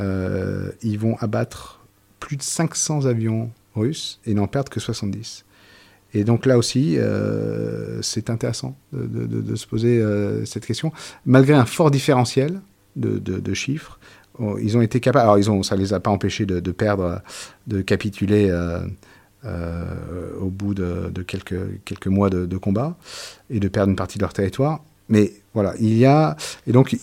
euh, 0.00 0.70
ils 0.82 0.98
vont 0.98 1.16
abattre 1.18 1.80
plus 2.20 2.36
de 2.36 2.42
500 2.42 3.06
avions 3.06 3.50
russes 3.74 4.20
et 4.26 4.34
n'en 4.34 4.46
perdent 4.46 4.68
que 4.68 4.80
70. 4.80 5.44
Et 6.14 6.24
donc 6.24 6.44
là 6.44 6.58
aussi, 6.58 6.98
euh, 6.98 8.02
c'est 8.02 8.28
intéressant 8.28 8.76
de, 8.92 9.56
se 9.56 9.66
poser 9.66 10.04
cette 10.44 10.66
question. 10.66 10.92
Malgré 11.24 11.54
un 11.54 11.64
fort 11.64 11.90
différentiel 11.90 12.60
de, 12.96 13.54
chiffres, 13.54 13.98
ils 14.60 14.76
ont 14.76 14.82
été 14.82 15.00
capables. 15.00 15.22
Alors, 15.22 15.38
ils 15.38 15.50
ont, 15.50 15.62
ça 15.62 15.74
ne 15.74 15.80
les 15.80 15.94
a 15.94 16.00
pas 16.00 16.10
empêchés 16.10 16.44
de, 16.44 16.60
perdre, 16.70 17.22
de 17.66 17.80
capituler 17.80 18.52
au 19.42 20.50
bout 20.50 20.74
de, 20.74 21.22
quelques, 21.22 21.82
quelques 21.86 22.08
mois 22.08 22.28
de, 22.28 22.56
combat 22.58 22.98
et 23.48 23.58
de 23.58 23.68
perdre 23.68 23.88
une 23.88 23.96
partie 23.96 24.18
de 24.18 24.22
leur 24.22 24.34
territoire. 24.34 24.84
Mais 25.08 25.32
voilà, 25.54 25.74
il 25.80 25.96
y 25.96 26.04
a. 26.04 26.36
Et 26.66 26.72
donc, 26.72 26.94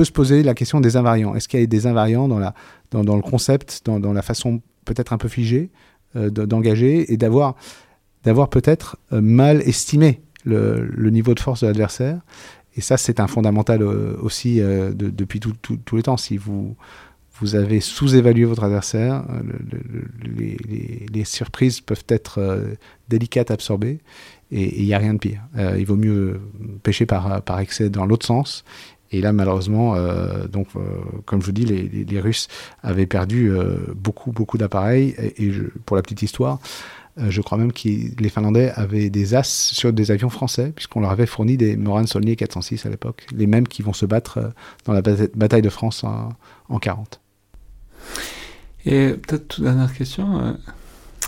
peut 0.00 0.04
se 0.06 0.12
poser 0.12 0.42
la 0.42 0.54
question 0.54 0.80
des 0.80 0.96
invariants. 0.96 1.34
Est-ce 1.34 1.46
qu'il 1.46 1.60
y 1.60 1.62
a 1.62 1.66
des 1.66 1.86
invariants 1.86 2.26
dans, 2.26 2.38
le 2.38 3.20
concept, 3.20 3.82
dans, 3.84 4.12
la 4.14 4.22
façon 4.22 4.62
peut-être 4.86 5.12
un 5.12 5.18
peu 5.18 5.28
figée 5.28 5.68
euh, 6.16 6.30
d'engager 6.30 7.12
et 7.12 7.18
d'avoir, 7.18 7.54
peut-être 8.48 8.96
euh, 9.12 9.20
mal 9.20 9.60
estimé 9.60 10.22
le, 10.44 11.10
niveau 11.10 11.34
de 11.34 11.40
force 11.40 11.60
de 11.60 11.66
l'adversaire? 11.66 12.18
Et 12.76 12.80
ça, 12.80 12.96
c'est 12.96 13.20
un 13.20 13.26
fondamental 13.26 13.82
euh, 13.82 14.16
aussi 14.22 14.58
de, 14.58 14.92
depuis 14.94 15.38
tous 15.38 15.96
les 15.96 16.02
temps. 16.02 16.16
Si 16.16 16.38
vous, 16.38 16.76
avez 17.52 17.80
sous-évalué 17.80 18.46
votre 18.46 18.64
adversaire, 18.64 19.22
les, 21.12 21.24
surprises 21.24 21.82
peuvent 21.82 22.04
être 22.08 22.40
délicates 23.10 23.50
à 23.50 23.54
absorber 23.54 24.00
et 24.50 24.80
il 24.80 24.86
n'y 24.86 24.94
a 24.94 24.98
rien 24.98 25.12
de 25.12 25.18
pire. 25.18 25.42
il 25.76 25.84
vaut 25.84 25.96
mieux 25.96 26.40
pêcher 26.82 27.04
par 27.04 27.58
excès 27.60 27.90
dans 27.90 28.06
l'autre 28.06 28.24
sens 28.24 28.64
et 29.12 29.20
là, 29.20 29.32
malheureusement, 29.32 29.94
euh, 29.94 30.46
donc, 30.46 30.68
euh, 30.76 30.80
comme 31.24 31.40
je 31.40 31.46
vous 31.46 31.52
dis, 31.52 31.64
les, 31.64 32.20
Russes 32.20 32.48
avaient 32.82 33.06
perdu 33.06 33.50
euh, 33.50 33.78
beaucoup, 33.94 34.30
beaucoup 34.30 34.56
d'appareils. 34.56 35.14
Et, 35.36 35.50
pour 35.84 35.96
la 35.96 36.02
petite 36.02 36.22
histoire, 36.22 36.58
je 37.16 37.40
crois 37.40 37.58
même 37.58 37.72
que 37.72 37.88
les 37.88 38.28
Finlandais 38.28 38.70
avaient 38.76 39.10
des 39.10 39.34
As 39.34 39.48
sur 39.48 39.92
des 39.92 40.10
avions 40.10 40.30
français, 40.30 40.72
puisqu'on 40.74 41.00
leur 41.00 41.10
avait 41.10 41.26
fourni 41.26 41.56
des 41.56 41.76
Moran 41.76 42.06
Solnier 42.06 42.36
406 42.36 42.86
à 42.86 42.88
l'époque, 42.88 43.26
les 43.32 43.46
mêmes 43.46 43.66
qui 43.66 43.82
vont 43.82 43.92
se 43.92 44.06
battre 44.06 44.52
dans 44.84 44.92
la 44.92 45.02
bataille 45.02 45.62
de 45.62 45.68
France 45.68 46.04
en, 46.04 46.30
en 46.68 46.78
40. 46.78 47.20
Et 48.86 49.08
peut-être 49.08 49.48
toute 49.48 49.64
dernière 49.64 49.92
question. 49.92 50.56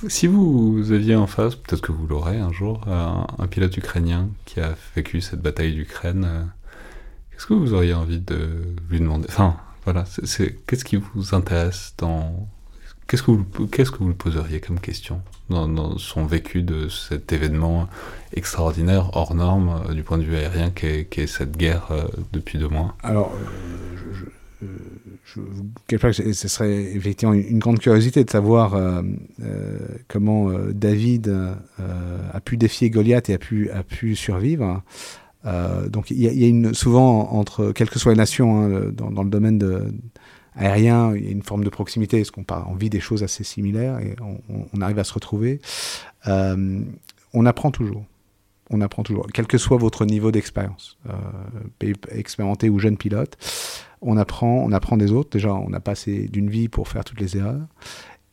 Si 0.08 0.26
vous 0.26 0.92
aviez 0.92 1.16
en 1.16 1.26
face, 1.26 1.56
peut-être 1.56 1.82
que 1.82 1.92
vous 1.92 2.06
l'aurez 2.06 2.38
un 2.38 2.52
jour, 2.52 2.80
un, 2.86 3.46
pilote 3.48 3.76
ukrainien 3.76 4.28
qui 4.46 4.60
a 4.60 4.74
vécu 4.94 5.20
cette 5.20 5.42
bataille 5.42 5.74
d'Ukraine, 5.74 6.48
est-ce 7.36 7.46
que 7.46 7.54
vous 7.54 7.74
auriez 7.74 7.94
envie 7.94 8.20
de 8.20 8.62
lui 8.90 9.00
demander? 9.00 9.26
Enfin, 9.28 9.56
voilà, 9.84 10.04
qu'est-ce 10.66 10.84
qui 10.84 10.96
vous 10.96 11.34
intéresse 11.34 11.94
dans 11.98 12.48
Qu'est-ce 13.12 13.24
que 13.24 13.30
vous 13.30 13.66
qu'est-ce 13.66 13.90
que 13.90 13.98
vous 13.98 14.08
lui 14.08 14.14
poseriez 14.14 14.60
comme 14.60 14.80
question 14.80 15.20
dans, 15.50 15.98
son 15.98 16.24
vécu 16.24 16.62
de 16.62 16.88
cet 16.88 17.32
événement 17.32 17.88
extraordinaire 18.32 19.10
hors 19.14 19.34
norme 19.34 19.82
euh, 19.86 19.92
du 19.92 20.02
point 20.02 20.16
de 20.16 20.22
vue 20.22 20.34
aérien 20.34 20.70
qu'est 20.70 21.06
est 21.18 21.26
cette 21.26 21.56
guerre 21.58 21.88
euh, 21.90 22.04
depuis 22.32 22.58
deux 22.58 22.68
mois? 22.68 22.96
Alors, 23.02 23.34
euh, 23.34 23.98
je, 25.26 25.40
je, 25.42 26.32
ce 26.32 26.48
serait 26.48 26.84
effectivement 26.94 27.34
une, 27.34 27.58
grande 27.58 27.80
curiosité 27.80 28.24
de 28.24 28.30
savoir 28.30 28.80
comment 30.08 30.50
David 30.72 31.34
a 31.78 32.40
pu 32.40 32.56
défier 32.56 32.88
Goliath 32.88 33.28
et 33.28 33.34
a 33.34 33.38
pu, 33.38 33.70
a 33.70 33.82
pu 33.82 34.14
survivre. 34.14 34.82
Euh, 35.44 35.88
donc 35.88 36.10
il 36.10 36.18
y, 36.18 36.44
a, 36.44 36.48
une, 36.48 36.72
souvent 36.72 37.32
entre 37.32 37.72
quelles 37.72 37.90
que 37.90 37.98
soient 37.98 38.12
les 38.12 38.18
nations 38.18 38.62
hein, 38.62 38.92
dans, 38.92 39.22
le 39.22 39.30
domaine 39.30 39.58
aérien, 40.56 41.14
il 41.16 41.24
y 41.24 41.28
a 41.28 41.30
une 41.30 41.42
forme 41.42 41.64
de 41.64 41.70
proximité, 41.70 42.18
parce 42.18 42.30
qu'on 42.30 42.44
on 42.68 42.74
vit 42.74 42.90
des 42.90 43.00
choses 43.00 43.22
assez 43.22 43.44
similaires 43.44 43.98
et 43.98 44.14
on, 44.72 44.80
arrive 44.80 44.98
à 44.98 45.04
se 45.04 45.14
retrouver. 45.14 45.60
Euh, 46.26 46.80
on 47.32 47.46
apprend 47.46 47.70
toujours. 47.70 48.04
on 48.70 48.80
apprend 48.80 49.02
toujours, 49.02 49.26
quel 49.32 49.46
que 49.46 49.58
soit 49.58 49.78
votre 49.78 50.04
niveau 50.04 50.30
d'expérience, 50.30 50.98
euh, 51.08 51.92
expérimenté 52.10 52.68
ou 52.68 52.78
jeune 52.78 52.96
pilote, 52.96 53.36
on 54.00 54.16
apprend, 54.16 54.62
on 54.64 54.72
apprend 54.72 54.96
des 54.96 55.12
autres. 55.12 55.30
Déjà, 55.30 55.54
on 55.54 55.70
n'a 55.70 55.80
pas 55.80 55.92
assez 55.92 56.28
d'une 56.28 56.50
vie 56.50 56.68
pour 56.68 56.88
faire 56.88 57.04
toutes 57.04 57.20
les 57.20 57.36
erreurs. 57.36 57.66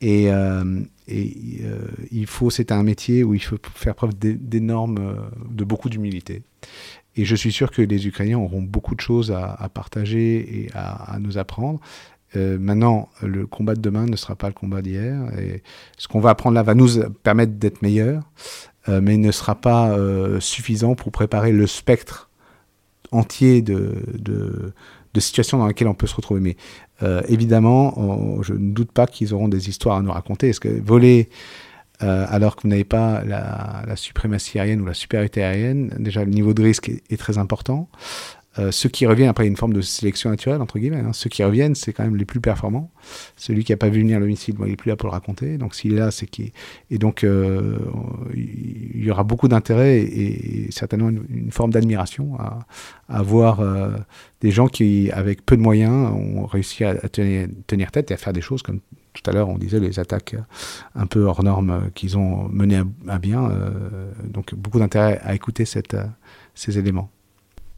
Et, 0.01 0.26
et 0.26 0.30
euh, 0.32 1.88
il 2.12 2.26
faut, 2.26 2.49
c'est 2.49 2.72
un 2.72 2.84
métier 2.84 3.24
où 3.24 3.34
il 3.34 3.43
faut 3.43 3.57
faire 3.76 3.95
preuve 3.95 4.18
d'énormes, 4.18 5.30
de 5.49 5.64
beaucoup 5.64 5.89
d'humilité. 5.89 6.41
Et 7.20 7.26
je 7.26 7.36
suis 7.36 7.51
sûr 7.51 7.70
que 7.70 7.82
les 7.82 8.07
Ukrainiens 8.07 8.39
auront 8.39 8.61
beaucoup 8.61 8.95
de 8.95 9.01
choses 9.01 9.30
à, 9.34 9.70
partager 9.74 10.61
et 10.63 10.70
à, 10.74 11.17
nous 11.20 11.38
apprendre. 11.38 11.82
Euh, 12.38 12.57
maintenant, 12.57 13.09
le 13.22 13.45
combat 13.45 13.76
de 13.76 13.82
demain 13.82 14.05
ne 14.05 14.15
sera 14.15 14.38
pas 14.38 14.47
le 14.47 14.53
combat 14.53 14.82
d'hier. 14.82 15.20
Ce 15.97 16.07
qu'on 16.07 16.22
va 16.22 16.30
apprendre 16.30 16.55
là 16.55 16.63
va 16.63 16.76
nous 16.76 17.03
permettre 17.24 17.53
d'être 17.53 17.82
meilleurs, 17.82 18.24
euh, 18.88 19.01
mais 19.03 19.17
ne 19.17 19.32
sera 19.34 19.55
pas 19.55 19.89
euh, 19.89 20.39
suffisant 20.39 20.95
pour 20.95 21.11
préparer 21.11 21.51
le 21.51 21.67
spectre 21.67 22.30
entier 23.11 23.61
de, 23.61 24.72
situations 25.17 25.57
dans 25.57 25.67
lesquelles 25.67 25.89
on 25.89 25.93
peut 25.93 26.07
se 26.07 26.15
retrouver. 26.15 26.39
Mais 26.39 26.55
euh, 27.03 27.22
évidemment, 27.28 28.41
je 28.43 28.53
ne 28.53 28.72
doute 28.72 28.93
pas 28.93 29.07
qu'ils 29.07 29.34
auront 29.34 29.49
des 29.49 29.67
histoires 29.67 29.97
à 29.97 30.01
nous 30.01 30.13
raconter. 30.13 30.47
Est-ce 30.47 30.61
que 30.61 30.70
voler 30.70 31.28
euh, 32.01 32.25
alors 32.29 32.55
que 32.55 32.63
vous 32.63 32.69
n'avez 32.69 32.85
pas 32.85 33.23
la, 33.25 33.83
la, 33.85 33.95
suprématie 33.95 34.59
aérienne 34.59 34.81
ou 34.81 34.85
la 34.85 34.93
supériorité 34.93 35.43
aérienne, 35.43 35.93
déjà 35.99 36.23
le 36.23 36.31
niveau 36.31 36.53
de 36.53 36.63
risque 36.63 36.89
est, 36.89 37.17
très 37.17 37.37
important. 37.37 37.89
Euh, 38.57 38.71
ceux 38.71 38.89
qui 38.89 39.05
reviennent, 39.05 39.29
après, 39.29 39.47
une 39.47 39.55
forme 39.55 39.73
de 39.73 39.81
sélection 39.81 40.29
naturelle, 40.29 40.61
entre 40.61 40.79
guillemets. 40.79 41.01
Hein. 41.01 41.13
Ceux 41.13 41.29
qui 41.29 41.43
reviennent, 41.43 41.75
c'est 41.75 41.93
quand 41.93 42.03
même 42.03 42.15
les 42.15 42.25
plus 42.25 42.41
performants. 42.41 42.91
Celui 43.35 43.63
qui 43.63 43.71
n'a 43.71 43.77
pas 43.77 43.89
vu 43.89 43.99
venir 43.99 44.19
le 44.19 44.25
missile, 44.25 44.55
bon, 44.55 44.65
il 44.65 44.71
n'est 44.71 44.75
plus 44.75 44.89
là 44.89 44.95
pour 44.95 45.07
le 45.07 45.13
raconter. 45.13 45.57
Donc, 45.57 45.75
s'il 45.75 45.93
est 45.93 45.97
là, 45.97 46.09
c'est 46.09 46.25
qu'il. 46.25 46.51
Et 46.89 46.97
donc, 46.97 47.23
euh, 47.23 47.77
il 48.33 49.03
y 49.03 49.11
aura 49.11 49.23
beaucoup 49.23 49.47
d'intérêt 49.47 49.99
et, 49.99 50.67
certainement 50.71 51.09
une, 51.09 51.51
forme 51.51 51.71
d'admiration 51.71 52.37
à, 52.39 52.65
à 53.07 53.21
voir 53.21 53.59
euh, 53.59 53.91
des 54.41 54.51
gens 54.51 54.67
qui, 54.67 55.11
avec 55.11 55.45
peu 55.45 55.55
de 55.55 55.61
moyens, 55.61 56.11
ont 56.11 56.45
réussi 56.45 56.83
à, 56.83 56.89
à 56.89 57.09
tenir, 57.09 57.47
tenir, 57.67 57.91
tête 57.91 58.09
et 58.11 58.15
à 58.15 58.17
faire 58.17 58.33
des 58.33 58.41
choses 58.41 58.63
comme 58.63 58.79
tout 59.22 59.30
à 59.30 59.34
l'heure, 59.34 59.49
on 59.49 59.57
disait 59.57 59.80
les 59.80 59.99
attaques 59.99 60.36
un 60.95 61.05
peu 61.05 61.24
hors 61.24 61.43
normes 61.43 61.89
qu'ils 61.93 62.17
ont 62.17 62.47
menées 62.49 62.82
à, 63.07 63.20
bien. 63.20 63.49
Euh, 63.49 64.11
donc, 64.24 64.55
beaucoup 64.55 64.80
d'intérêt 64.80 65.20
à 65.24 65.34
écouter 65.36 65.65
cette, 65.65 65.97
ces 66.55 66.78
éléments. 66.78 67.09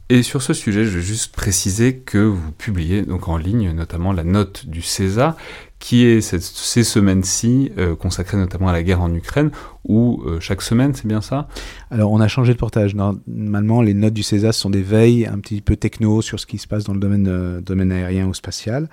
Et 0.10 0.24
sur 0.24 0.42
ce 0.42 0.54
sujet, 0.54 0.84
je 0.84 0.98
vais 0.98 1.04
juste 1.04 1.34
préciser 1.34 1.96
que 1.96 2.18
vous 2.18 2.52
publiez 2.52 3.04
donc 3.04 3.30
en 3.30 3.38
ligne 3.38 3.72
notamment 3.72 4.12
la 4.12 4.26
note 4.26 4.66
du 4.66 4.82
César, 4.82 5.38
qui 5.82 6.06
est 6.06 6.22
ces 6.22 6.84
semaines-ci 6.84 7.72
euh, 7.78 7.96
consacrées 7.96 8.38
notamment 8.38 8.70
à 8.70 8.72
la 8.72 8.84
guerre 8.84 9.02
en 9.02 9.14
Ukraine, 9.14 9.50
où 9.84 10.22
euh, 10.26 10.40
chaque 10.40 10.62
semaine, 10.62 10.94
c'est 10.94 11.08
bien 11.08 11.22
ça? 11.22 11.48
Alors 11.90 12.12
on 12.12 12.22
a 12.22 12.28
changé 12.28 12.54
de 12.54 12.58
portage. 12.58 12.94
Normalement, 12.94 13.82
les 13.82 13.96
notes 13.96 14.14
du 14.14 14.24
César 14.24 14.54
sont 14.54 14.70
des 14.70 14.84
veilles 14.84 15.26
un 15.26 15.40
petit 15.40 15.60
peu 15.62 15.76
techno 15.76 16.22
sur 16.22 16.40
ce 16.40 16.46
qui 16.46 16.60
se 16.60 16.68
passe 16.68 16.84
dans 16.84 16.94
le 16.94 17.00
domaine, 17.00 17.28
euh, 17.28 17.62
aérien 17.92 18.28
ou 18.28 18.34
spatial. 18.34 18.90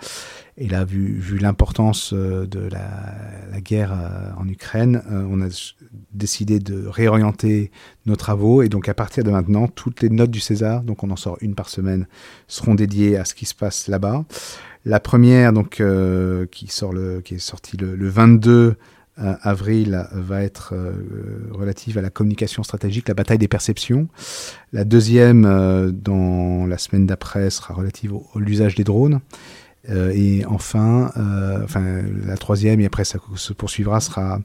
Et 0.57 0.66
là, 0.66 0.84
vu, 0.84 1.39
l'importance 1.39 2.12
euh, 2.14 2.47
de 2.47 2.61
la, 2.61 3.61
guerre 3.61 3.93
en 4.39 4.49
Ukraine, 4.49 5.03
on 5.11 5.43
a 5.43 5.49
décidé 6.12 6.61
de 6.61 6.86
réorienter 6.86 7.70
nos 8.07 8.14
travaux. 8.16 8.62
Et 8.62 8.68
donc, 8.68 8.89
à 8.89 8.95
partir 8.95 9.24
de 9.24 9.30
maintenant, 9.30 9.66
toutes 9.66 10.01
les 10.01 10.09
notes 10.09 10.30
du 10.30 10.41
César, 10.41 10.82
donc 10.82 11.03
on 11.03 11.11
en 11.11 11.16
sort 11.16 11.39
une 11.41 11.57
par 11.57 11.68
semaine, 11.68 12.07
seront 12.47 12.76
dédiées 12.76 13.16
à 13.16 13.24
ce 13.24 13.34
qui 13.34 13.47
se 13.47 13.55
passe 13.55 13.89
là-bas. 13.89 14.24
La 14.89 15.01
première, 15.01 15.53
donc, 15.53 15.80
euh, 15.80 16.47
qui, 16.47 16.66
sort 16.66 16.95
qui 17.22 17.34
est 17.34 17.39
sortie 17.39 17.76
le, 17.76 17.95
le 17.95 18.09
22 18.09 18.76
avril 19.18 20.07
va 20.12 20.43
être 20.43 20.74
euh, 20.74 20.93
relative 21.51 21.99
à 21.99 22.03
la 22.03 22.09
communication 22.11 22.62
stratégique, 22.62 23.09
la 23.09 23.14
bataille 23.14 23.39
des 23.39 23.49
perceptions. 23.49 24.09
La 24.72 24.84
deuxième, 24.84 25.45
euh, 25.45 25.91
dans 25.91 26.66
la 26.66 26.78
semaine 26.78 27.07
d'après, 27.07 27.51
sera 27.51 27.74
relative 27.74 28.14
à 28.14 28.39
l'usage 28.39 28.76
des 28.76 28.84
drones. 28.84 29.20
Euh, 29.91 30.12
et 30.14 30.45
enfin, 30.47 31.12
euh, 31.16 31.64
enfin, 31.64 32.03
la 32.24 32.36
troisième, 32.36 32.80
et 32.80 32.86
après 32.86 33.05
ça 33.05 33.18
se 33.36 33.53
poursuivra, 33.53 34.01
sera 34.01 34.41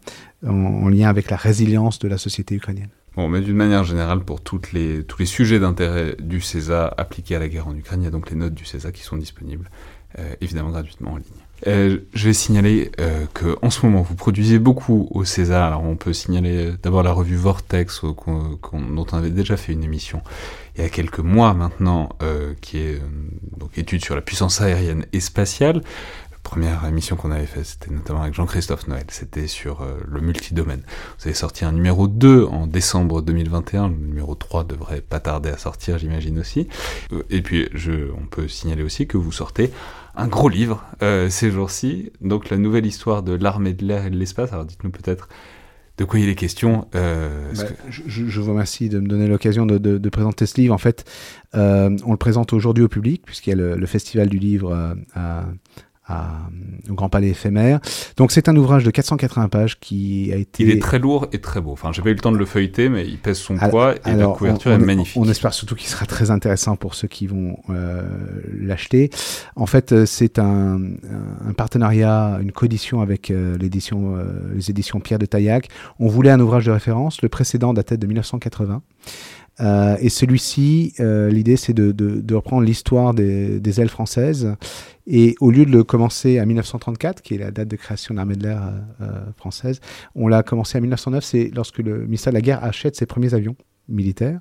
en, 0.45 0.53
en, 0.53 0.89
lien 0.89 1.09
avec 1.09 1.29
la 1.29 1.37
résilience 1.37 1.99
de 1.99 2.07
la 2.07 2.17
société 2.17 2.55
ukrainienne. 2.55 2.89
Bon, 3.15 3.29
mais 3.29 3.41
d'une 3.41 3.55
manière 3.55 3.83
générale, 3.83 4.21
pour 4.21 4.41
toutes 4.41 4.71
les, 4.73 5.03
tous 5.03 5.19
les 5.19 5.25
sujets 5.25 5.59
d'intérêt 5.59 6.15
du 6.19 6.41
CESA 6.41 6.93
appliqués 6.97 7.35
à 7.35 7.39
la 7.39 7.47
guerre 7.47 7.67
en 7.67 7.75
Ukraine, 7.75 8.01
il 8.01 8.05
y 8.05 8.07
a 8.07 8.11
donc 8.11 8.31
les 8.31 8.35
notes 8.35 8.55
du 8.55 8.65
CESA 8.65 8.91
qui 8.91 9.03
sont 9.03 9.17
disponibles, 9.17 9.69
euh, 9.69 9.92
évidemment 10.41 10.69
gratuitement 10.69 11.13
en 11.13 11.17
ligne. 11.17 11.43
Euh, 11.67 11.99
je 12.13 12.27
vais 12.27 12.33
signaler 12.33 12.91
euh, 12.99 13.25
que 13.33 13.55
en 13.61 13.69
ce 13.69 13.85
moment 13.85 14.01
vous 14.01 14.15
produisez 14.15 14.59
beaucoup 14.59 15.07
au 15.11 15.23
César. 15.23 15.67
Alors 15.67 15.83
on 15.83 15.95
peut 15.95 16.13
signaler 16.13 16.73
d'abord 16.81 17.03
la 17.03 17.13
revue 17.13 17.35
Vortex 17.35 18.01
dont 18.03 18.59
on 18.71 19.17
avait 19.17 19.29
déjà 19.29 19.55
fait 19.55 19.73
une 19.73 19.83
émission 19.83 20.21
il 20.75 20.81
y 20.81 20.85
a 20.85 20.89
quelques 20.89 21.19
mois 21.19 21.53
maintenant, 21.53 22.09
euh, 22.23 22.53
qui 22.61 22.79
est 22.79 22.99
donc 23.57 23.77
étude 23.77 24.03
sur 24.03 24.15
la 24.15 24.21
puissance 24.21 24.59
aérienne 24.59 25.05
et 25.13 25.19
spatiale. 25.19 25.83
Première 26.41 26.83
émission 26.85 27.15
qu'on 27.15 27.31
avait 27.31 27.45
faite, 27.45 27.65
c'était 27.65 27.91
notamment 27.91 28.23
avec 28.23 28.33
Jean-Christophe 28.33 28.87
Noël, 28.87 29.05
c'était 29.09 29.47
sur 29.47 29.81
euh, 29.81 29.99
le 30.05 30.19
multidomaine. 30.19 30.81
Vous 31.19 31.27
avez 31.27 31.35
sorti 31.35 31.63
un 31.63 31.71
numéro 31.71 32.07
2 32.07 32.45
en 32.45 32.67
décembre 32.67 33.21
2021, 33.21 33.87
le 33.87 33.95
numéro 33.95 34.35
3 34.35 34.65
devrait 34.65 34.99
pas 35.01 35.21
tarder 35.21 35.49
à 35.49 35.57
sortir, 35.57 35.99
j'imagine 35.99 36.39
aussi. 36.39 36.67
Et 37.29 37.41
puis, 37.41 37.69
on 38.19 38.25
peut 38.25 38.49
signaler 38.49 38.83
aussi 38.83 39.07
que 39.07 39.15
vous 39.15 39.31
sortez 39.31 39.71
un 40.15 40.27
gros 40.27 40.49
livre 40.49 40.85
euh, 41.01 41.29
ces 41.29 41.51
jours-ci, 41.51 42.11
donc 42.21 42.49
la 42.49 42.57
nouvelle 42.57 42.85
histoire 42.85 43.23
de 43.23 43.33
l'armée 43.33 43.73
de 43.73 43.85
l'air 43.85 44.05
et 44.05 44.09
de 44.09 44.17
l'espace. 44.17 44.53
Alors 44.53 44.65
dites-nous 44.65 44.91
peut-être 44.91 45.27
de 45.97 46.05
quoi 46.05 46.19
il 46.19 46.29
est 46.29 46.35
question. 46.35 46.87
Euh, 46.95 47.51
bah, 47.55 47.63
que... 47.63 47.73
je, 47.89 48.25
je, 48.27 48.41
vous 48.41 48.51
remercie 48.51 48.89
de 48.89 48.99
me 48.99 49.07
donner 49.07 49.27
l'occasion 49.27 49.65
de, 49.65 49.77
de, 49.77 49.97
de, 49.97 50.09
présenter 50.09 50.45
ce 50.45 50.59
livre. 50.59 50.73
En 50.73 50.79
fait, 50.79 51.05
euh, 51.55 51.95
on 52.05 52.11
le 52.11 52.17
présente 52.17 52.51
aujourd'hui 52.53 52.83
au 52.83 52.87
public, 52.87 53.23
puisqu'il 53.25 53.51
y 53.51 53.53
a 53.53 53.55
le, 53.55 53.75
le, 53.75 53.85
festival 53.85 54.27
du 54.27 54.39
livre 54.39 54.95
à, 55.13 55.45
à, 56.05 56.31
au 56.89 56.93
Grand 56.93 57.09
Palais 57.09 57.29
éphémère. 57.29 57.79
Donc 58.17 58.31
c'est 58.31 58.49
un 58.49 58.55
ouvrage 58.55 58.83
de 58.83 58.91
480 58.91 59.47
pages 59.49 59.79
qui 59.79 60.31
a 60.33 60.37
été... 60.37 60.63
Il 60.63 60.69
est 60.69 60.81
très 60.81 60.99
lourd 60.99 61.27
et 61.31 61.39
très 61.39 61.61
beau. 61.61 61.71
Enfin, 61.71 61.91
j'ai 61.91 62.01
pas 62.01 62.09
eu 62.09 62.13
le 62.13 62.19
temps 62.19 62.31
de 62.31 62.37
le 62.37 62.45
feuilleter, 62.45 62.89
mais 62.89 63.07
il 63.07 63.17
pèse 63.17 63.37
son 63.37 63.57
alors, 63.57 63.69
poids 63.69 63.95
et 63.95 64.09
alors, 64.09 64.31
la 64.31 64.37
couverture 64.37 64.71
on, 64.71 64.75
on, 64.75 64.79
est 64.79 64.85
magnifique. 64.85 65.21
On 65.21 65.29
espère 65.29 65.53
surtout 65.53 65.75
qu'il 65.75 65.87
sera 65.87 66.05
très 66.05 66.31
intéressant 66.31 66.75
pour 66.75 66.95
ceux 66.95 67.07
qui 67.07 67.27
vont 67.27 67.57
euh, 67.69 68.03
l'acheter. 68.59 69.09
En 69.55 69.65
fait, 69.65 69.93
euh, 69.93 70.05
c'est 70.05 70.39
un, 70.39 70.79
un, 71.47 71.53
partenariat, 71.53 72.39
une 72.41 72.51
coédition 72.51 73.01
avec 73.01 73.31
euh, 73.31 73.57
l'édition, 73.57 74.15
euh, 74.17 74.25
les 74.55 74.69
éditions 74.69 74.99
Pierre 74.99 75.19
de 75.19 75.25
Taillac. 75.25 75.69
On 75.99 76.07
voulait 76.07 76.31
un 76.31 76.39
ouvrage 76.39 76.65
de 76.65 76.71
référence. 76.71 77.21
Le 77.21 77.29
précédent 77.29 77.73
datait 77.73 77.97
de 77.97 78.07
1980. 78.07 78.81
Euh, 79.59 79.97
et 79.99 80.09
celui-ci, 80.09 80.93
euh, 80.99 81.29
l'idée 81.29 81.57
c'est 81.57 81.73
de, 81.73 81.91
de, 81.91 82.21
de, 82.21 82.35
reprendre 82.35 82.63
l'histoire 82.63 83.13
des, 83.13 83.59
des, 83.59 83.81
ailes 83.81 83.89
françaises 83.89 84.55
et 85.07 85.35
au 85.41 85.51
lieu 85.51 85.65
de 85.65 85.71
le 85.71 85.83
commencer 85.83 86.39
à 86.39 86.45
1934, 86.45 87.21
qui 87.21 87.35
est 87.35 87.37
la 87.37 87.51
date 87.51 87.67
de 87.67 87.75
création 87.75 88.13
de 88.13 88.17
l'armée 88.17 88.35
de 88.35 88.43
l'air 88.43 88.61
euh, 89.01 89.31
française, 89.35 89.81
on 90.15 90.27
l'a 90.27 90.43
commencé 90.43 90.77
à 90.77 90.81
1909, 90.81 91.23
c'est 91.23 91.51
lorsque 91.53 91.79
le 91.79 92.05
ministère 92.05 92.31
de 92.31 92.37
la 92.37 92.41
Guerre 92.41 92.63
achète 92.63 92.95
ses 92.95 93.05
premiers 93.05 93.33
avions 93.33 93.55
militaires 93.89 94.39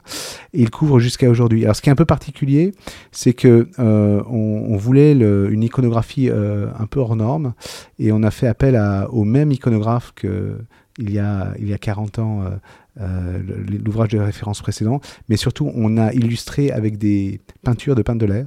et 0.52 0.62
il 0.62 0.70
couvre 0.70 1.00
jusqu'à 1.00 1.28
aujourd'hui. 1.28 1.64
Alors 1.64 1.74
ce 1.74 1.82
qui 1.82 1.88
est 1.88 1.92
un 1.92 1.96
peu 1.96 2.04
particulier, 2.04 2.72
c'est 3.10 3.32
que 3.32 3.68
euh, 3.78 4.22
on, 4.28 4.76
voulait 4.76 5.12
une 5.12 5.62
iconographie 5.62 6.28
euh, 6.30 6.68
un 6.78 6.86
peu 6.86 7.00
hors 7.00 7.16
norme 7.16 7.54
et 7.98 8.12
on 8.12 8.22
a 8.22 8.30
fait 8.30 8.46
appel 8.46 8.76
à, 8.76 9.10
au 9.10 9.24
même 9.24 9.50
iconographe 9.50 10.12
que 10.14 10.58
il 10.98 11.10
y 11.10 11.14
y 11.14 11.18
a 11.18 11.78
40 11.80 12.18
ans 12.18 12.42
euh, 12.42 12.50
l'ouvrage 12.96 14.10
de 14.10 14.18
référence 14.18 14.60
précédent, 14.60 15.00
mais 15.28 15.36
surtout 15.36 15.70
on 15.74 15.96
a 15.96 16.12
illustré 16.12 16.70
avec 16.70 16.98
des 16.98 17.40
peintures 17.62 17.94
de 17.94 18.02
peintre 18.02 18.18
de 18.18 18.26
l'air. 18.26 18.46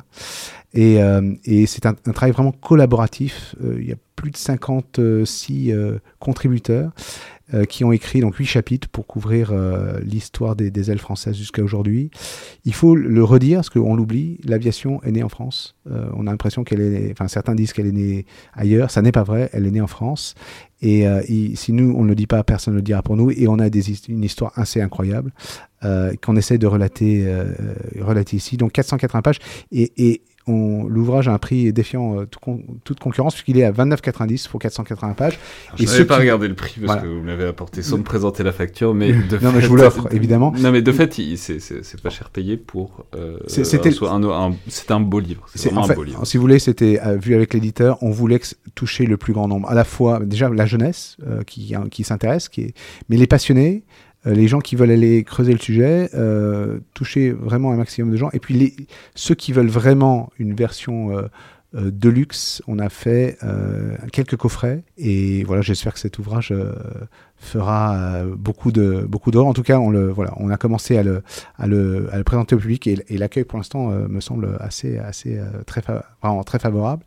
Et, 0.76 1.02
euh, 1.02 1.34
c'est 1.66 1.86
un, 1.86 1.94
travail 1.94 2.32
vraiment 2.32 2.52
collaboratif. 2.52 3.56
Euh, 3.64 3.78
il 3.80 3.88
y 3.88 3.94
a 3.94 3.96
plus 4.16 4.32
de 4.32 4.38
56 4.38 5.72
euh, 5.72 6.00
contributeurs 6.20 6.92
euh, 7.54 7.66
qui 7.66 7.84
ont 7.84 7.92
écrit 7.92 8.22
donc 8.22 8.36
huit 8.36 8.46
chapitres 8.46 8.88
pour 8.88 9.06
couvrir 9.06 9.52
euh, 9.52 10.00
l'histoire 10.02 10.56
des, 10.56 10.92
ailes 10.92 11.00
françaises 11.00 11.36
jusqu'à 11.36 11.64
aujourd'hui. 11.64 12.10
Il 12.64 12.74
faut 12.74 12.96
le 12.96 13.24
redire 13.24 13.60
parce 13.60 13.70
qu'on 13.70 13.96
l'oublie. 13.96 14.40
L'aviation 14.44 15.02
est 15.04 15.12
née 15.12 15.24
en 15.24 15.30
France. 15.30 15.76
on 15.86 16.28
a 16.28 16.32
l'impression 16.32 16.64
qu'elle 16.64 16.82
est, 16.82 17.12
enfin 17.12 17.28
certains 17.28 17.56
disent 17.56 17.74
qu'elle 17.74 17.88
est 17.88 17.92
née 17.92 18.26
ailleurs. 18.54 18.92
Ça 18.92 19.02
n'est 19.02 19.12
pas 19.12 19.24
vrai. 19.24 19.50
Elle 19.54 19.66
est 19.66 19.72
née 19.72 19.82
en 19.82 19.88
France. 19.88 20.36
Et, 20.82 21.08
euh, 21.08 21.22
si 21.56 21.74
nous, 21.74 21.96
on 21.98 22.04
ne 22.04 22.10
le 22.10 22.16
dit 22.16 22.28
pas, 22.28 22.44
personne 22.44 22.74
ne 22.74 22.80
le 22.80 22.84
dira 22.84 23.02
pour 23.02 23.16
nous. 23.16 23.32
Et 23.32 23.48
on 23.48 23.60
a 23.60 23.68
une 23.68 24.24
histoire 24.24 24.52
assez 24.56 24.82
incroyable 24.82 25.32
euh, 25.84 26.14
qu'on 26.24 26.36
essaie 26.36 26.58
de 26.58 26.68
relater, 26.68 27.24
euh, 27.26 27.54
relater 28.00 28.38
ici. 28.38 28.58
Donc 28.58 28.74
480 28.74 29.22
pages. 29.22 29.40
Et, 29.72 29.92
et 29.98 30.22
l'ouvrage 30.48 31.28
a 31.28 31.34
un 31.34 31.38
prix 31.38 31.74
défiant 31.74 32.20
euh, 32.20 32.26
tout 32.26 32.40
con, 32.40 32.62
toute 32.84 33.00
concurrence 33.00 33.34
puisqu'il 33.34 33.58
est 33.58 33.64
à 33.64 33.72
29,90 33.72 34.50
pour 34.50 34.60
480 34.60 35.14
pages. 35.14 35.40
Alors, 35.68 35.78
je 35.78 35.86
n'avais 35.86 36.06
pas 36.06 36.16
qui... 36.16 36.22
regardé 36.22 36.48
le 36.48 36.56
prix 36.56 36.74
parce 36.80 36.86
voilà. 36.86 37.02
que 37.02 37.08
vous 37.08 37.22
m'avez 37.22 37.46
apporté 37.46 37.82
sans 37.82 37.98
me 37.98 38.04
présenter 38.04 38.44
la 38.44 38.52
facture, 38.52 38.94
mais 38.94 39.12
de 39.14 39.38
non, 39.38 39.50
fait, 39.50 39.56
mais 39.56 39.62
je 39.62 39.68
vous 39.68 39.76
l'offre 39.76 40.08
évidemment. 40.12 40.54
Non, 40.58 40.72
mais 40.72 40.82
de 40.82 40.92
fait, 40.92 41.14
c'est 41.36 42.02
pas 42.02 42.10
cher 42.10 42.30
payé 42.30 42.58
pour. 42.58 43.06
Euh, 43.16 43.38
c'était 43.48 43.90
un, 44.04 44.24
un, 44.24 44.54
un, 44.90 45.00
beau 45.00 45.20
livre. 45.20 45.46
C'est 45.54 45.70
fait, 45.70 45.76
un 45.76 45.88
beau 45.88 46.04
livre. 46.04 46.26
Si 46.26 46.38
vous 46.38 46.42
voulez, 46.42 46.60
c'était 46.60 47.00
euh, 47.06 47.18
vu 47.18 47.36
avec 47.36 47.54
l'éditeur, 47.54 47.98
on 48.02 48.12
voulait 48.12 48.40
toucher 48.76 49.06
le 49.06 49.18
plus 49.18 49.34
grand 49.34 49.48
nombre. 49.48 49.70
À 49.70 49.74
la 49.74 49.84
fois, 49.84 50.20
déjà 50.24 50.50
la 50.50 50.66
jeunesse 50.66 51.18
euh, 51.26 51.44
qui, 51.44 51.74
qui 51.92 52.04
s'intéresse, 52.04 52.50
qui 52.50 52.62
est, 52.62 52.74
mais 53.10 53.18
les 53.18 53.28
passionnés. 53.28 53.84
Les 54.26 54.48
gens 54.48 54.60
qui 54.60 54.76
veulent 54.76 54.92
aller 54.92 55.24
creuser 55.24 55.54
le 55.54 55.60
sujet, 55.60 56.10
toucher 56.94 57.32
vraiment 57.32 57.72
un 57.72 57.78
maximum 57.78 58.12
de 58.12 58.18
gens, 58.18 58.30
et 58.34 58.40
puis 58.40 58.88
ceux 59.14 59.36
qui 59.36 59.54
veulent 59.54 59.68
vraiment 59.68 60.32
une 60.40 60.56
version 60.56 61.12
de 61.74 62.10
luxe, 62.10 62.62
on 62.68 62.80
a 62.80 62.90
fait 62.90 63.38
quelques 64.12 64.38
coffrets, 64.38 64.84
et 64.98 65.44
voilà, 65.44 65.62
j'espère 65.62 65.94
que 65.94 66.00
cet 66.00 66.18
ouvrage 66.20 66.54
fera 67.38 67.96
euh, 67.96 68.36
beaucoup 68.36 68.72
de 68.72 69.06
beaucoup 69.08 69.32
d'or. 69.32 69.48
En 69.48 69.54
tout 69.54 69.64
cas, 69.64 69.78
on 69.80 69.90
le 69.90 70.10
voilà, 70.12 70.34
on 70.38 70.50
a 70.50 70.58
commencé 70.58 70.98
à 70.98 71.04
le 71.04 71.22
à 71.58 71.68
le, 71.68 72.10
à 72.12 72.18
le 72.18 72.24
présenter 72.24 72.56
au 72.56 72.60
public 72.60 72.88
et, 72.88 72.98
et 73.08 73.18
l'accueil 73.18 73.44
pour 73.44 73.58
l'instant 73.58 73.92
euh, 73.92 74.08
me 74.08 74.20
semble 74.20 74.58
assez 74.60 74.98
assez 74.98 75.38
euh, 75.38 75.64
très 75.66 75.82
vraiment 76.22 76.44
très 76.44 76.60
favorable. 76.60 77.04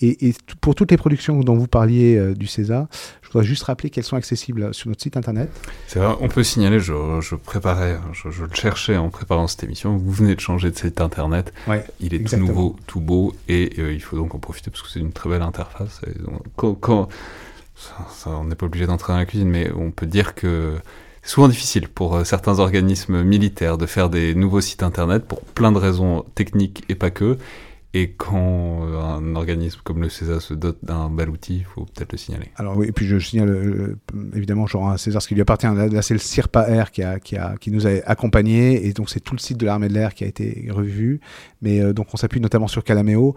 Et, 0.00 0.28
et 0.28 0.34
pour 0.60 0.74
toutes 0.74 0.90
les 0.90 0.96
productions 0.96 1.40
dont 1.40 1.56
vous 1.56 1.68
parliez 1.68 2.34
du 2.34 2.46
César, 2.46 2.86
je 3.22 3.28
voudrais 3.30 3.46
juste 3.46 3.62
rappeler 3.62 3.88
qu'elles 3.88 4.04
sont 4.04 4.16
accessibles 4.16 4.74
sur 4.74 4.88
notre 4.88 5.02
site 5.02 5.16
internet. 5.16 5.50
C'est 5.86 5.98
vrai, 5.98 6.14
on 6.20 6.28
peut 6.28 6.42
signaler, 6.42 6.80
je, 6.80 6.92
je 7.22 7.34
préparais, 7.34 7.98
je, 8.12 8.30
je, 8.30 8.44
le 8.44 8.50
cherchais 8.52 8.98
en 8.98 9.08
préparant 9.08 9.46
cette 9.46 9.64
émission. 9.64 9.96
Vous 9.96 10.12
venez 10.12 10.34
de 10.34 10.40
changer 10.40 10.70
de 10.70 10.76
site 10.76 11.00
internet. 11.00 11.52
Ouais, 11.66 11.82
il 12.00 12.12
est 12.12 12.28
tout 12.28 12.36
nouveau, 12.36 12.76
tout 12.86 13.00
beau, 13.00 13.32
et 13.48 13.80
il 13.80 14.00
faut 14.00 14.16
donc 14.16 14.34
en 14.34 14.38
profiter 14.38 14.70
parce 14.70 14.82
que 14.82 14.88
c'est 14.90 15.00
une 15.00 15.12
très 15.12 15.30
belle 15.30 15.42
interface. 15.42 16.00
Et 16.06 16.18
donc, 16.22 16.42
quand, 16.56 16.74
quand 16.74 17.08
on 18.26 18.44
n'est 18.44 18.54
pas 18.54 18.66
obligé 18.66 18.86
d'entrer 18.86 19.12
dans 19.12 19.18
la 19.18 19.26
cuisine, 19.26 19.48
mais 19.48 19.70
on 19.72 19.90
peut 19.90 20.06
dire 20.06 20.34
que 20.34 20.76
c'est 21.22 21.32
souvent 21.32 21.48
difficile 21.48 21.88
pour 21.88 22.16
euh, 22.16 22.24
certains 22.24 22.58
organismes 22.58 23.22
militaires 23.22 23.78
de 23.78 23.86
faire 23.86 24.08
des 24.10 24.34
nouveaux 24.34 24.60
sites 24.60 24.82
internet 24.82 25.26
pour 25.26 25.40
plein 25.40 25.72
de 25.72 25.78
raisons 25.78 26.24
techniques 26.34 26.84
et 26.88 26.94
pas 26.94 27.10
que. 27.10 27.36
Et 27.94 28.10
quand 28.10 28.86
euh, 28.86 29.00
un 29.00 29.36
organisme 29.36 29.80
comme 29.82 30.02
le 30.02 30.08
César 30.08 30.42
se 30.42 30.52
dote 30.52 30.78
d'un 30.82 31.08
bel 31.08 31.30
outil, 31.30 31.58
il 31.58 31.64
faut 31.64 31.86
peut-être 31.86 32.12
le 32.12 32.18
signaler. 32.18 32.50
Alors 32.56 32.76
oui, 32.76 32.88
et 32.88 32.92
puis 32.92 33.06
je 33.06 33.18
signale 33.18 33.48
euh, 33.48 33.96
évidemment 34.34 34.66
genre 34.66 34.90
à 34.90 34.98
César 34.98 35.22
ce 35.22 35.28
qui 35.28 35.34
lui 35.34 35.40
appartient. 35.40 35.66
Là, 35.66 36.02
c'est 36.02 36.14
le 36.14 36.20
CIRPA 36.20 36.68
Air 36.68 36.90
qui, 36.90 37.02
a, 37.02 37.18
qui, 37.18 37.36
a, 37.36 37.56
qui 37.58 37.70
nous 37.70 37.86
a 37.86 37.90
accompagnés 38.04 38.86
et 38.86 38.92
donc 38.92 39.08
c'est 39.08 39.20
tout 39.20 39.34
le 39.34 39.38
site 39.38 39.56
de 39.56 39.64
l'armée 39.64 39.88
de 39.88 39.94
l'air 39.94 40.14
qui 40.14 40.24
a 40.24 40.26
été 40.26 40.68
revu. 40.70 41.20
Mais 41.62 41.80
euh, 41.80 41.92
donc 41.92 42.08
on 42.12 42.16
s'appuie 42.16 42.40
notamment 42.40 42.68
sur 42.68 42.84
Calameo. 42.84 43.34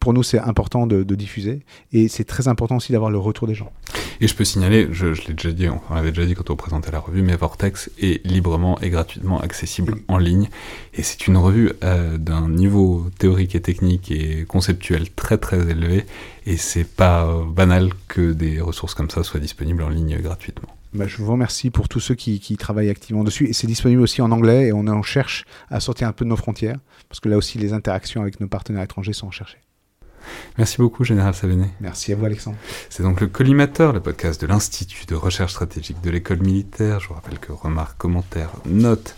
Pour 0.00 0.14
nous, 0.14 0.22
c'est 0.22 0.38
important 0.38 0.86
de, 0.86 1.02
de, 1.02 1.14
diffuser 1.14 1.64
et 1.92 2.08
c'est 2.08 2.24
très 2.24 2.48
important 2.48 2.76
aussi 2.76 2.92
d'avoir 2.92 3.10
le 3.10 3.18
retour 3.18 3.46
des 3.46 3.54
gens. 3.54 3.72
Et 4.20 4.26
je 4.26 4.34
peux 4.34 4.44
signaler, 4.44 4.88
je, 4.90 5.12
je 5.12 5.28
l'ai 5.28 5.34
déjà 5.34 5.52
dit, 5.52 5.68
on 5.68 5.94
l'avait 5.94 6.12
déjà 6.12 6.26
dit 6.26 6.34
quand 6.34 6.48
on 6.50 6.56
présentait 6.56 6.90
la 6.90 7.00
revue, 7.00 7.22
mais 7.22 7.36
Vortex 7.36 7.90
est 8.00 8.24
librement 8.26 8.80
et 8.80 8.90
gratuitement 8.90 9.40
accessible 9.40 9.96
en 10.08 10.18
ligne 10.18 10.48
et 10.94 11.02
c'est 11.02 11.26
une 11.28 11.36
revue 11.36 11.72
euh, 11.84 12.18
d'un 12.18 12.48
niveau 12.48 13.06
théorique 13.18 13.54
et 13.54 13.60
technique 13.60 13.87
qui 13.96 14.14
est 14.14 14.46
conceptuel 14.46 15.10
très 15.10 15.38
très 15.38 15.58
élevé 15.70 16.04
et 16.44 16.58
c'est 16.58 16.84
pas 16.84 17.26
banal 17.46 17.90
que 18.06 18.32
des 18.32 18.60
ressources 18.60 18.94
comme 18.94 19.08
ça 19.08 19.22
soient 19.22 19.40
disponibles 19.40 19.82
en 19.82 19.88
ligne 19.88 20.18
gratuitement. 20.20 20.68
Bah, 20.94 21.06
je 21.06 21.18
vous 21.18 21.30
remercie 21.30 21.70
pour 21.70 21.88
tous 21.88 22.00
ceux 22.00 22.14
qui, 22.14 22.40
qui 22.40 22.56
travaillent 22.56 22.88
activement 22.88 23.24
dessus. 23.24 23.46
Et 23.48 23.52
c'est 23.52 23.66
disponible 23.66 24.00
aussi 24.00 24.22
en 24.22 24.30
anglais 24.30 24.68
et 24.68 24.72
on 24.72 24.86
en 24.86 25.02
cherche 25.02 25.44
à 25.70 25.80
sortir 25.80 26.08
un 26.08 26.12
peu 26.12 26.24
de 26.24 26.30
nos 26.30 26.36
frontières 26.36 26.78
parce 27.08 27.20
que 27.20 27.28
là 27.28 27.36
aussi 27.36 27.58
les 27.58 27.72
interactions 27.72 28.22
avec 28.22 28.40
nos 28.40 28.48
partenaires 28.48 28.82
étrangers 28.82 29.12
sont 29.12 29.26
recherchées. 29.26 29.58
Merci 30.56 30.78
beaucoup, 30.78 31.04
Général 31.04 31.34
Savéné. 31.34 31.66
Merci 31.80 32.12
à 32.12 32.16
vous, 32.16 32.24
Alexandre. 32.24 32.56
C'est 32.90 33.02
donc 33.02 33.20
le 33.20 33.28
Collimateur, 33.28 33.92
le 33.92 34.00
podcast 34.00 34.40
de 34.40 34.46
l'Institut 34.46 35.06
de 35.06 35.14
recherche 35.14 35.52
stratégique 35.52 36.00
de 36.02 36.10
l'école 36.10 36.40
militaire. 36.40 37.00
Je 37.00 37.08
vous 37.08 37.14
rappelle 37.14 37.38
que 37.38 37.52
remarques, 37.52 37.96
commentaires, 37.96 38.50
notes 38.66 39.14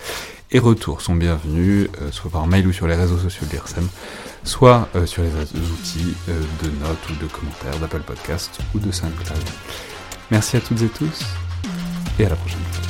et 0.52 0.58
retours 0.58 1.00
sont 1.00 1.14
bienvenus, 1.14 1.88
euh, 2.02 2.10
soit 2.10 2.30
par 2.30 2.46
mail 2.46 2.66
ou 2.66 2.72
sur 2.72 2.86
les 2.86 2.94
réseaux 2.96 3.18
sociaux 3.18 3.46
de 3.46 3.52
l'IRSEM 3.52 3.88
soit 4.45 4.88
euh, 4.95 5.07
sur 5.07 5.22
les 5.22 5.30
outils 5.30 6.14
euh, 6.28 6.41
de 6.62 6.70
notes 6.80 7.11
ou 7.11 7.14
de 7.22 7.30
commentaires 7.30 7.78
d'Apple 7.80 8.01
Podcast 8.01 8.59
ou 8.74 8.78
de 8.78 8.91
SoundCloud. 8.91 9.38
Merci 10.30 10.57
à 10.57 10.61
toutes 10.61 10.82
et 10.82 10.88
tous 10.88 11.24
et 12.18 12.26
à 12.26 12.30
la 12.30 12.36
prochaine. 12.36 12.89